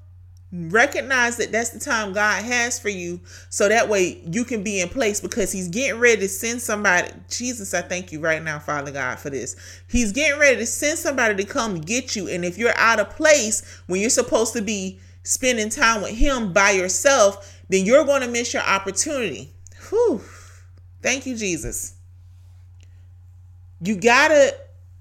recognize 0.50 1.36
that 1.36 1.52
that's 1.52 1.70
the 1.70 1.78
time 1.78 2.14
God 2.14 2.42
has 2.42 2.78
for 2.78 2.88
you 2.88 3.20
so 3.50 3.68
that 3.68 3.88
way 3.88 4.22
you 4.24 4.44
can 4.44 4.62
be 4.62 4.80
in 4.80 4.88
place 4.88 5.20
because 5.20 5.52
he's 5.52 5.68
getting 5.68 6.00
ready 6.00 6.22
to 6.22 6.28
send 6.28 6.62
somebody 6.62 7.10
Jesus 7.28 7.74
I 7.74 7.82
thank 7.82 8.12
you 8.12 8.20
right 8.20 8.42
now 8.42 8.58
Father 8.58 8.90
God 8.90 9.18
for 9.18 9.28
this. 9.28 9.56
He's 9.88 10.12
getting 10.12 10.40
ready 10.40 10.56
to 10.56 10.66
send 10.66 10.98
somebody 10.98 11.34
to 11.36 11.44
come 11.44 11.80
get 11.80 12.16
you 12.16 12.28
and 12.28 12.44
if 12.46 12.56
you're 12.56 12.76
out 12.78 12.98
of 12.98 13.10
place 13.10 13.62
when 13.88 14.00
you're 14.00 14.08
supposed 14.08 14.54
to 14.54 14.62
be 14.62 14.98
spending 15.22 15.68
time 15.68 16.00
with 16.00 16.16
him 16.16 16.54
by 16.54 16.70
yourself 16.70 17.60
then 17.68 17.84
you're 17.84 18.06
going 18.06 18.22
to 18.22 18.28
miss 18.28 18.54
your 18.54 18.62
opportunity. 18.62 19.52
Whew. 19.90 20.22
thank 21.02 21.26
you 21.26 21.36
Jesus. 21.36 21.94
You 23.80 23.96
gotta 23.96 24.56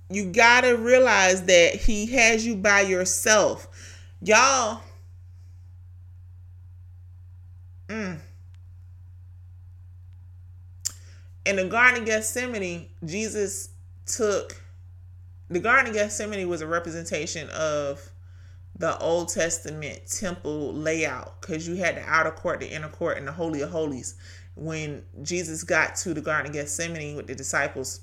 you 0.10 0.32
gotta 0.32 0.76
realize 0.76 1.44
that 1.46 1.76
he 1.76 2.06
has 2.08 2.46
you 2.46 2.56
by 2.56 2.82
yourself. 2.82 3.68
Y'all 4.22 4.82
Mm. 7.88 8.20
In 11.46 11.56
the 11.56 11.66
Garden 11.66 12.02
of 12.02 12.06
Gethsemane, 12.06 12.88
Jesus 13.06 13.70
took 14.06 14.62
the 15.50 15.60
Garden 15.60 15.88
of 15.88 15.94
Gethsemane 15.94 16.50
was 16.50 16.62
a 16.62 16.68
representation 16.68 17.50
of 17.52 18.10
the 18.78 18.98
Old 19.00 19.30
Testament 19.30 20.02
temple 20.08 20.74
layout 20.74 21.40
because 21.40 21.68
you 21.68 21.76
had 21.76 21.96
the 21.96 22.02
outer 22.02 22.32
court, 22.32 22.60
the 22.60 22.70
inner 22.70 22.90
court, 22.90 23.18
and 23.18 23.28
the 23.28 23.32
Holy 23.32 23.62
of 23.62 23.70
Holies. 23.70 24.16
When 24.56 25.04
Jesus 25.24 25.64
got 25.64 25.96
to 25.98 26.14
the 26.14 26.22
Garden 26.22 26.48
of 26.48 26.54
Gethsemane 26.54 27.16
with 27.16 27.28
the 27.28 27.36
disciples, 27.36 28.02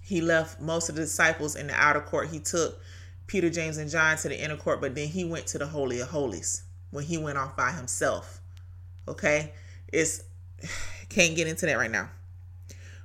he 0.00 0.20
left 0.20 0.60
most 0.60 0.88
of 0.88 0.94
the 0.94 1.02
disciples 1.02 1.54
in 1.54 1.68
the 1.68 1.74
outer 1.74 2.00
court. 2.00 2.28
He 2.28 2.40
took 2.40 2.80
Peter, 3.26 3.50
James, 3.50 3.76
and 3.76 3.90
John 3.90 4.16
to 4.18 4.28
the 4.28 4.42
inner 4.42 4.56
court, 4.56 4.80
but 4.80 4.94
then 4.94 5.08
he 5.08 5.24
went 5.24 5.46
to 5.48 5.58
the 5.58 5.66
Holy 5.66 6.00
of 6.00 6.08
Holies 6.08 6.62
when 6.90 7.04
he 7.04 7.18
went 7.18 7.38
off 7.38 7.56
by 7.56 7.72
himself. 7.72 8.41
Okay? 9.08 9.52
It's 9.92 10.22
can't 11.08 11.36
get 11.36 11.46
into 11.46 11.66
that 11.66 11.76
right 11.76 11.90
now. 11.90 12.08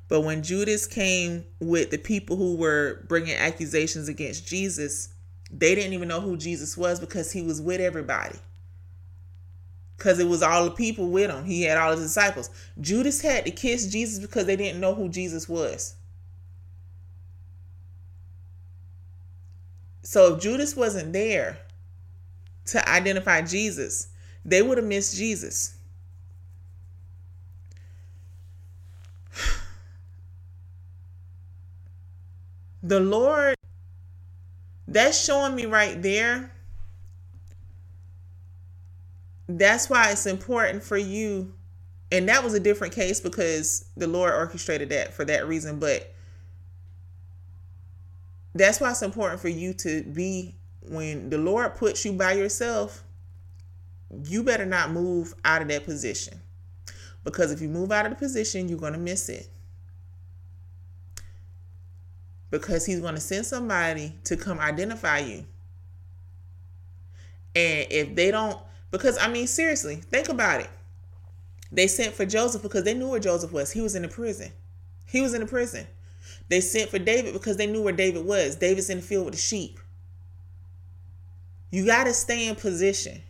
But 0.07 0.21
when 0.21 0.41
Judas 0.41 0.87
came 0.87 1.43
with 1.59 1.91
the 1.91 1.97
people 1.97 2.37
who 2.37 2.55
were 2.55 3.05
bringing 3.07 3.35
accusations 3.35 4.07
against 4.07 4.47
Jesus, 4.47 5.09
they 5.51 5.75
didn't 5.75 5.93
even 5.93 6.07
know 6.07 6.21
who 6.21 6.37
Jesus 6.37 6.77
was 6.77 6.99
because 6.99 7.31
he 7.31 7.41
was 7.41 7.61
with 7.61 7.81
everybody. 7.81 8.37
Because 9.97 10.19
it 10.19 10.27
was 10.27 10.43
all 10.43 10.65
the 10.65 10.71
people 10.71 11.09
with 11.09 11.29
him. 11.29 11.43
He 11.43 11.63
had 11.63 11.77
all 11.77 11.91
his 11.91 12.01
disciples. 12.01 12.49
Judas 12.79 13.21
had 13.21 13.45
to 13.45 13.51
kiss 13.51 13.87
Jesus 13.87 14.19
because 14.19 14.45
they 14.45 14.55
didn't 14.55 14.79
know 14.79 14.93
who 14.93 15.09
Jesus 15.09 15.49
was. 15.49 15.95
So 20.03 20.35
if 20.35 20.41
Judas 20.41 20.75
wasn't 20.75 21.11
there 21.11 21.57
to 22.67 22.89
identify 22.89 23.41
Jesus, 23.41 24.07
they 24.45 24.61
would 24.61 24.77
have 24.77 24.87
missed 24.87 25.17
Jesus. 25.17 25.76
The 32.87 32.99
Lord, 32.99 33.55
that's 34.87 35.23
showing 35.23 35.55
me 35.55 35.65
right 35.65 36.01
there 36.01 36.51
that's 39.49 39.89
why 39.89 40.11
it's 40.11 40.25
important 40.25 40.83
for 40.83 40.97
you 40.97 41.53
and 42.11 42.29
that 42.29 42.43
was 42.43 42.53
a 42.53 42.59
different 42.59 42.93
case 42.93 43.19
because 43.19 43.85
the 43.97 44.07
Lord 44.07 44.33
orchestrated 44.33 44.89
that 44.89 45.13
for 45.13 45.25
that 45.25 45.47
reason, 45.47 45.79
but 45.79 46.13
that's 48.55 48.79
why 48.79 48.91
it's 48.91 49.01
important 49.01 49.41
for 49.41 49.49
you 49.49 49.73
to 49.73 50.03
be 50.03 50.55
when 50.81 51.29
the 51.29 51.37
Lord 51.37 51.75
puts 51.75 52.05
you 52.05 52.13
by 52.13 52.33
yourself, 52.33 53.03
you 54.23 54.41
better 54.41 54.65
not 54.65 54.91
move 54.91 55.33
out 55.43 55.61
of 55.61 55.67
that 55.67 55.83
position. 55.83 56.39
Because 57.25 57.51
if 57.51 57.59
you 57.61 57.67
move 57.67 57.91
out 57.91 58.05
of 58.05 58.11
the 58.11 58.15
position, 58.15 58.69
you're 58.69 58.79
going 58.79 58.93
to 58.93 58.99
miss 58.99 59.27
it. 59.27 59.49
Because 62.49 62.85
he's 62.85 62.99
going 62.99 63.15
to 63.15 63.21
send 63.21 63.45
somebody 63.45 64.13
to 64.23 64.37
come 64.37 64.59
identify 64.59 65.19
you. 65.19 65.45
And 67.55 67.87
if 67.89 68.15
they 68.15 68.31
don't, 68.31 68.57
because 68.91 69.17
I 69.17 69.27
mean, 69.27 69.47
seriously, 69.47 69.95
think 69.95 70.29
about 70.29 70.61
it. 70.61 70.69
They 71.71 71.87
sent 71.87 72.13
for 72.13 72.25
Joseph 72.25 72.61
because 72.61 72.83
they 72.83 72.93
knew 72.93 73.09
where 73.09 73.19
Joseph 73.19 73.51
was. 73.51 73.71
He 73.71 73.81
was 73.81 73.95
in 73.95 74.03
the 74.03 74.07
prison. 74.07 74.51
He 75.05 75.21
was 75.21 75.33
in 75.33 75.41
the 75.41 75.47
prison. 75.47 75.87
They 76.49 76.61
sent 76.61 76.89
for 76.89 76.99
David 76.99 77.33
because 77.33 77.57
they 77.57 77.67
knew 77.67 77.81
where 77.81 77.93
David 77.93 78.25
was. 78.25 78.55
David's 78.55 78.89
in 78.89 78.97
the 78.97 79.03
field 79.03 79.25
with 79.25 79.33
the 79.33 79.39
sheep. 79.39 79.79
You 81.71 81.85
got 81.85 82.05
to 82.05 82.13
stay 82.13 82.47
in 82.47 82.55
position. 82.55 83.21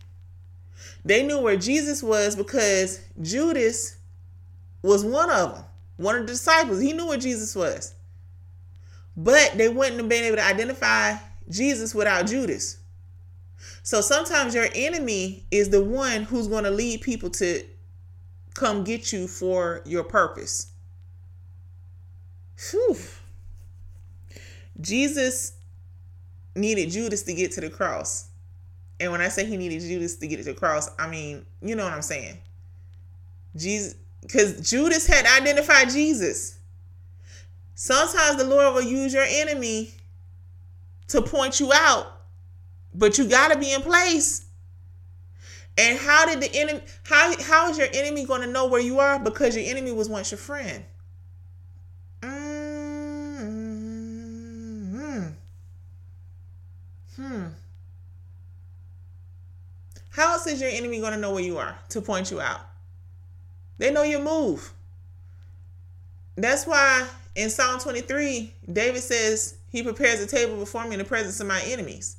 They 1.04 1.26
knew 1.26 1.40
where 1.40 1.56
Jesus 1.56 2.02
was 2.02 2.36
because 2.36 3.00
Judas 3.20 3.96
was 4.82 5.04
one 5.04 5.30
of 5.30 5.54
them, 5.54 5.64
one 5.96 6.16
of 6.16 6.22
the 6.22 6.32
disciples. 6.32 6.80
He 6.80 6.92
knew 6.92 7.08
where 7.08 7.18
Jesus 7.18 7.56
was. 7.56 7.94
But 9.18 9.54
they 9.56 9.68
wouldn't 9.68 9.98
have 9.98 10.08
been 10.08 10.22
able 10.22 10.36
to 10.36 10.44
identify 10.44 11.16
Jesus 11.50 11.92
without 11.92 12.28
Judas. 12.28 12.78
So 13.82 14.00
sometimes 14.00 14.54
your 14.54 14.68
enemy 14.76 15.44
is 15.50 15.70
the 15.70 15.82
one 15.82 16.22
who's 16.22 16.46
going 16.46 16.62
to 16.62 16.70
lead 16.70 17.00
people 17.00 17.28
to 17.30 17.64
come 18.54 18.84
get 18.84 19.12
you 19.12 19.26
for 19.26 19.82
your 19.84 20.04
purpose. 20.04 20.68
Whew. 22.70 22.96
Jesus 24.80 25.54
needed 26.54 26.90
Judas 26.90 27.24
to 27.24 27.34
get 27.34 27.50
to 27.52 27.60
the 27.60 27.70
cross. 27.70 28.28
And 29.00 29.10
when 29.10 29.20
I 29.20 29.28
say 29.28 29.44
he 29.44 29.56
needed 29.56 29.80
Judas 29.80 30.16
to 30.18 30.28
get 30.28 30.36
to 30.38 30.44
the 30.44 30.54
cross, 30.54 30.90
I 30.96 31.08
mean, 31.08 31.44
you 31.60 31.74
know 31.74 31.82
what 31.82 31.92
I'm 31.92 32.02
saying. 32.02 32.38
Jesus 33.56 33.96
because 34.22 34.68
Judas 34.68 35.06
had 35.06 35.26
identified 35.26 35.90
Jesus. 35.90 36.57
Sometimes 37.80 38.36
the 38.36 38.44
Lord 38.44 38.74
will 38.74 38.82
use 38.82 39.14
your 39.14 39.24
enemy 39.24 39.92
to 41.06 41.22
point 41.22 41.60
you 41.60 41.72
out, 41.72 42.08
but 42.92 43.16
you 43.16 43.28
got 43.28 43.52
to 43.52 43.58
be 43.58 43.72
in 43.72 43.82
place. 43.82 44.46
And 45.78 45.96
how 45.96 46.26
did 46.26 46.40
the 46.40 46.52
enemy 46.56 46.80
how 47.04 47.40
how 47.40 47.70
is 47.70 47.78
your 47.78 47.86
enemy 47.92 48.24
going 48.26 48.40
to 48.40 48.48
know 48.48 48.66
where 48.66 48.80
you 48.80 48.98
are 48.98 49.20
because 49.20 49.54
your 49.54 49.64
enemy 49.64 49.92
was 49.92 50.08
once 50.08 50.32
your 50.32 50.38
friend? 50.38 50.82
Mm-hmm. 52.22 52.48
Hmm. 57.14 57.44
How 60.10 60.32
else 60.32 60.48
is 60.48 60.60
your 60.60 60.70
enemy 60.70 60.98
going 60.98 61.12
to 61.12 61.18
know 61.20 61.32
where 61.32 61.44
you 61.44 61.58
are 61.58 61.78
to 61.90 62.00
point 62.00 62.32
you 62.32 62.40
out? 62.40 62.62
They 63.78 63.92
know 63.92 64.02
your 64.02 64.24
move. 64.24 64.72
That's 66.34 66.66
why 66.66 67.06
in 67.38 67.50
Psalm 67.50 67.78
23, 67.78 68.52
David 68.72 69.00
says, 69.00 69.58
He 69.70 69.84
prepares 69.84 70.20
a 70.20 70.26
table 70.26 70.56
before 70.56 70.84
me 70.84 70.94
in 70.94 70.98
the 70.98 71.04
presence 71.04 71.38
of 71.38 71.46
my 71.46 71.62
enemies. 71.66 72.16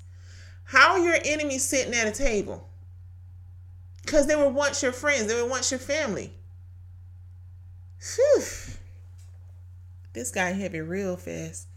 How 0.64 0.94
are 0.94 1.00
your 1.00 1.18
enemies 1.26 1.66
sitting 1.66 1.94
at 1.94 2.08
a 2.08 2.12
table? 2.12 2.70
Because 4.02 4.28
they 4.28 4.38
were 4.38 4.48
once 4.48 4.82
your 4.82 4.94
friends, 4.94 5.28
they 5.28 5.36
were 5.36 5.50
once 5.50 5.72
your 5.72 5.80
family. 5.80 6.32
Whew. 8.16 8.44
This 10.14 10.32
guy 10.32 10.52
heavy 10.52 10.80
real 10.80 11.18
fast. 11.18 11.68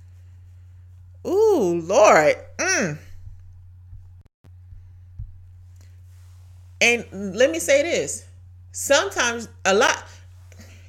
Ooh, 1.27 1.83
Lord. 1.85 2.37
Mm. 2.59 2.99
And 6.81 7.35
let 7.35 7.51
me 7.51 7.59
say 7.59 7.83
this. 7.83 8.25
Sometimes 8.71 9.49
a 9.65 9.75
lot 9.75 10.05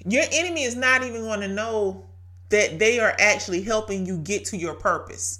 your 0.05 0.23
enemy 0.31 0.63
is 0.63 0.75
not 0.75 1.03
even 1.03 1.21
going 1.21 1.39
to 1.41 1.47
know 1.47 2.03
that 2.53 2.77
they 2.77 2.99
are 2.99 3.15
actually 3.17 3.63
helping 3.63 4.05
you 4.05 4.15
get 4.15 4.45
to 4.45 4.55
your 4.57 4.75
purpose. 4.75 5.39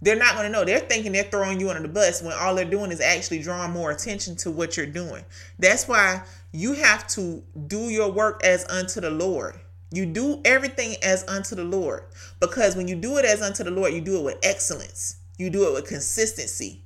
They're 0.00 0.16
not 0.16 0.32
going 0.32 0.46
to 0.46 0.50
know. 0.50 0.64
They're 0.64 0.80
thinking 0.80 1.12
they're 1.12 1.24
throwing 1.24 1.60
you 1.60 1.68
under 1.68 1.82
the 1.82 1.92
bus 1.92 2.22
when 2.22 2.32
all 2.32 2.54
they're 2.54 2.64
doing 2.64 2.90
is 2.92 3.00
actually 3.02 3.42
drawing 3.42 3.72
more 3.72 3.90
attention 3.90 4.36
to 4.36 4.50
what 4.50 4.78
you're 4.78 4.86
doing. 4.86 5.22
That's 5.58 5.86
why 5.86 6.22
you 6.50 6.72
have 6.72 7.06
to 7.08 7.42
do 7.66 7.90
your 7.90 8.10
work 8.10 8.40
as 8.42 8.66
unto 8.70 9.02
the 9.02 9.10
Lord. 9.10 9.60
You 9.90 10.06
do 10.06 10.40
everything 10.46 10.96
as 11.02 11.28
unto 11.28 11.54
the 11.54 11.64
Lord. 11.64 12.04
Because 12.40 12.74
when 12.74 12.88
you 12.88 12.96
do 12.96 13.18
it 13.18 13.26
as 13.26 13.42
unto 13.42 13.62
the 13.62 13.70
Lord, 13.70 13.92
you 13.92 14.00
do 14.00 14.16
it 14.16 14.24
with 14.24 14.38
excellence. 14.42 15.16
You 15.36 15.50
do 15.50 15.68
it 15.68 15.74
with 15.74 15.86
consistency. 15.86 16.84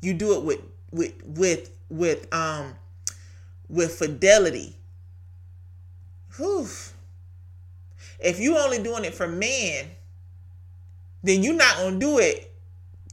You 0.00 0.14
do 0.14 0.32
it 0.38 0.44
with 0.44 0.60
with 0.90 1.12
with 1.26 1.70
with 1.90 2.32
um 2.32 2.74
with 3.68 3.92
fidelity. 3.98 4.76
Whew. 6.36 6.66
If 8.22 8.38
you 8.40 8.56
only 8.58 8.82
doing 8.82 9.04
it 9.04 9.14
for 9.14 9.26
man, 9.26 9.86
then 11.22 11.42
you're 11.42 11.54
not 11.54 11.76
gonna 11.76 11.98
do 11.98 12.18
it 12.18 12.52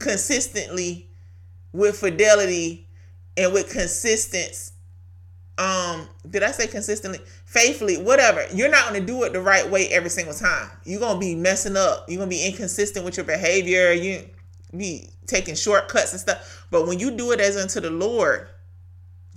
consistently 0.00 1.08
with 1.72 1.96
fidelity 1.98 2.88
and 3.36 3.52
with 3.52 3.70
consistency 3.70 4.72
um 5.58 6.06
did 6.30 6.44
i 6.44 6.52
say 6.52 6.68
consistently? 6.68 7.18
Faithfully 7.44 7.96
whatever. 7.96 8.46
You're 8.54 8.70
not 8.70 8.94
to 8.94 9.00
do 9.00 9.24
it 9.24 9.32
the 9.32 9.40
right 9.40 9.68
way 9.68 9.88
every 9.88 10.08
single 10.08 10.34
time. 10.34 10.70
You're 10.84 11.00
to 11.00 11.18
be 11.18 11.34
messing 11.34 11.76
up. 11.76 12.04
You're 12.08 12.22
to 12.22 12.26
be 12.28 12.46
inconsistent 12.46 13.04
with 13.04 13.16
your 13.16 13.26
behavior. 13.26 13.92
You 13.92 14.22
be 14.76 15.08
taking 15.26 15.56
shortcuts 15.56 16.12
and 16.12 16.20
stuff. 16.20 16.66
But 16.70 16.86
when 16.86 17.00
you 17.00 17.10
do 17.10 17.32
it 17.32 17.40
as 17.40 17.56
unto 17.56 17.80
the 17.80 17.90
lord 17.90 18.48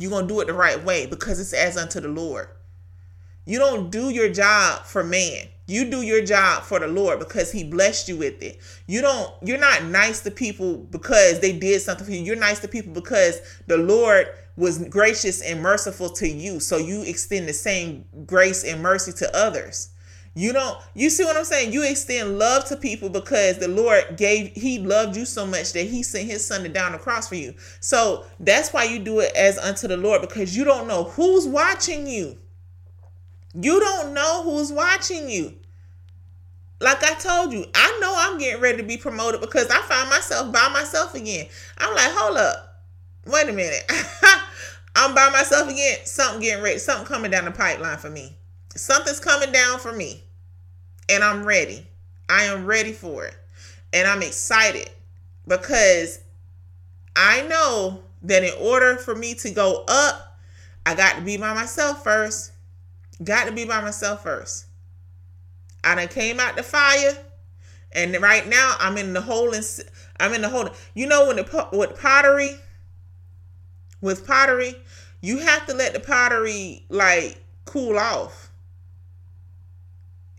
you're 0.02 0.20
to 0.20 0.28
do 0.28 0.40
it 0.40 0.48
the 0.48 0.54
right 0.54 0.84
way 0.84 1.06
because 1.06 1.40
it's 1.40 1.54
as 1.54 1.78
unto 1.78 2.00
the 2.00 2.08
lord. 2.08 2.48
You 3.46 3.60
don't 3.60 3.92
do 3.92 4.10
your 4.10 4.30
job 4.30 4.84
for 4.86 5.04
man 5.04 5.48
you 5.72 5.90
do 5.90 6.02
your 6.02 6.24
job 6.24 6.64
for 6.64 6.80
the 6.80 6.88
Lord 6.88 7.20
because 7.20 7.52
he 7.52 7.64
blessed 7.64 8.10
you 8.10 8.18
with 8.18 8.42
it. 8.44 8.60
You 8.88 9.02
don't 9.02 9.32
you're 9.42 9.58
not 9.58 9.86
nice 9.86 10.22
to 10.22 10.32
people 10.32 10.78
because 10.78 11.40
they 11.40 11.54
did 11.54 11.82
something 11.82 12.06
for 12.06 12.12
you. 12.12 12.22
You're 12.22 12.36
nice 12.36 12.60
to 12.60 12.68
people 12.68 12.94
because 12.94 13.42
the 13.68 13.78
Lord 13.78 14.28
was 14.58 14.80
gracious 14.90 15.42
and 15.42 15.62
merciful 15.62 16.10
to 16.10 16.28
you. 16.28 16.60
So 16.60 16.78
you 16.78 17.04
extend 17.04 17.48
the 17.48 17.54
same 17.54 18.06
grace 18.26 18.64
and 18.64 18.82
mercy 18.82 19.14
to 19.14 19.36
others. 19.36 19.90
You 20.34 20.54
don't 20.54 20.78
you 20.94 21.10
see 21.10 21.26
what 21.26 21.36
I'm 21.36 21.44
saying? 21.44 21.74
You 21.74 21.84
extend 21.84 22.40
love 22.40 22.66
to 22.66 22.78
people 22.78 23.10
because 23.10 23.58
the 23.58 23.68
Lord 23.68 24.18
gave 24.18 24.54
he 24.54 24.80
loved 24.80 25.18
you 25.18 25.26
so 25.26 25.46
much 25.46 25.74
that 25.74 25.88
he 25.88 26.04
sent 26.04 26.30
his 26.30 26.46
son 26.46 26.64
to 26.64 26.70
down 26.70 26.94
the 26.94 26.98
cross 26.98 27.28
for 27.28 27.36
you. 27.36 27.54
So 27.82 28.26
that's 28.40 28.72
why 28.72 28.86
you 28.86 29.00
do 29.00 29.20
it 29.20 29.34
as 29.36 29.58
unto 29.58 29.88
the 29.88 29.98
Lord 29.98 30.22
because 30.22 30.56
you 30.56 30.64
don't 30.64 30.88
know 30.88 31.04
who's 31.04 31.48
watching 31.48 32.08
you. 32.08 32.38
You 33.54 33.82
don't 33.82 34.14
know 34.14 34.44
who's 34.44 34.72
watching 34.72 35.30
you 35.30 35.54
like 36.82 37.04
I 37.04 37.14
told 37.14 37.54
you, 37.54 37.66
I 37.76 37.98
know 38.02 38.14
I'm 38.18 38.38
getting 38.40 38.62
ready 38.62 38.78
to 38.78 38.84
be 38.84 38.98
promoted 38.98 39.40
because 39.40 39.70
I 39.70 39.82
find 39.82 40.10
myself 40.10 40.52
by 40.52 40.68
myself 40.74 41.14
again. 41.14 41.48
I'm 41.78 41.94
like, 41.94 42.12
hold 42.12 42.38
up, 42.38 42.82
wait 43.28 43.48
a 43.48 43.54
minute. 43.54 43.84
I'm 44.96 45.14
by 45.14 45.30
myself 45.30 45.70
again. 45.70 46.00
Something 46.06 46.42
getting 46.42 46.64
ready, 46.64 46.80
something 46.80 47.06
coming 47.06 47.32
down 47.32 47.46
the 47.46 47.52
pipeline 47.52 47.98
for 47.98 48.10
me. 48.10 48.36
Something's 48.76 49.20
coming 49.20 49.52
down 49.52 49.80
for 49.80 49.94
me. 49.94 50.24
And 51.08 51.24
I'm 51.24 51.46
ready. 51.46 51.86
I 52.28 52.44
am 52.44 52.66
ready 52.66 52.94
for 52.94 53.26
it. 53.26 53.36
And 53.94 54.08
I'm 54.08 54.24
excited 54.24 54.90
because 55.48 56.20
I 57.16 57.48
know 57.48 58.02
that 58.24 58.44
in 58.44 58.54
order 58.60 58.98
for 58.98 59.14
me 59.14 59.36
to 59.36 59.52
go 59.52 59.84
up, 59.88 60.40
I 60.86 60.96
got 60.96 61.18
to 61.18 61.22
be 61.22 61.38
by 61.38 61.54
myself 61.54 62.04
first. 62.04 62.54
Got 63.24 63.46
to 63.46 63.52
be 63.52 63.66
by 63.66 63.82
myself 63.82 64.24
first. 64.24 64.66
I 65.84 65.96
done 65.96 66.08
came 66.08 66.40
out 66.40 66.56
the 66.56 66.64
fire, 66.64 67.18
and 67.92 68.16
right 68.22 68.48
now 68.48 68.76
I'm 68.80 68.98
in 68.98 69.14
the 69.14 69.22
hole. 69.22 69.54
And 69.54 69.66
I'm 70.20 70.34
in 70.34 70.42
the 70.42 70.50
hole. 70.50 70.70
You 70.94 71.08
know 71.08 71.28
when 71.28 71.38
the 71.38 71.68
with 71.74 72.00
pottery, 72.00 72.58
with 74.02 74.26
pottery, 74.26 74.76
you 75.22 75.40
have 75.40 75.66
to 75.68 75.74
let 75.74 75.94
the 75.94 76.00
pottery 76.00 76.86
like 76.90 77.42
cool 77.66 77.98
off. 77.98 78.52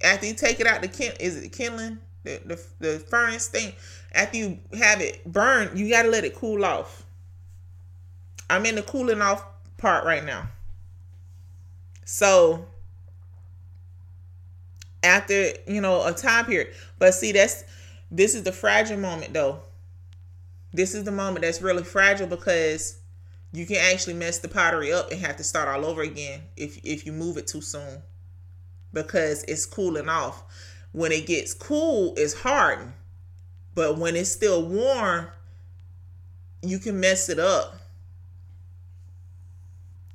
After 0.02 0.26
you 0.26 0.34
take 0.34 0.60
it 0.60 0.66
out 0.66 0.82
the 0.82 0.88
kin, 0.88 1.12
is 1.20 1.36
it 1.36 1.52
kindling 1.52 1.98
the, 2.24 2.40
the 2.44 2.64
the 2.78 2.98
furnace 2.98 3.48
thing? 3.48 3.72
After 4.12 4.36
you 4.36 4.58
have 4.78 5.00
it 5.00 5.24
burned, 5.24 5.78
you 5.78 5.88
got 5.88 6.02
to 6.02 6.10
let 6.10 6.24
it 6.24 6.34
cool 6.34 6.64
off. 6.64 7.04
I'm 8.50 8.66
in 8.66 8.74
the 8.74 8.82
cooling 8.82 9.22
off 9.22 9.44
part 9.78 10.04
right 10.04 10.24
now. 10.24 10.48
So 12.04 12.66
after 15.02 15.52
you 15.66 15.80
know 15.80 16.06
a 16.06 16.12
time 16.12 16.44
period 16.46 16.72
but 16.98 17.14
see 17.14 17.32
that's 17.32 17.64
this 18.10 18.34
is 18.34 18.42
the 18.44 18.52
fragile 18.52 18.98
moment 18.98 19.32
though 19.32 19.60
this 20.72 20.94
is 20.94 21.04
the 21.04 21.12
moment 21.12 21.42
that's 21.42 21.60
really 21.62 21.84
fragile 21.84 22.26
because 22.26 22.98
You 23.52 23.66
can 23.66 23.76
actually 23.76 24.14
mess 24.14 24.38
the 24.38 24.48
pottery 24.48 24.92
up 24.92 25.10
and 25.10 25.20
have 25.20 25.36
to 25.36 25.44
start 25.44 25.68
all 25.68 25.84
over 25.84 26.00
again 26.02 26.40
if 26.56 26.78
if 26.84 27.04
you 27.06 27.12
move 27.12 27.36
it 27.36 27.46
too 27.46 27.60
soon 27.60 28.02
because 28.92 29.44
it's 29.44 29.66
cooling 29.66 30.08
off. 30.08 30.42
When 30.92 31.12
it 31.12 31.26
gets 31.26 31.54
cool, 31.54 32.14
it's 32.16 32.34
hardened. 32.34 32.92
But 33.74 33.98
when 33.98 34.16
it's 34.16 34.30
still 34.30 34.66
warm, 34.66 35.28
you 36.62 36.78
can 36.78 37.00
mess 37.00 37.28
it 37.28 37.38
up. 37.38 37.76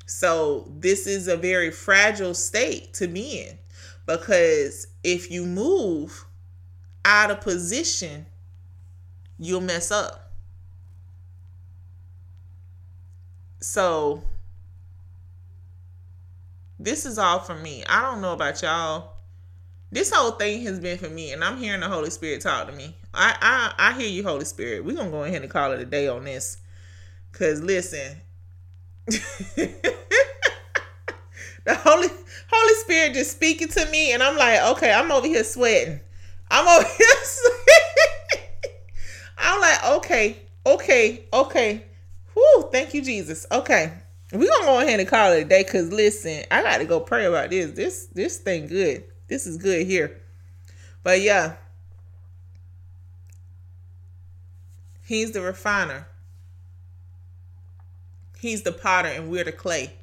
So, 0.05 0.71
this 0.79 1.05
is 1.05 1.27
a 1.27 1.35
very 1.35 1.71
fragile 1.71 2.33
state 2.33 2.93
to 2.95 3.07
be 3.07 3.41
in 3.41 3.57
because 4.07 4.87
if 5.03 5.29
you 5.29 5.45
move 5.45 6.25
out 7.05 7.29
of 7.29 7.41
position, 7.41 8.25
you'll 9.37 9.61
mess 9.61 9.91
up. 9.91 10.31
So, 13.59 14.23
this 16.79 17.05
is 17.05 17.17
all 17.17 17.39
for 17.39 17.55
me. 17.55 17.83
I 17.87 18.01
don't 18.01 18.21
know 18.21 18.33
about 18.33 18.61
y'all. 18.61 19.13
This 19.91 20.11
whole 20.11 20.31
thing 20.31 20.63
has 20.63 20.79
been 20.79 20.97
for 20.97 21.09
me, 21.09 21.33
and 21.33 21.43
I'm 21.43 21.57
hearing 21.57 21.81
the 21.81 21.87
Holy 21.87 22.09
Spirit 22.09 22.41
talk 22.41 22.67
to 22.67 22.73
me. 22.73 22.95
I 23.13 23.35
I, 23.41 23.89
I 23.89 23.99
hear 23.99 24.07
you, 24.07 24.23
Holy 24.23 24.45
Spirit. 24.45 24.85
We're 24.85 24.95
gonna 24.95 25.11
go 25.11 25.23
ahead 25.23 25.41
and 25.41 25.51
call 25.51 25.71
it 25.73 25.81
a 25.81 25.85
day 25.85 26.07
on 26.07 26.23
this. 26.23 26.57
Cause 27.31 27.61
listen, 27.61 28.21
the 29.05 29.75
Holy 31.67 32.09
Holy 32.49 32.73
Spirit 32.75 33.13
just 33.13 33.31
speaking 33.31 33.67
to 33.69 33.85
me, 33.91 34.13
and 34.13 34.23
I'm 34.23 34.37
like, 34.37 34.61
okay, 34.77 34.93
I'm 34.93 35.11
over 35.11 35.27
here 35.27 35.43
sweating. 35.43 35.99
I'm 36.49 36.67
over 36.67 36.87
here 36.97 37.07
sweating. 37.23 38.73
I'm 39.37 39.61
like, 39.61 39.85
okay, 39.97 40.37
okay, 40.65 41.25
okay. 41.31 41.83
Whoo, 42.35 42.69
thank 42.71 42.93
you, 42.93 43.03
Jesus. 43.03 43.45
Okay. 43.51 43.93
We're 44.33 44.49
gonna 44.49 44.65
go 44.65 44.81
ahead 44.81 44.99
and 44.99 45.07
call 45.07 45.31
it 45.31 45.43
a 45.43 45.45
day 45.45 45.63
because 45.63 45.91
listen, 45.91 46.43
I 46.51 46.61
gotta 46.61 46.83
go 46.85 46.99
pray 46.99 47.25
about 47.25 47.49
this. 47.49 47.71
This 47.71 48.07
this 48.07 48.37
thing 48.37 48.67
good. 48.67 49.05
This 49.27 49.47
is 49.47 49.57
good 49.57 49.87
here. 49.87 50.19
But 51.01 51.21
yeah. 51.21 51.55
He's 55.05 55.31
the 55.31 55.41
refiner. 55.41 56.07
He's 58.37 58.63
the 58.63 58.73
potter 58.73 59.07
and 59.07 59.29
we're 59.29 59.45
the 59.45 59.53
clay. 59.53 59.93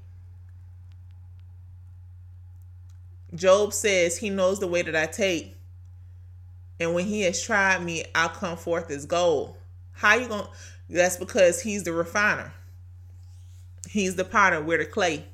Job 3.35 3.73
says 3.73 4.19
he 4.19 4.31
knows 4.31 4.61
the 4.61 4.67
way 4.67 4.83
that 4.83 4.95
I 4.95 5.07
take. 5.07 5.57
And 6.79 6.95
when 6.95 7.07
he 7.07 7.23
has 7.23 7.43
tried 7.43 7.83
me, 7.83 8.05
I'll 8.15 8.29
come 8.29 8.57
forth 8.57 8.91
as 8.91 9.07
gold. 9.07 9.57
How 9.93 10.15
you 10.15 10.29
going 10.29 10.45
to 10.45 10.51
that's 10.89 11.17
because 11.17 11.63
he's 11.63 11.85
the 11.85 11.93
refiner. 11.93 12.53
He's 13.89 14.17
the 14.17 14.25
potter, 14.25 14.61
we're 14.61 14.79
the 14.79 14.87
clay. 14.87 15.25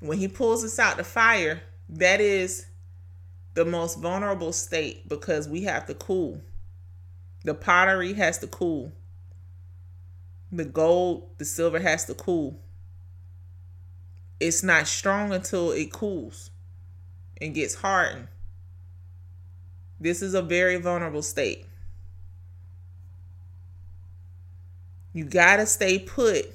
When 0.00 0.18
he 0.18 0.28
pulls 0.28 0.64
us 0.64 0.78
out 0.78 0.96
the 0.96 1.04
fire, 1.04 1.62
that 1.88 2.20
is 2.20 2.66
the 3.54 3.64
most 3.64 3.98
vulnerable 3.98 4.52
state 4.52 5.08
because 5.08 5.48
we 5.48 5.62
have 5.62 5.86
to 5.86 5.94
cool. 5.94 6.40
The 7.44 7.54
pottery 7.54 8.12
has 8.14 8.38
to 8.38 8.46
cool. 8.46 8.92
The 10.52 10.64
gold, 10.64 11.28
the 11.38 11.44
silver 11.44 11.78
has 11.78 12.06
to 12.06 12.14
cool. 12.14 12.58
It's 14.40 14.62
not 14.62 14.88
strong 14.88 15.32
until 15.32 15.70
it 15.70 15.92
cools 15.92 16.50
and 17.40 17.54
gets 17.54 17.74
hardened. 17.74 18.28
This 20.00 20.22
is 20.22 20.32
a 20.32 20.40
very 20.40 20.76
vulnerable 20.76 21.22
state. 21.22 21.66
You 25.12 25.24
got 25.24 25.56
to 25.56 25.66
stay 25.66 25.98
put, 25.98 26.46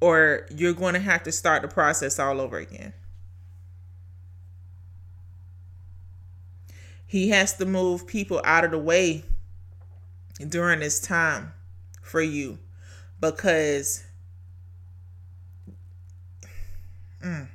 or 0.00 0.46
you're 0.50 0.72
going 0.72 0.94
to 0.94 1.00
have 1.00 1.22
to 1.24 1.32
start 1.32 1.62
the 1.62 1.68
process 1.68 2.18
all 2.18 2.40
over 2.40 2.58
again. 2.58 2.92
He 7.06 7.28
has 7.30 7.54
to 7.54 7.64
move 7.64 8.06
people 8.06 8.40
out 8.44 8.64
of 8.64 8.70
the 8.70 8.78
way 8.78 9.24
during 10.46 10.80
this 10.80 11.00
time 11.00 11.52
for 12.02 12.20
you 12.20 12.58
because 13.20 14.04
mm, 17.22 17.48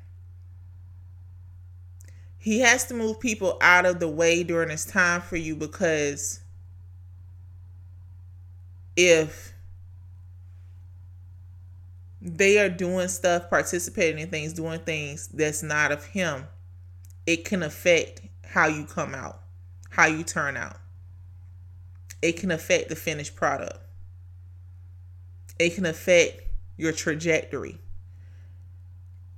he 2.37 2.59
has 2.59 2.85
to 2.87 2.93
move 2.93 3.19
people 3.19 3.57
out 3.61 3.85
of 3.85 3.99
the 3.99 4.09
way 4.09 4.43
during 4.43 4.69
this 4.69 4.85
time 4.85 5.21
for 5.21 5.37
you 5.37 5.55
because 5.55 6.41
if 8.95 9.53
they 12.21 12.59
are 12.59 12.69
doing 12.69 13.07
stuff, 13.07 13.49
participating 13.49 14.19
in 14.19 14.29
things, 14.29 14.53
doing 14.53 14.79
things 14.79 15.27
that's 15.27 15.63
not 15.63 15.91
of 15.91 16.05
him, 16.05 16.45
it 17.25 17.45
can 17.45 17.63
affect 17.63 18.21
how 18.45 18.67
you 18.67 18.85
come 18.85 19.15
out, 19.15 19.41
how 19.89 20.07
you 20.07 20.23
turn 20.23 20.55
out. 20.57 20.77
It 22.21 22.33
can 22.33 22.51
affect 22.51 22.89
the 22.89 22.95
finished 22.95 23.35
product. 23.35 23.79
It 25.59 25.75
can 25.75 25.85
affect 25.85 26.41
your 26.77 26.91
trajectory. 26.91 27.79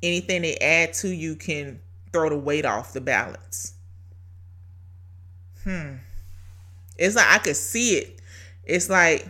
Anything 0.06 0.44
they 0.44 0.56
add 0.58 0.94
to 0.96 1.10
you 1.10 1.36
can 1.36 1.80
throw 2.14 2.30
the 2.30 2.38
weight 2.38 2.64
off 2.64 2.94
the 2.94 3.02
balance. 3.02 3.74
Hmm. 5.64 5.96
It's 6.96 7.16
like 7.16 7.26
I 7.28 7.40
could 7.40 7.56
see 7.56 7.96
it. 7.98 8.22
It's 8.64 8.88
like 8.88 9.28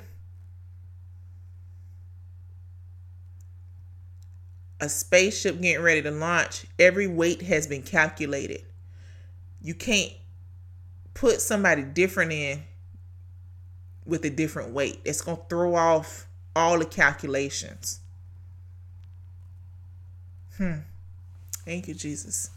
a 4.81 4.89
spaceship 4.89 5.61
getting 5.61 5.81
ready 5.81 6.01
to 6.01 6.11
launch, 6.11 6.65
every 6.77 7.07
weight 7.07 7.41
has 7.43 7.67
been 7.67 7.81
calculated. 7.81 8.63
You 9.61 9.73
can't 9.73 10.11
put 11.13 11.39
somebody 11.39 11.83
different 11.83 12.33
in 12.33 12.63
with 14.05 14.25
a 14.25 14.29
different 14.29 14.71
weight. 14.73 14.99
It's 15.05 15.21
going 15.21 15.37
to 15.37 15.43
throw 15.49 15.75
off 15.75 16.27
all 16.55 16.77
the 16.77 16.85
calculations. 16.85 18.01
Hmm. 20.57 20.79
Thank 21.65 21.87
you, 21.87 21.93
Jesus. 21.93 22.49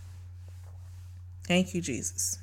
Thank 1.46 1.74
you, 1.74 1.80
Jesus. 1.80 2.38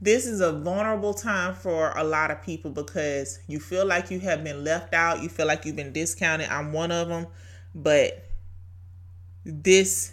This 0.00 0.26
is 0.26 0.40
a 0.40 0.52
vulnerable 0.52 1.14
time 1.14 1.54
for 1.54 1.92
a 1.96 2.04
lot 2.04 2.30
of 2.30 2.42
people 2.42 2.70
because 2.70 3.38
you 3.46 3.58
feel 3.58 3.86
like 3.86 4.10
you 4.10 4.20
have 4.20 4.44
been 4.44 4.62
left 4.62 4.94
out. 4.94 5.22
You 5.22 5.28
feel 5.28 5.46
like 5.46 5.64
you've 5.64 5.76
been 5.76 5.92
discounted. 5.92 6.48
I'm 6.48 6.72
one 6.72 6.92
of 6.92 7.08
them. 7.08 7.26
But 7.74 8.28
this 9.44 10.12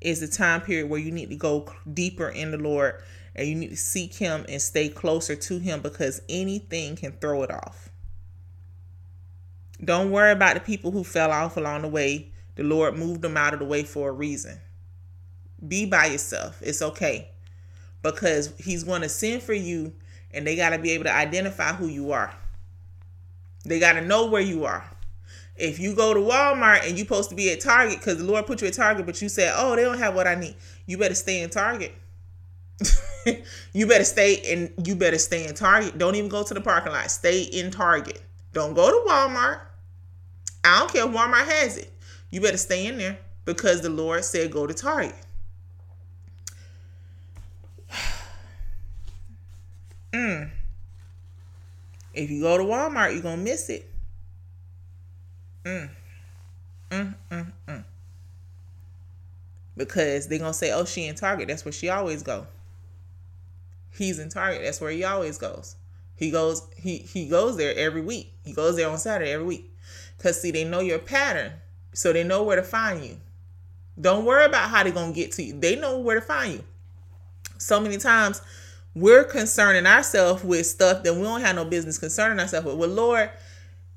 is 0.00 0.20
the 0.20 0.28
time 0.28 0.60
period 0.60 0.88
where 0.88 1.00
you 1.00 1.10
need 1.10 1.30
to 1.30 1.36
go 1.36 1.66
deeper 1.92 2.28
in 2.28 2.50
the 2.50 2.58
Lord 2.58 3.02
and 3.34 3.48
you 3.48 3.54
need 3.54 3.70
to 3.70 3.76
seek 3.76 4.14
Him 4.14 4.44
and 4.48 4.60
stay 4.60 4.88
closer 4.88 5.34
to 5.34 5.58
Him 5.58 5.80
because 5.80 6.22
anything 6.28 6.96
can 6.96 7.12
throw 7.12 7.42
it 7.42 7.50
off. 7.50 7.90
Don't 9.82 10.10
worry 10.10 10.32
about 10.32 10.54
the 10.54 10.60
people 10.60 10.90
who 10.90 11.04
fell 11.04 11.30
off 11.30 11.56
along 11.56 11.82
the 11.82 11.88
way. 11.88 12.32
The 12.56 12.62
Lord 12.62 12.96
moved 12.98 13.22
them 13.22 13.36
out 13.36 13.52
of 13.52 13.60
the 13.60 13.64
way 13.64 13.84
for 13.84 14.08
a 14.08 14.12
reason. 14.12 14.58
Be 15.66 15.86
by 15.86 16.06
yourself. 16.06 16.60
It's 16.62 16.82
okay. 16.82 17.30
Because 18.02 18.52
He's 18.58 18.84
going 18.84 19.02
to 19.02 19.08
send 19.08 19.42
for 19.42 19.54
you 19.54 19.92
and 20.32 20.46
they 20.46 20.56
got 20.56 20.70
to 20.70 20.78
be 20.78 20.90
able 20.90 21.04
to 21.04 21.14
identify 21.14 21.72
who 21.72 21.86
you 21.86 22.12
are. 22.12 22.34
They 23.64 23.78
got 23.78 23.94
to 23.94 24.00
know 24.00 24.26
where 24.26 24.42
you 24.42 24.64
are. 24.64 24.84
If 25.56 25.78
you 25.78 25.94
go 25.94 26.12
to 26.12 26.20
Walmart 26.20 26.86
and 26.86 26.98
you're 26.98 27.06
supposed 27.06 27.30
to 27.30 27.34
be 27.34 27.50
at 27.50 27.60
Target 27.60 27.98
because 27.98 28.18
the 28.18 28.24
Lord 28.24 28.46
put 28.46 28.60
you 28.60 28.68
at 28.68 28.74
Target, 28.74 29.06
but 29.06 29.20
you 29.22 29.28
said, 29.28 29.54
oh, 29.56 29.74
they 29.74 29.82
don't 29.82 29.98
have 29.98 30.14
what 30.14 30.26
I 30.26 30.34
need, 30.34 30.54
you 30.84 30.98
better 30.98 31.14
stay 31.14 31.40
in 31.40 31.48
Target. 31.48 31.94
you 33.72 33.86
better 33.86 34.04
stay 34.04 34.42
and 34.52 34.86
you 34.86 34.94
better 34.94 35.18
stay 35.18 35.46
in 35.46 35.54
Target. 35.54 35.96
Don't 35.96 36.14
even 36.14 36.28
go 36.28 36.42
to 36.42 36.54
the 36.54 36.60
parking 36.60 36.92
lot. 36.92 37.10
Stay 37.10 37.42
in 37.42 37.70
Target. 37.70 38.22
Don't 38.52 38.74
go 38.74 38.90
to 38.90 39.10
Walmart. 39.10 39.60
I 40.62 40.80
don't 40.80 40.92
care 40.92 41.06
if 41.06 41.10
Walmart 41.10 41.46
has 41.46 41.78
it. 41.78 41.90
You 42.36 42.42
better 42.42 42.58
stay 42.58 42.86
in 42.86 42.98
there 42.98 43.16
because 43.46 43.80
the 43.80 43.88
Lord 43.88 44.22
said 44.22 44.50
go 44.50 44.66
to 44.66 44.74
Target. 44.74 45.14
mm. 50.12 50.50
If 52.12 52.30
you 52.30 52.42
go 52.42 52.58
to 52.58 52.64
Walmart, 52.64 53.14
you're 53.14 53.22
going 53.22 53.38
to 53.38 53.42
miss 53.42 53.70
it. 53.70 53.90
Mm. 55.64 55.88
Mm, 56.90 57.14
mm, 57.30 57.52
mm. 57.66 57.84
Because 59.74 60.28
they're 60.28 60.38
gonna 60.38 60.52
say, 60.52 60.72
"Oh, 60.72 60.84
she 60.84 61.06
in 61.06 61.14
Target. 61.14 61.48
That's 61.48 61.64
where 61.64 61.72
she 61.72 61.88
always 61.88 62.22
go." 62.22 62.46
He's 63.96 64.18
in 64.18 64.28
Target. 64.28 64.60
That's 64.62 64.78
where 64.82 64.90
he 64.90 65.04
always 65.04 65.38
goes. 65.38 65.76
He 66.16 66.30
goes. 66.30 66.68
He 66.76 66.98
he 66.98 67.30
goes 67.30 67.56
there 67.56 67.74
every 67.74 68.02
week. 68.02 68.34
He 68.44 68.52
goes 68.52 68.76
there 68.76 68.90
on 68.90 68.98
Saturday 68.98 69.30
every 69.32 69.46
week. 69.46 69.72
Cause 70.18 70.38
see, 70.38 70.50
they 70.50 70.64
know 70.64 70.80
your 70.80 70.98
pattern, 70.98 71.52
so 71.96 72.12
they 72.12 72.22
know 72.22 72.42
where 72.42 72.56
to 72.56 72.62
find 72.62 73.02
you. 73.02 73.16
Don't 73.98 74.26
worry 74.26 74.44
about 74.44 74.68
how 74.68 74.82
they're 74.82 74.92
gonna 74.92 75.12
get 75.12 75.32
to 75.32 75.42
you. 75.42 75.58
They 75.58 75.76
know 75.76 75.98
where 75.98 76.20
to 76.20 76.20
find 76.20 76.52
you. 76.52 76.64
So 77.56 77.80
many 77.80 77.96
times 77.96 78.42
we're 78.94 79.24
concerning 79.24 79.86
ourselves 79.86 80.44
with 80.44 80.66
stuff 80.66 81.02
that 81.04 81.14
we 81.14 81.22
don't 81.22 81.40
have 81.40 81.56
no 81.56 81.64
business 81.64 81.96
concerning 81.96 82.38
ourselves 82.38 82.66
with. 82.66 82.76
Well, 82.76 82.90
Lord, 82.90 83.30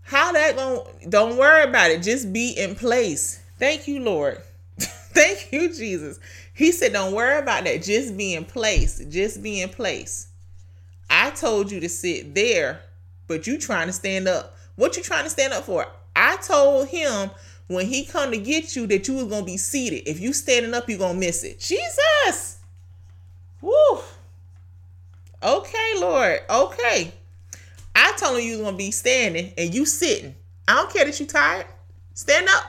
How 0.03 0.31
that 0.31 0.55
going 0.55 1.09
don't 1.09 1.37
worry 1.37 1.63
about 1.63 1.91
it. 1.91 2.01
Just 2.01 2.31
be 2.31 2.51
in 2.51 2.73
place. 2.75 3.43
Thank 3.59 3.87
you, 3.87 3.99
Lord. 3.99 4.41
Thank 4.79 5.51
you, 5.51 5.73
Jesus. 5.73 6.21
He 6.53 6.71
said, 6.71 6.93
Don't 6.93 7.13
worry 7.13 7.37
about 7.37 7.65
that. 7.65 7.83
Just 7.83 8.15
be 8.15 8.33
in 8.33 8.45
place. 8.45 9.03
Just 9.09 9.43
be 9.43 9.61
in 9.61 9.69
place. 9.69 10.29
I 11.09 11.31
told 11.31 11.69
you 11.69 11.81
to 11.81 11.89
sit 11.89 12.33
there, 12.33 12.81
but 13.27 13.45
you 13.45 13.57
trying 13.57 13.87
to 13.87 13.93
stand 13.93 14.29
up. 14.29 14.55
What 14.77 14.95
you 14.95 15.03
trying 15.03 15.25
to 15.25 15.29
stand 15.29 15.51
up 15.51 15.65
for? 15.65 15.85
I 16.15 16.37
told 16.37 16.87
him 16.87 17.29
when 17.69 17.85
he 17.85 18.03
come 18.03 18.31
to 18.31 18.37
get 18.37 18.75
you 18.75 18.87
that 18.87 19.07
you 19.07 19.13
was 19.13 19.25
gonna 19.25 19.45
be 19.45 19.55
seated. 19.55 20.09
If 20.09 20.19
you 20.19 20.33
standing 20.33 20.73
up, 20.73 20.89
you 20.89 20.97
gonna 20.97 21.17
miss 21.17 21.43
it. 21.43 21.59
Jesus. 21.59 22.57
Woo. 23.61 23.99
Okay, 25.41 25.93
Lord. 25.99 26.39
Okay. 26.49 27.13
I 27.95 28.11
told 28.17 28.39
him 28.39 28.45
you 28.45 28.53
was 28.53 28.61
gonna 28.61 28.75
be 28.75 28.89
standing 28.89 29.53
and 29.55 29.73
you 29.73 29.85
sitting. 29.85 30.35
I 30.67 30.75
don't 30.75 30.91
care 30.91 31.05
that 31.05 31.19
you 31.19 31.27
tired. 31.27 31.67
Stand 32.15 32.47
up. 32.49 32.63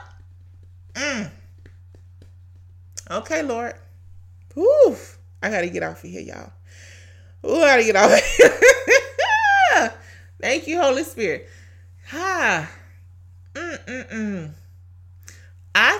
Mm. 0.93 1.31
Okay, 3.09 3.41
Lord. 3.41 3.73
Whew. 4.53 4.95
I 5.41 5.49
gotta 5.49 5.69
get 5.69 5.81
off 5.81 6.03
of 6.03 6.11
here, 6.11 6.21
y'all. 6.21 6.51
Ooh, 7.43 7.63
I 7.63 7.81
gotta 7.81 7.83
get 7.83 7.95
off. 7.95 9.97
Thank 10.39 10.67
you, 10.67 10.79
Holy 10.79 11.03
Spirit. 11.03 11.49
Ah. 12.13 12.69
Mm-mm-mm. 13.55 14.49
I 14.49 14.51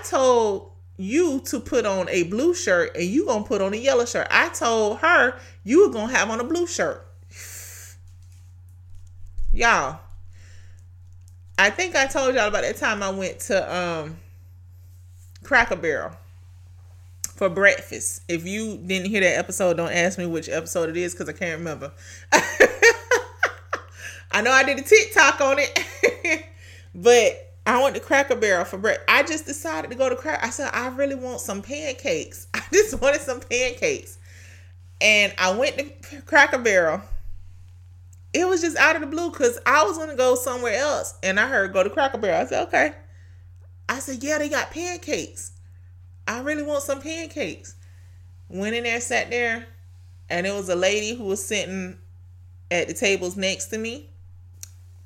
told 0.03 0.71
you 0.97 1.39
to 1.45 1.59
put 1.59 1.85
on 1.85 2.07
a 2.09 2.23
blue 2.23 2.53
shirt 2.53 2.95
and 2.95 3.05
you 3.05 3.25
gonna 3.25 3.43
put 3.43 3.61
on 3.61 3.73
a 3.73 3.77
yellow 3.77 4.05
shirt. 4.05 4.27
I 4.29 4.49
told 4.49 4.99
her 4.99 5.39
you 5.63 5.87
were 5.87 5.93
gonna 5.93 6.15
have 6.15 6.29
on 6.29 6.39
a 6.39 6.43
blue 6.43 6.67
shirt. 6.67 7.05
Y'all, 9.53 9.99
I 11.57 11.69
think 11.69 11.95
I 11.95 12.07
told 12.07 12.35
y'all 12.35 12.47
about 12.47 12.61
that 12.61 12.77
time 12.77 13.03
I 13.03 13.09
went 13.09 13.39
to 13.41 13.75
um 13.75 14.17
Cracker 15.43 15.75
Barrel 15.75 16.15
for 17.35 17.49
breakfast. 17.49 18.21
If 18.27 18.45
you 18.45 18.77
didn't 18.77 19.09
hear 19.09 19.21
that 19.21 19.37
episode, 19.37 19.77
don't 19.77 19.91
ask 19.91 20.19
me 20.19 20.27
which 20.27 20.47
episode 20.47 20.89
it 20.89 20.97
is 20.97 21.13
because 21.13 21.27
I 21.27 21.33
can't 21.33 21.57
remember. 21.59 21.91
I 24.31 24.41
know 24.41 24.51
I 24.51 24.63
did 24.63 24.79
a 24.79 24.83
TikTok 24.83 25.41
on 25.41 25.57
it, 25.59 26.45
but 26.95 27.50
I 27.65 27.81
went 27.81 27.95
to 27.95 28.01
Cracker 28.01 28.35
Barrel 28.35 28.65
for 28.65 28.77
breakfast. 28.77 29.09
I 29.09 29.23
just 29.23 29.45
decided 29.45 29.91
to 29.91 29.97
go 29.97 30.09
to 30.09 30.15
Cracker. 30.15 30.43
I 30.43 30.49
said 30.49 30.71
I 30.73 30.87
really 30.89 31.15
want 31.15 31.41
some 31.41 31.61
pancakes. 31.61 32.47
I 32.53 32.63
just 32.73 32.99
wanted 32.99 33.21
some 33.21 33.39
pancakes, 33.39 34.17
and 34.99 35.33
I 35.37 35.55
went 35.55 35.77
to 35.77 36.21
Cracker 36.21 36.57
Barrel. 36.57 37.01
It 38.33 38.47
was 38.47 38.61
just 38.61 38.77
out 38.77 38.95
of 38.95 39.01
the 39.01 39.07
blue 39.07 39.29
because 39.29 39.59
I 39.65 39.83
was 39.83 39.97
gonna 39.97 40.15
go 40.15 40.35
somewhere 40.35 40.75
else, 40.75 41.13
and 41.21 41.39
I 41.39 41.47
heard 41.47 41.73
go 41.73 41.83
to 41.83 41.89
Cracker 41.89 42.17
Barrel. 42.17 42.41
I 42.41 42.45
said 42.45 42.67
okay. 42.67 42.93
I 43.87 43.99
said 43.99 44.23
yeah, 44.23 44.37
they 44.37 44.49
got 44.49 44.71
pancakes. 44.71 45.51
I 46.27 46.41
really 46.41 46.63
want 46.63 46.83
some 46.83 47.01
pancakes. 47.01 47.75
Went 48.49 48.75
in 48.75 48.83
there, 48.83 49.01
sat 49.01 49.29
there, 49.29 49.67
and 50.29 50.47
it 50.47 50.53
was 50.53 50.69
a 50.69 50.75
lady 50.75 51.13
who 51.13 51.25
was 51.25 51.45
sitting 51.45 51.97
at 52.71 52.87
the 52.87 52.93
tables 52.93 53.35
next 53.37 53.67
to 53.67 53.77
me. 53.77 54.10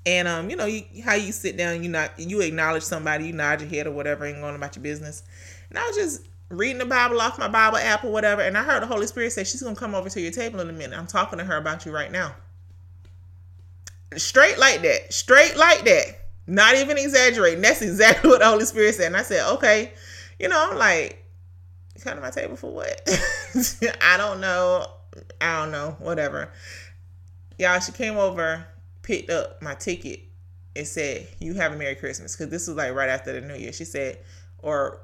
And 0.05 0.27
um, 0.27 0.49
you 0.49 0.55
know, 0.55 0.65
you, 0.65 0.83
how 1.03 1.15
you 1.15 1.31
sit 1.31 1.57
down, 1.57 1.83
you 1.83 1.89
not 1.89 2.19
you 2.19 2.41
acknowledge 2.41 2.83
somebody, 2.83 3.27
you 3.27 3.33
nod 3.33 3.61
your 3.61 3.69
head 3.69 3.87
or 3.87 3.91
whatever, 3.91 4.25
and 4.25 4.41
going 4.41 4.55
about 4.55 4.75
your 4.75 4.83
business. 4.83 5.23
And 5.69 5.79
I 5.79 5.87
was 5.87 5.95
just 5.95 6.27
reading 6.49 6.77
the 6.77 6.85
Bible 6.85 7.19
off 7.19 7.39
my 7.39 7.47
Bible 7.47 7.77
app 7.77 8.03
or 8.03 8.11
whatever, 8.11 8.41
and 8.41 8.57
I 8.57 8.63
heard 8.63 8.83
the 8.83 8.87
Holy 8.87 9.07
Spirit 9.07 9.31
say 9.31 9.43
she's 9.43 9.63
gonna 9.63 9.75
come 9.75 9.95
over 9.95 10.09
to 10.09 10.21
your 10.21 10.31
table 10.31 10.59
in 10.59 10.69
a 10.69 10.73
minute. 10.73 10.97
I'm 10.97 11.07
talking 11.07 11.39
to 11.39 11.45
her 11.45 11.57
about 11.57 11.85
you 11.85 11.91
right 11.91 12.11
now. 12.11 12.35
Straight 14.15 14.59
like 14.59 14.81
that, 14.83 15.11
straight 15.11 15.57
like 15.57 15.85
that. 15.85 16.05
Not 16.47 16.75
even 16.75 16.99
exaggerating. 16.99 17.61
That's 17.61 17.81
exactly 17.81 18.29
what 18.31 18.39
the 18.39 18.45
Holy 18.45 18.65
Spirit 18.65 18.93
said. 18.93 19.07
And 19.07 19.17
I 19.17 19.23
said, 19.23 19.53
okay 19.53 19.91
you 20.39 20.49
know, 20.49 20.69
I'm 20.71 20.77
like, 20.77 21.23
come 22.01 22.15
to 22.15 22.21
my 22.21 22.29
table 22.29 22.55
for 22.55 22.71
what? 22.71 23.01
I 24.01 24.17
don't 24.17 24.41
know. 24.41 24.87
I 25.39 25.61
don't 25.61 25.71
know. 25.71 25.95
Whatever. 25.99 26.51
Y'all, 27.57 27.79
she 27.79 27.91
came 27.91 28.17
over, 28.17 28.65
picked 29.05 29.29
up 29.29 29.61
my 29.61 29.75
ticket, 29.75 30.21
and 30.75 30.85
said, 30.85 31.27
You 31.39 31.53
have 31.53 31.71
a 31.73 31.77
Merry 31.77 31.95
Christmas. 31.95 32.35
Because 32.35 32.51
this 32.51 32.67
was 32.67 32.75
like 32.75 32.93
right 32.93 33.09
after 33.09 33.39
the 33.39 33.45
New 33.45 33.55
Year. 33.55 33.71
She 33.71 33.85
said, 33.85 34.19
or 34.59 34.99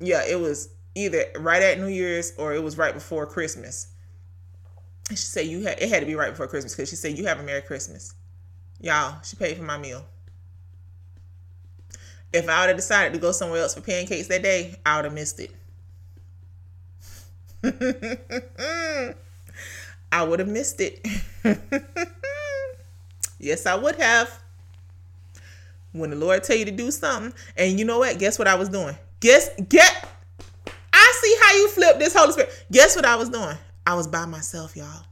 yeah, 0.00 0.22
it 0.26 0.40
was 0.40 0.70
either 0.94 1.24
right 1.38 1.62
at 1.62 1.78
New 1.78 1.88
Year's 1.88 2.32
or 2.38 2.54
it 2.54 2.62
was 2.62 2.78
right 2.78 2.94
before 2.94 3.26
Christmas. 3.26 3.88
And 5.08 5.18
she 5.18 5.24
said, 5.24 5.46
You 5.46 5.62
had 5.62 5.82
it 5.82 5.88
had 5.88 6.00
to 6.00 6.06
be 6.06 6.14
right 6.14 6.30
before 6.30 6.46
Christmas 6.46 6.74
because 6.74 6.88
she 6.88 6.96
said, 6.96 7.18
You 7.18 7.26
have 7.26 7.40
a 7.40 7.42
Merry 7.42 7.62
Christmas. 7.62 8.14
Y'all, 8.80 9.20
she 9.22 9.36
paid 9.36 9.56
for 9.56 9.64
my 9.64 9.76
meal. 9.76 10.04
If 12.32 12.48
I 12.48 12.60
would 12.60 12.68
have 12.68 12.76
decided 12.76 13.12
to 13.14 13.18
go 13.18 13.32
somewhere 13.32 13.62
else 13.62 13.74
for 13.74 13.80
pancakes 13.80 14.28
that 14.28 14.42
day, 14.42 14.76
I 14.84 14.96
would 14.96 15.06
have 15.06 15.14
missed 15.14 15.40
it. 15.40 15.50
I 20.12 20.22
would 20.22 20.38
have 20.38 20.48
missed 20.48 20.80
it. 20.80 21.04
yes, 23.38 23.66
I 23.66 23.74
would 23.74 23.96
have. 23.96 24.42
When 25.92 26.10
the 26.10 26.16
Lord 26.16 26.44
tell 26.44 26.56
you 26.56 26.66
to 26.66 26.70
do 26.70 26.90
something, 26.90 27.32
and 27.56 27.78
you 27.78 27.84
know 27.84 27.98
what? 27.98 28.18
Guess 28.18 28.38
what 28.38 28.46
I 28.46 28.54
was 28.54 28.68
doing? 28.68 28.96
Guess 29.20 29.50
get 29.68 30.08
I 30.92 31.18
see 31.20 31.36
how 31.42 31.52
you 31.54 31.68
flip 31.68 31.98
this 31.98 32.14
Holy 32.14 32.32
Spirit. 32.32 32.66
Guess 32.70 32.96
what 32.96 33.04
I 33.04 33.16
was 33.16 33.30
doing? 33.30 33.56
I 33.86 33.94
was 33.94 34.06
by 34.06 34.26
myself, 34.26 34.76
y'all. 34.76 35.04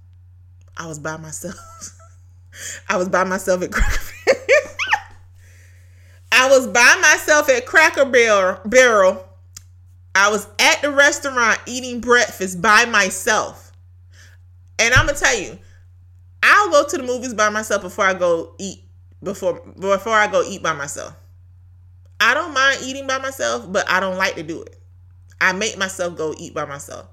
I 0.77 0.87
was 0.87 0.99
by 0.99 1.16
myself. 1.16 1.57
I 2.89 2.97
was 2.97 3.09
by 3.09 3.24
myself 3.24 3.62
at 3.62 3.72
Cracker 3.72 4.01
I 6.33 6.49
was 6.49 6.66
by 6.66 6.99
myself 7.01 7.49
at 7.49 7.66
Cracker 7.66 8.05
Barrel. 8.05 9.24
I 10.14 10.31
was 10.31 10.47
at 10.59 10.83
the 10.83 10.91
restaurant 10.91 11.59
eating 11.66 12.01
breakfast 12.01 12.61
by 12.61 12.85
myself. 12.87 13.72
And 14.79 14.93
I'm 14.93 15.07
gonna 15.07 15.18
tell 15.18 15.39
you, 15.39 15.59
I'll 16.47 16.70
go 16.70 16.86
to 16.86 16.97
the 16.97 17.03
movies 17.03 17.34
by 17.34 17.51
myself 17.51 17.82
before 17.82 18.05
I 18.05 18.14
go 18.14 18.55
eat 18.59 18.78
before 19.20 19.61
before 19.78 20.12
I 20.12 20.28
go 20.28 20.44
eat 20.44 20.62
by 20.62 20.72
myself. 20.74 21.14
I 22.20 22.34
don't 22.34 22.55
mind 22.55 22.78
eating 22.84 23.07
by 23.07 23.18
myself, 23.18 23.70
but 23.70 23.88
I 23.90 23.99
don't 23.99 24.16
like 24.16 24.36
to 24.36 24.44
do 24.44 24.62
it. 24.62 24.80
I 25.40 25.53
make 25.53 25.76
myself 25.76 26.16
go 26.16 26.34
eat 26.38 26.55
by 26.55 26.64
myself. 26.64 27.09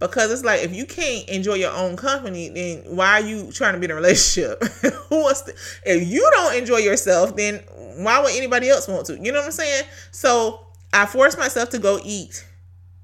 Because 0.00 0.32
it's 0.32 0.44
like 0.44 0.62
if 0.62 0.74
you 0.74 0.86
can't 0.86 1.28
enjoy 1.28 1.54
your 1.54 1.72
own 1.72 1.96
company 1.96 2.48
then 2.48 2.82
why 2.96 3.20
are 3.20 3.20
you 3.20 3.50
trying 3.52 3.74
to 3.74 3.78
be 3.78 3.84
in 3.84 3.92
a 3.92 3.94
relationship? 3.94 4.62
Who 5.08 5.22
wants 5.22 5.42
to 5.42 5.54
if 5.84 6.08
you 6.08 6.28
don't 6.34 6.56
enjoy 6.56 6.78
yourself 6.78 7.36
then 7.36 7.56
why 7.98 8.20
would 8.20 8.32
anybody 8.32 8.68
else 8.68 8.86
want 8.88 9.06
to? 9.06 9.14
You 9.18 9.32
know 9.32 9.40
what 9.40 9.46
i'm 9.46 9.52
saying? 9.52 9.84
So 10.12 10.66
i 10.92 11.04
force 11.06 11.36
myself 11.36 11.70
to 11.70 11.78
go 11.78 11.98
eat 12.04 12.46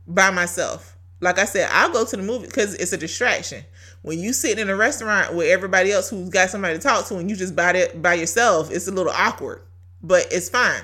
by 0.06 0.30
myself. 0.30 0.96
Like 1.20 1.40
i 1.40 1.46
said 1.46 1.68
i'll 1.72 1.92
go 1.92 2.04
to 2.04 2.16
the 2.16 2.22
movie 2.22 2.46
because 2.46 2.74
it's 2.74 2.92
a 2.92 2.96
distraction 2.96 3.64
when 4.04 4.18
you 4.18 4.32
sit 4.32 4.58
in 4.58 4.70
a 4.70 4.76
restaurant 4.76 5.34
with 5.34 5.48
everybody 5.48 5.90
else 5.90 6.10
who's 6.10 6.28
got 6.28 6.50
somebody 6.50 6.74
to 6.74 6.80
talk 6.80 7.06
to 7.06 7.16
and 7.16 7.28
you 7.28 7.36
just 7.36 7.56
by 7.56 7.72
it 7.72 8.00
by 8.00 8.14
yourself 8.14 8.70
it's 8.70 8.86
a 8.86 8.92
little 8.92 9.12
awkward 9.12 9.62
but 10.02 10.26
it's 10.30 10.48
fine 10.48 10.82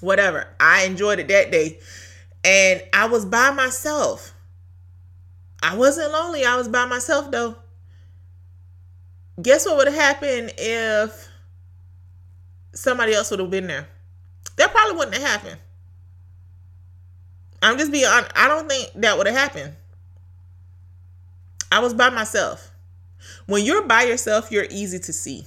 whatever 0.00 0.46
i 0.60 0.84
enjoyed 0.84 1.18
it 1.18 1.28
that 1.28 1.50
day 1.50 1.78
and 2.44 2.82
i 2.92 3.06
was 3.06 3.24
by 3.24 3.50
myself 3.50 4.34
I 5.62 5.74
wasn't 5.74 6.12
lonely. 6.12 6.44
I 6.44 6.56
was 6.56 6.68
by 6.68 6.86
myself 6.86 7.30
though. 7.30 7.56
Guess 9.40 9.66
what 9.66 9.76
would 9.78 9.88
have 9.88 9.96
happened 9.96 10.52
if 10.58 11.28
somebody 12.72 13.12
else 13.12 13.30
would 13.30 13.40
have 13.40 13.50
been 13.50 13.66
there? 13.66 13.88
That 14.56 14.70
probably 14.70 14.96
wouldn't 14.96 15.16
have 15.16 15.26
happened. 15.26 15.60
I'm 17.60 17.78
just 17.78 17.92
being 17.92 18.06
honest. 18.06 18.30
I 18.36 18.48
don't 18.48 18.68
think 18.68 18.92
that 18.96 19.18
would 19.18 19.26
have 19.26 19.36
happened. 19.36 19.74
I 21.70 21.80
was 21.80 21.94
by 21.94 22.10
myself. 22.10 22.70
When 23.46 23.64
you're 23.64 23.82
by 23.82 24.02
yourself, 24.04 24.50
you're 24.50 24.66
easy 24.70 24.98
to 25.00 25.12
see. 25.12 25.46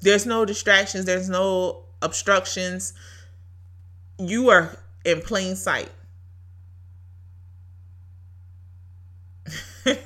There's 0.00 0.26
no 0.26 0.44
distractions, 0.44 1.04
there's 1.04 1.28
no 1.28 1.82
obstructions. 2.02 2.92
You 4.18 4.50
are 4.50 4.76
in 5.04 5.20
plain 5.20 5.56
sight. 5.56 5.90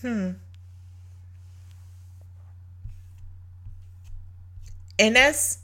hmm. 0.00 0.30
And 4.98 5.16
that's, 5.16 5.58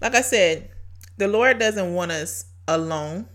like 0.00 0.14
I 0.14 0.22
said, 0.22 0.70
the 1.18 1.28
Lord 1.28 1.58
doesn't 1.58 1.94
want 1.94 2.10
us 2.12 2.46
alone 2.66 3.26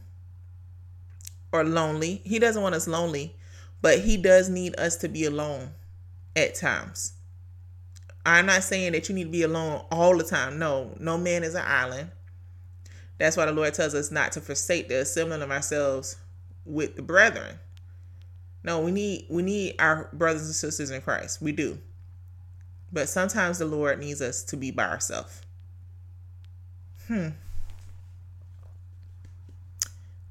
or 1.52 1.64
lonely. 1.64 2.22
He 2.24 2.40
doesn't 2.40 2.62
want 2.62 2.76
us 2.76 2.88
lonely, 2.88 3.36
but 3.82 4.00
He 4.00 4.18
does 4.18 4.50
need 4.50 4.80
us 4.80 4.96
to 4.98 5.08
be 5.08 5.26
alone 5.26 5.72
at 6.36 6.56
times. 6.56 7.14
I'm 8.26 8.46
not 8.46 8.64
saying 8.64 8.92
that 8.92 9.10
you 9.10 9.16
need 9.16 9.26
to 9.26 9.30
be 9.32 9.44
alone 9.44 9.84
all 9.92 10.18
the 10.18 10.24
time. 10.24 10.60
No, 10.60 10.96
no 11.00 11.18
man 11.18 11.44
is 11.44 11.56
an 11.56 11.64
island. 11.66 12.12
That's 13.18 13.38
why 13.38 13.46
the 13.46 13.52
Lord 13.52 13.74
tells 13.74 13.96
us 13.96 14.12
not 14.12 14.32
to 14.34 14.42
forsake 14.42 14.88
the 14.88 15.02
assembling 15.02 15.42
of 15.42 15.52
ourselves 15.52 16.18
with 16.66 16.96
the 16.96 17.02
brethren. 17.02 17.60
No, 18.64 18.80
we 18.82 18.92
need 18.92 19.26
we 19.30 19.42
need 19.42 19.76
our 19.80 20.10
brothers 20.14 20.46
and 20.46 20.56
sisters 20.56 20.92
in 20.92 21.02
Christ. 21.02 21.42
We 21.42 21.52
do. 21.52 21.80
But 22.94 23.10
sometimes 23.10 23.58
the 23.58 23.66
Lord 23.66 24.00
needs 24.00 24.22
us 24.22 24.44
to 24.46 24.58
be 24.58 24.72
by 24.72 24.86
ourselves. 24.86 25.42
Hmm. 27.08 27.30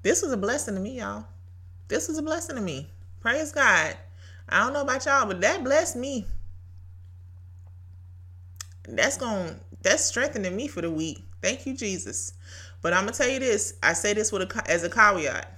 This 0.02 0.22
was 0.22 0.32
a 0.32 0.36
blessing 0.36 0.74
to 0.74 0.80
me, 0.80 0.98
y'all. 0.98 1.24
This 1.88 2.08
was 2.08 2.18
a 2.18 2.22
blessing 2.22 2.56
to 2.56 2.62
me. 2.62 2.88
Praise 3.20 3.52
God. 3.52 3.96
I 4.48 4.60
don't 4.60 4.72
know 4.72 4.82
about 4.82 5.04
y'all, 5.04 5.26
but 5.26 5.40
that 5.42 5.62
blessed 5.62 5.96
me. 5.96 6.26
That's 8.88 9.16
going 9.16 9.60
that's 9.82 10.04
strengthening 10.04 10.56
me 10.56 10.68
for 10.68 10.80
the 10.80 10.90
week. 10.90 11.22
Thank 11.42 11.66
you, 11.66 11.76
Jesus. 11.76 12.32
But 12.82 12.92
I'm 12.92 13.04
gonna 13.04 13.16
tell 13.16 13.28
you 13.28 13.38
this. 13.38 13.74
I 13.82 13.92
say 13.92 14.14
this 14.14 14.32
with 14.32 14.42
a 14.42 14.70
as 14.70 14.84
a 14.84 14.90
caveat, 14.90 15.52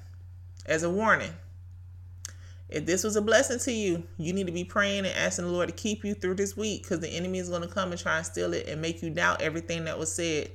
as 0.66 0.82
a 0.82 0.90
warning. 0.90 1.32
If 2.68 2.86
this 2.86 3.05
was 3.05 3.16
a 3.16 3.22
blessing 3.22 3.59
to 3.61 3.72
you, 3.72 4.03
you 4.16 4.32
need 4.32 4.47
to 4.47 4.53
be 4.53 4.64
praying 4.64 5.01
and 5.01 5.14
asking 5.14 5.45
the 5.45 5.51
Lord 5.51 5.68
to 5.68 5.74
keep 5.74 6.05
you 6.05 6.14
through 6.14 6.36
this 6.36 6.57
week 6.57 6.82
because 6.82 7.01
the 7.01 7.09
enemy 7.09 7.38
is 7.38 7.51
to 7.51 7.68
come 7.68 7.93
and 7.93 8.01
try 8.01 8.16
and 8.16 8.24
steal 8.24 8.55
it 8.55 8.66
and 8.66 8.80
make 8.80 9.03
you 9.03 9.11
doubt 9.11 9.43
everything 9.43 9.84
that 9.84 9.99
was 9.99 10.11
said. 10.11 10.51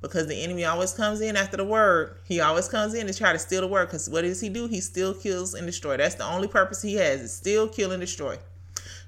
Because 0.00 0.28
the 0.28 0.42
enemy 0.42 0.64
always 0.64 0.92
comes 0.92 1.20
in 1.20 1.36
after 1.36 1.56
the 1.56 1.64
word. 1.64 2.18
He 2.24 2.40
always 2.40 2.68
comes 2.68 2.94
in 2.94 3.06
to 3.08 3.14
try 3.14 3.32
to 3.32 3.38
steal 3.38 3.62
the 3.62 3.66
word. 3.66 3.86
Because 3.86 4.08
what 4.08 4.22
does 4.22 4.40
he 4.40 4.48
do? 4.48 4.68
He 4.68 4.80
still 4.80 5.12
kills 5.12 5.54
and 5.54 5.66
destroy. 5.66 5.96
That's 5.96 6.14
the 6.14 6.24
only 6.24 6.46
purpose 6.46 6.82
he 6.82 6.94
has 6.94 7.20
is 7.20 7.32
still 7.32 7.68
kill 7.68 7.90
and 7.90 8.00
destroy. 8.00 8.38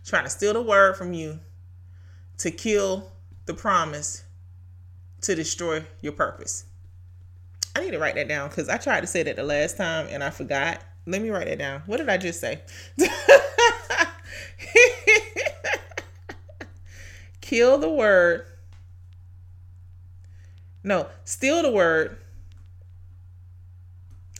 Trying 0.04 0.24
to 0.24 0.30
steal 0.30 0.54
the 0.54 0.62
word 0.62 0.96
from 0.96 1.12
you 1.12 1.38
to 2.38 2.50
kill 2.50 3.12
the 3.46 3.54
promise 3.54 4.24
to 5.22 5.34
destroy 5.34 5.84
your 6.00 6.12
purpose. 6.12 6.64
I 7.76 7.80
need 7.80 7.92
to 7.92 7.98
write 7.98 8.16
that 8.16 8.28
down 8.28 8.48
because 8.48 8.68
I 8.68 8.78
tried 8.78 9.02
to 9.02 9.06
say 9.06 9.22
that 9.22 9.36
the 9.36 9.42
last 9.42 9.76
time 9.76 10.08
and 10.10 10.24
I 10.24 10.30
forgot. 10.30 10.80
Let 11.06 11.22
me 11.22 11.30
write 11.30 11.46
that 11.46 11.58
down. 11.58 11.82
What 11.86 11.96
did 11.98 12.08
I 12.08 12.16
just 12.16 12.40
say? 12.40 12.60
Kill 17.40 17.78
the 17.78 17.90
word. 17.90 18.46
No, 20.82 21.08
steal 21.24 21.62
the 21.62 21.70
word. 21.70 22.16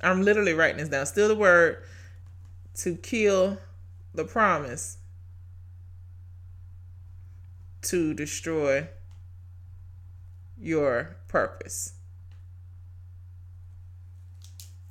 I'm 0.03 0.23
literally 0.23 0.55
writing 0.55 0.79
this 0.79 0.89
down. 0.89 1.07
Steal 1.07 1.29
the 1.29 1.35
word 1.35 1.83
to 2.77 2.97
kill 2.97 3.59
the 4.15 4.25
promise 4.25 4.99
to 7.83 8.15
destroy 8.15 8.89
your 10.59 11.17
purpose. 11.29 11.95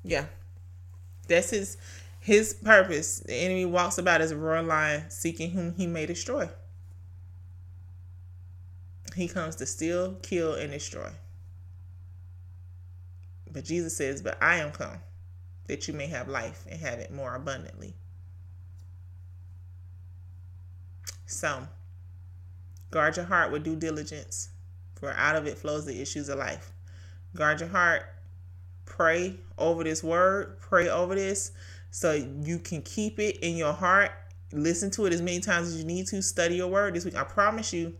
Yeah. 0.03 0.25
That's 1.27 1.51
his 1.51 1.77
his 2.19 2.53
purpose. 2.53 3.19
The 3.19 3.33
enemy 3.33 3.65
walks 3.65 3.97
about 3.97 4.21
as 4.21 4.31
a 4.31 4.37
roaring 4.37 4.67
lion, 4.67 5.09
seeking 5.09 5.51
whom 5.51 5.73
he 5.73 5.87
may 5.87 6.05
destroy. 6.05 6.49
He 9.15 9.27
comes 9.27 9.55
to 9.57 9.65
steal, 9.65 10.15
kill, 10.21 10.53
and 10.53 10.71
destroy. 10.71 11.09
But 13.51 13.65
Jesus 13.65 13.95
says, 13.95 14.21
But 14.21 14.41
I 14.41 14.57
am 14.57 14.71
come 14.71 14.99
that 15.67 15.87
you 15.87 15.93
may 15.93 16.07
have 16.07 16.27
life 16.27 16.65
and 16.69 16.79
have 16.79 16.99
it 16.99 17.11
more 17.11 17.35
abundantly. 17.35 17.95
So, 21.25 21.67
guard 22.89 23.17
your 23.17 23.25
heart 23.25 23.51
with 23.51 23.63
due 23.63 23.75
diligence, 23.75 24.49
for 24.95 25.13
out 25.13 25.35
of 25.35 25.45
it 25.45 25.57
flows 25.57 25.85
the 25.85 26.01
issues 26.01 26.27
of 26.27 26.39
life. 26.39 26.71
Guard 27.35 27.59
your 27.59 27.69
heart 27.69 28.03
pray 28.85 29.35
over 29.57 29.83
this 29.83 30.03
word, 30.03 30.59
pray 30.59 30.89
over 30.89 31.15
this 31.15 31.51
so 31.91 32.11
you 32.43 32.59
can 32.59 32.81
keep 32.81 33.19
it 33.19 33.37
in 33.37 33.55
your 33.55 33.73
heart. 33.73 34.11
Listen 34.51 34.89
to 34.91 35.05
it 35.05 35.13
as 35.13 35.21
many 35.21 35.39
times 35.39 35.69
as 35.69 35.77
you 35.77 35.85
need 35.85 36.07
to. 36.07 36.21
Study 36.21 36.55
your 36.55 36.67
word 36.67 36.95
this 36.95 37.05
week. 37.05 37.15
I 37.15 37.23
promise 37.23 37.71
you, 37.71 37.95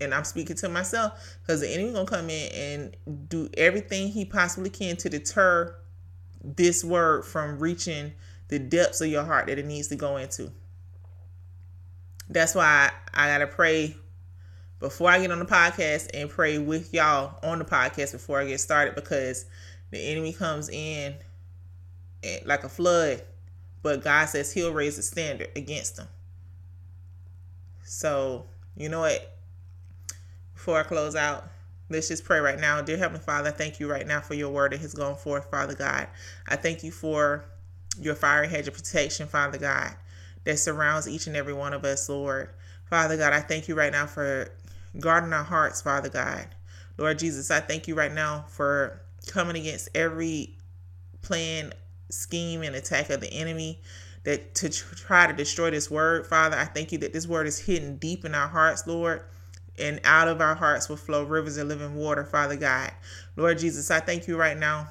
and 0.00 0.14
I'm 0.14 0.24
speaking 0.24 0.56
to 0.56 0.68
myself 0.68 1.38
because 1.42 1.60
the 1.60 1.68
enemy 1.68 1.92
gonna 1.92 2.06
come 2.06 2.30
in 2.30 2.52
and 2.52 3.28
do 3.28 3.48
everything 3.56 4.08
he 4.08 4.24
possibly 4.24 4.70
can 4.70 4.96
to 4.98 5.08
deter 5.08 5.76
this 6.42 6.84
word 6.84 7.24
from 7.24 7.58
reaching 7.58 8.12
the 8.48 8.58
depths 8.58 9.00
of 9.00 9.08
your 9.08 9.24
heart 9.24 9.46
that 9.46 9.58
it 9.58 9.66
needs 9.66 9.88
to 9.88 9.96
go 9.96 10.16
into. 10.16 10.50
That's 12.28 12.54
why 12.54 12.90
I, 13.14 13.24
I 13.24 13.28
gotta 13.28 13.46
pray 13.46 13.96
before 14.78 15.10
I 15.10 15.20
get 15.20 15.30
on 15.30 15.38
the 15.38 15.44
podcast 15.44 16.08
and 16.14 16.30
pray 16.30 16.58
with 16.58 16.94
y'all 16.94 17.38
on 17.42 17.58
the 17.58 17.64
podcast 17.64 18.12
before 18.12 18.40
I 18.40 18.46
get 18.46 18.60
started 18.60 18.94
because 18.94 19.44
the 19.90 19.98
enemy 19.98 20.32
comes 20.32 20.68
in 20.70 21.14
like 22.44 22.64
a 22.64 22.68
flood, 22.68 23.22
but 23.82 24.02
God 24.02 24.28
says 24.28 24.52
he'll 24.52 24.72
raise 24.72 24.98
a 24.98 25.02
standard 25.02 25.48
against 25.56 25.96
them. 25.96 26.08
So, 27.84 28.46
you 28.76 28.88
know 28.88 29.00
what? 29.00 29.36
Before 30.60 30.78
I 30.78 30.82
close 30.82 31.16
out, 31.16 31.48
let's 31.88 32.08
just 32.08 32.22
pray 32.22 32.38
right 32.38 32.60
now. 32.60 32.82
Dear 32.82 32.98
Heavenly 32.98 33.22
Father, 33.22 33.48
I 33.48 33.52
thank 33.52 33.80
you 33.80 33.90
right 33.90 34.06
now 34.06 34.20
for 34.20 34.34
your 34.34 34.50
word 34.50 34.72
that 34.72 34.80
has 34.82 34.92
gone 34.92 35.16
forth, 35.16 35.50
Father 35.50 35.74
God. 35.74 36.06
I 36.46 36.56
thank 36.56 36.84
you 36.84 36.90
for 36.90 37.46
your 37.98 38.14
fiery 38.14 38.46
hedge 38.46 38.68
of 38.68 38.74
protection, 38.74 39.26
Father 39.26 39.56
God, 39.56 39.94
that 40.44 40.58
surrounds 40.58 41.08
each 41.08 41.26
and 41.26 41.34
every 41.34 41.54
one 41.54 41.72
of 41.72 41.86
us, 41.86 42.10
Lord. 42.10 42.50
Father 42.90 43.16
God, 43.16 43.32
I 43.32 43.40
thank 43.40 43.68
you 43.68 43.74
right 43.74 43.90
now 43.90 44.04
for 44.04 44.52
guarding 44.98 45.32
our 45.32 45.44
hearts, 45.44 45.80
Father 45.80 46.10
God. 46.10 46.46
Lord 46.98 47.18
Jesus, 47.18 47.50
I 47.50 47.60
thank 47.60 47.88
you 47.88 47.94
right 47.94 48.12
now 48.12 48.44
for 48.50 49.00
coming 49.28 49.56
against 49.56 49.88
every 49.94 50.58
plan, 51.22 51.72
scheme, 52.10 52.60
and 52.60 52.76
attack 52.76 53.08
of 53.08 53.22
the 53.22 53.32
enemy 53.32 53.80
that 54.24 54.54
to 54.56 54.68
try 54.68 55.26
to 55.26 55.32
destroy 55.32 55.70
this 55.70 55.90
word, 55.90 56.26
Father. 56.26 56.58
I 56.58 56.66
thank 56.66 56.92
you 56.92 56.98
that 56.98 57.14
this 57.14 57.26
word 57.26 57.46
is 57.46 57.58
hidden 57.58 57.96
deep 57.96 58.26
in 58.26 58.34
our 58.34 58.48
hearts, 58.48 58.86
Lord. 58.86 59.24
And 59.80 60.00
out 60.04 60.28
of 60.28 60.40
our 60.40 60.54
hearts 60.54 60.88
will 60.88 60.96
flow 60.96 61.24
rivers 61.24 61.56
of 61.56 61.68
living 61.68 61.94
water, 61.96 62.24
Father 62.24 62.56
God. 62.56 62.92
Lord 63.36 63.58
Jesus, 63.58 63.90
I 63.90 64.00
thank 64.00 64.28
you 64.28 64.36
right 64.36 64.56
now 64.56 64.88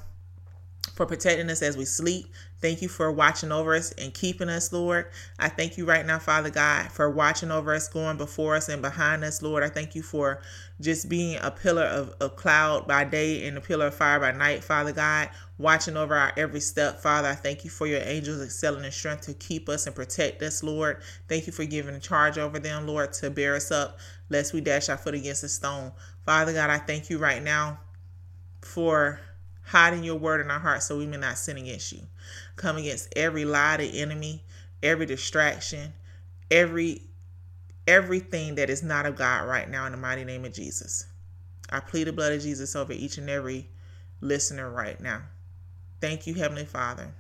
for 0.96 1.06
protecting 1.06 1.50
us 1.50 1.62
as 1.62 1.78
we 1.78 1.86
sleep. 1.86 2.28
Thank 2.62 2.82
you 2.82 2.90
for 2.90 3.10
watching 3.12 3.52
over 3.52 3.74
us 3.74 3.94
and 3.94 4.14
keeping 4.14 4.50
us, 4.50 4.74
Lord. 4.74 5.08
I 5.40 5.48
thank 5.48 5.78
you 5.78 5.86
right 5.86 6.06
now, 6.06 6.20
Father 6.20 6.50
God, 6.50 6.92
for 6.92 7.10
watching 7.10 7.52
over 7.52 7.74
us, 7.74 7.88
going 7.88 8.18
before 8.18 8.56
us 8.56 8.68
and 8.68 8.82
behind 8.82 9.24
us, 9.24 9.42
Lord. 9.42 9.64
I 9.64 9.70
thank 9.70 9.96
you 9.96 10.02
for 10.02 10.42
just 10.82 11.08
being 11.08 11.38
a 11.42 11.52
pillar 11.52 11.84
of, 11.84 12.14
of 12.20 12.36
cloud 12.36 12.86
by 12.86 13.06
day 13.06 13.48
and 13.48 13.58
a 13.58 13.62
pillar 13.62 13.88
of 13.88 13.96
fire 13.96 14.20
by 14.20 14.32
night, 14.32 14.64
Father 14.64 14.92
God, 14.92 15.30
watching 15.58 15.96
over 15.96 16.16
our 16.16 16.34
every 16.36 16.60
step, 16.60 17.00
Father. 17.02 17.30
I 17.30 17.36
thank 17.36 17.64
you 17.64 17.70
for 17.70 17.88
your 17.88 18.02
angels 18.04 18.42
excelling 18.44 18.84
in 18.84 18.92
strength 18.92 19.22
to 19.28 19.34
keep 19.34 19.70
us 19.70 19.88
and 19.88 19.96
protect 19.96 20.42
us, 20.42 20.62
Lord. 20.62 21.02
Thank 21.30 21.48
you 21.48 21.54
for 21.54 21.64
giving 21.64 22.00
charge 22.02 22.38
over 22.38 22.60
them, 22.60 22.88
Lord, 22.88 23.14
to 23.14 23.30
bear 23.30 23.56
us 23.56 23.72
up, 23.72 24.00
lest 24.30 24.54
we 24.54 24.60
dash 24.60 24.90
our 24.90 24.98
foot 24.98 25.16
against 25.16 25.44
a 25.46 25.50
stone. 25.50 25.94
Father 26.26 26.52
God, 26.52 26.70
I 26.70 26.78
thank 26.78 27.10
you 27.10 27.20
right 27.20 27.42
now 27.42 27.80
for 28.62 29.22
hiding 29.64 30.04
your 30.04 30.16
word 30.16 30.42
in 30.42 30.50
our 30.50 30.60
hearts 30.60 30.88
so 30.88 30.98
we 30.98 31.06
may 31.06 31.18
not 31.18 31.38
sin 31.38 31.58
against 31.58 31.92
you. 31.92 32.02
Come 32.60 32.76
against 32.76 33.14
every 33.16 33.46
lie 33.46 33.76
of 33.76 33.80
the 33.80 34.02
enemy, 34.02 34.44
every 34.84 35.06
distraction, 35.06 35.94
every 36.52 37.04
everything 37.88 38.56
that 38.56 38.70
is 38.70 38.84
not 38.84 39.06
of 39.06 39.16
God 39.16 39.48
right 39.48 39.70
now 39.70 39.86
in 39.86 39.94
the 39.94 39.98
mighty 39.98 40.26
name 40.26 40.44
of 40.44 40.52
Jesus. 40.52 41.06
I 41.70 41.80
plead 41.80 42.04
the 42.04 42.12
blood 42.12 42.34
of 42.34 42.42
Jesus 42.42 42.76
over 42.76 42.92
each 42.92 43.18
and 43.18 43.30
every 43.30 43.70
listener 44.20 44.70
right 44.70 45.00
now. 45.00 45.22
Thank 46.02 46.28
you, 46.28 46.34
Heavenly 46.34 46.66
Father. 46.66 47.14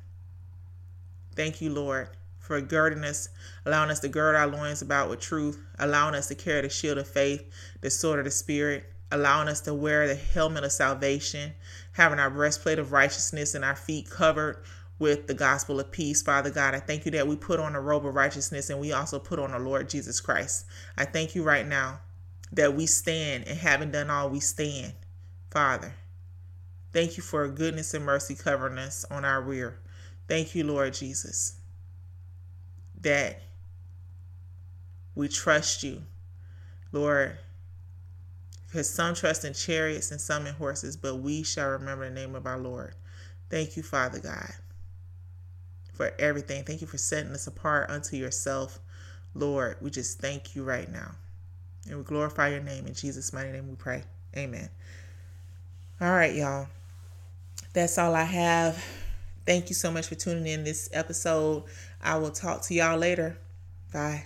Thank 1.37 1.61
you, 1.61 1.69
Lord, 1.69 2.09
for 2.39 2.59
girding 2.59 3.05
us, 3.05 3.29
allowing 3.65 3.91
us 3.91 4.01
to 4.01 4.09
gird 4.09 4.35
our 4.35 4.45
loins 4.45 4.81
about 4.81 5.09
with 5.09 5.21
truth, 5.21 5.57
allowing 5.79 6.15
us 6.15 6.27
to 6.27 6.35
carry 6.35 6.63
the 6.63 6.69
shield 6.69 6.97
of 6.97 7.07
faith, 7.07 7.49
the 7.79 7.89
sword 7.89 8.19
of 8.19 8.25
the 8.25 8.31
Spirit, 8.31 8.91
allowing 9.09 9.47
us 9.47 9.61
to 9.61 9.73
wear 9.73 10.05
the 10.05 10.15
helmet 10.15 10.65
of 10.65 10.71
salvation, 10.73 11.53
having 11.93 12.19
our 12.19 12.29
breastplate 12.29 12.77
of 12.77 12.91
righteousness 12.91 13.55
and 13.55 13.63
our 13.63 13.77
feet 13.77 14.09
covered 14.09 14.61
with 14.99 15.27
the 15.27 15.33
gospel 15.33 15.79
of 15.79 15.91
peace, 15.91 16.21
Father 16.21 16.49
God. 16.49 16.75
I 16.75 16.79
thank 16.79 17.05
you 17.05 17.11
that 17.11 17.27
we 17.27 17.35
put 17.35 17.59
on 17.59 17.75
a 17.75 17.81
robe 17.81 18.05
of 18.05 18.15
righteousness 18.15 18.69
and 18.69 18.79
we 18.79 18.91
also 18.91 19.17
put 19.17 19.39
on 19.39 19.51
the 19.51 19.59
Lord 19.59 19.89
Jesus 19.89 20.19
Christ. 20.19 20.65
I 20.97 21.05
thank 21.05 21.35
you 21.35 21.43
right 21.43 21.65
now 21.65 21.99
that 22.51 22.75
we 22.75 22.85
stand 22.85 23.47
and 23.47 23.57
having 23.57 23.91
done 23.91 24.09
all, 24.09 24.29
we 24.29 24.39
stand, 24.39 24.93
Father. 25.51 25.93
Thank 26.91 27.17
you 27.17 27.23
for 27.23 27.47
goodness 27.47 27.93
and 27.93 28.05
mercy 28.05 28.35
covering 28.35 28.77
us 28.77 29.05
on 29.09 29.23
our 29.23 29.41
rear. 29.41 29.79
Thank 30.27 30.55
you, 30.55 30.63
Lord 30.63 30.93
Jesus, 30.93 31.57
that 33.01 33.41
we 35.15 35.27
trust 35.27 35.83
you, 35.83 36.03
Lord 36.91 37.37
because 38.69 38.89
some 38.89 39.15
trust 39.15 39.45
in 39.45 39.53
chariots 39.53 40.11
and 40.11 40.21
some 40.21 40.45
in 40.45 40.53
horses, 40.53 40.95
but 40.95 41.15
we 41.15 41.41
shall 41.43 41.69
remember 41.69 42.07
the 42.07 42.13
name 42.13 42.35
of 42.35 42.45
our 42.45 42.59
Lord. 42.59 42.93
Thank 43.49 43.75
you, 43.75 43.81
Father 43.81 44.19
God, 44.19 44.53
for 45.99 46.13
everything. 46.17 46.63
Thank 46.63 46.79
you 46.79 46.87
for 46.87 46.97
setting 46.97 47.33
us 47.33 47.45
apart 47.45 47.89
unto 47.89 48.15
yourself, 48.15 48.79
Lord. 49.33 49.75
We 49.81 49.89
just 49.89 50.19
thank 50.19 50.55
you 50.55 50.63
right 50.63 50.89
now. 50.89 51.11
And 51.89 51.97
we 51.97 52.05
glorify 52.05 52.47
your 52.47 52.61
name. 52.61 52.87
In 52.87 52.93
Jesus' 52.93 53.33
mighty 53.33 53.51
name 53.51 53.67
we 53.67 53.75
pray. 53.75 54.03
Amen. 54.37 54.69
All 55.99 56.09
right, 56.09 56.33
y'all. 56.33 56.67
That's 57.73 57.97
all 57.97 58.15
I 58.15 58.23
have. 58.23 58.81
Thank 59.45 59.67
you 59.67 59.75
so 59.75 59.91
much 59.91 60.07
for 60.07 60.15
tuning 60.15 60.47
in 60.47 60.63
this 60.63 60.87
episode. 60.93 61.65
I 62.01 62.17
will 62.17 62.31
talk 62.31 62.61
to 62.67 62.73
y'all 62.73 62.97
later. 62.97 63.37
Bye. 63.91 64.23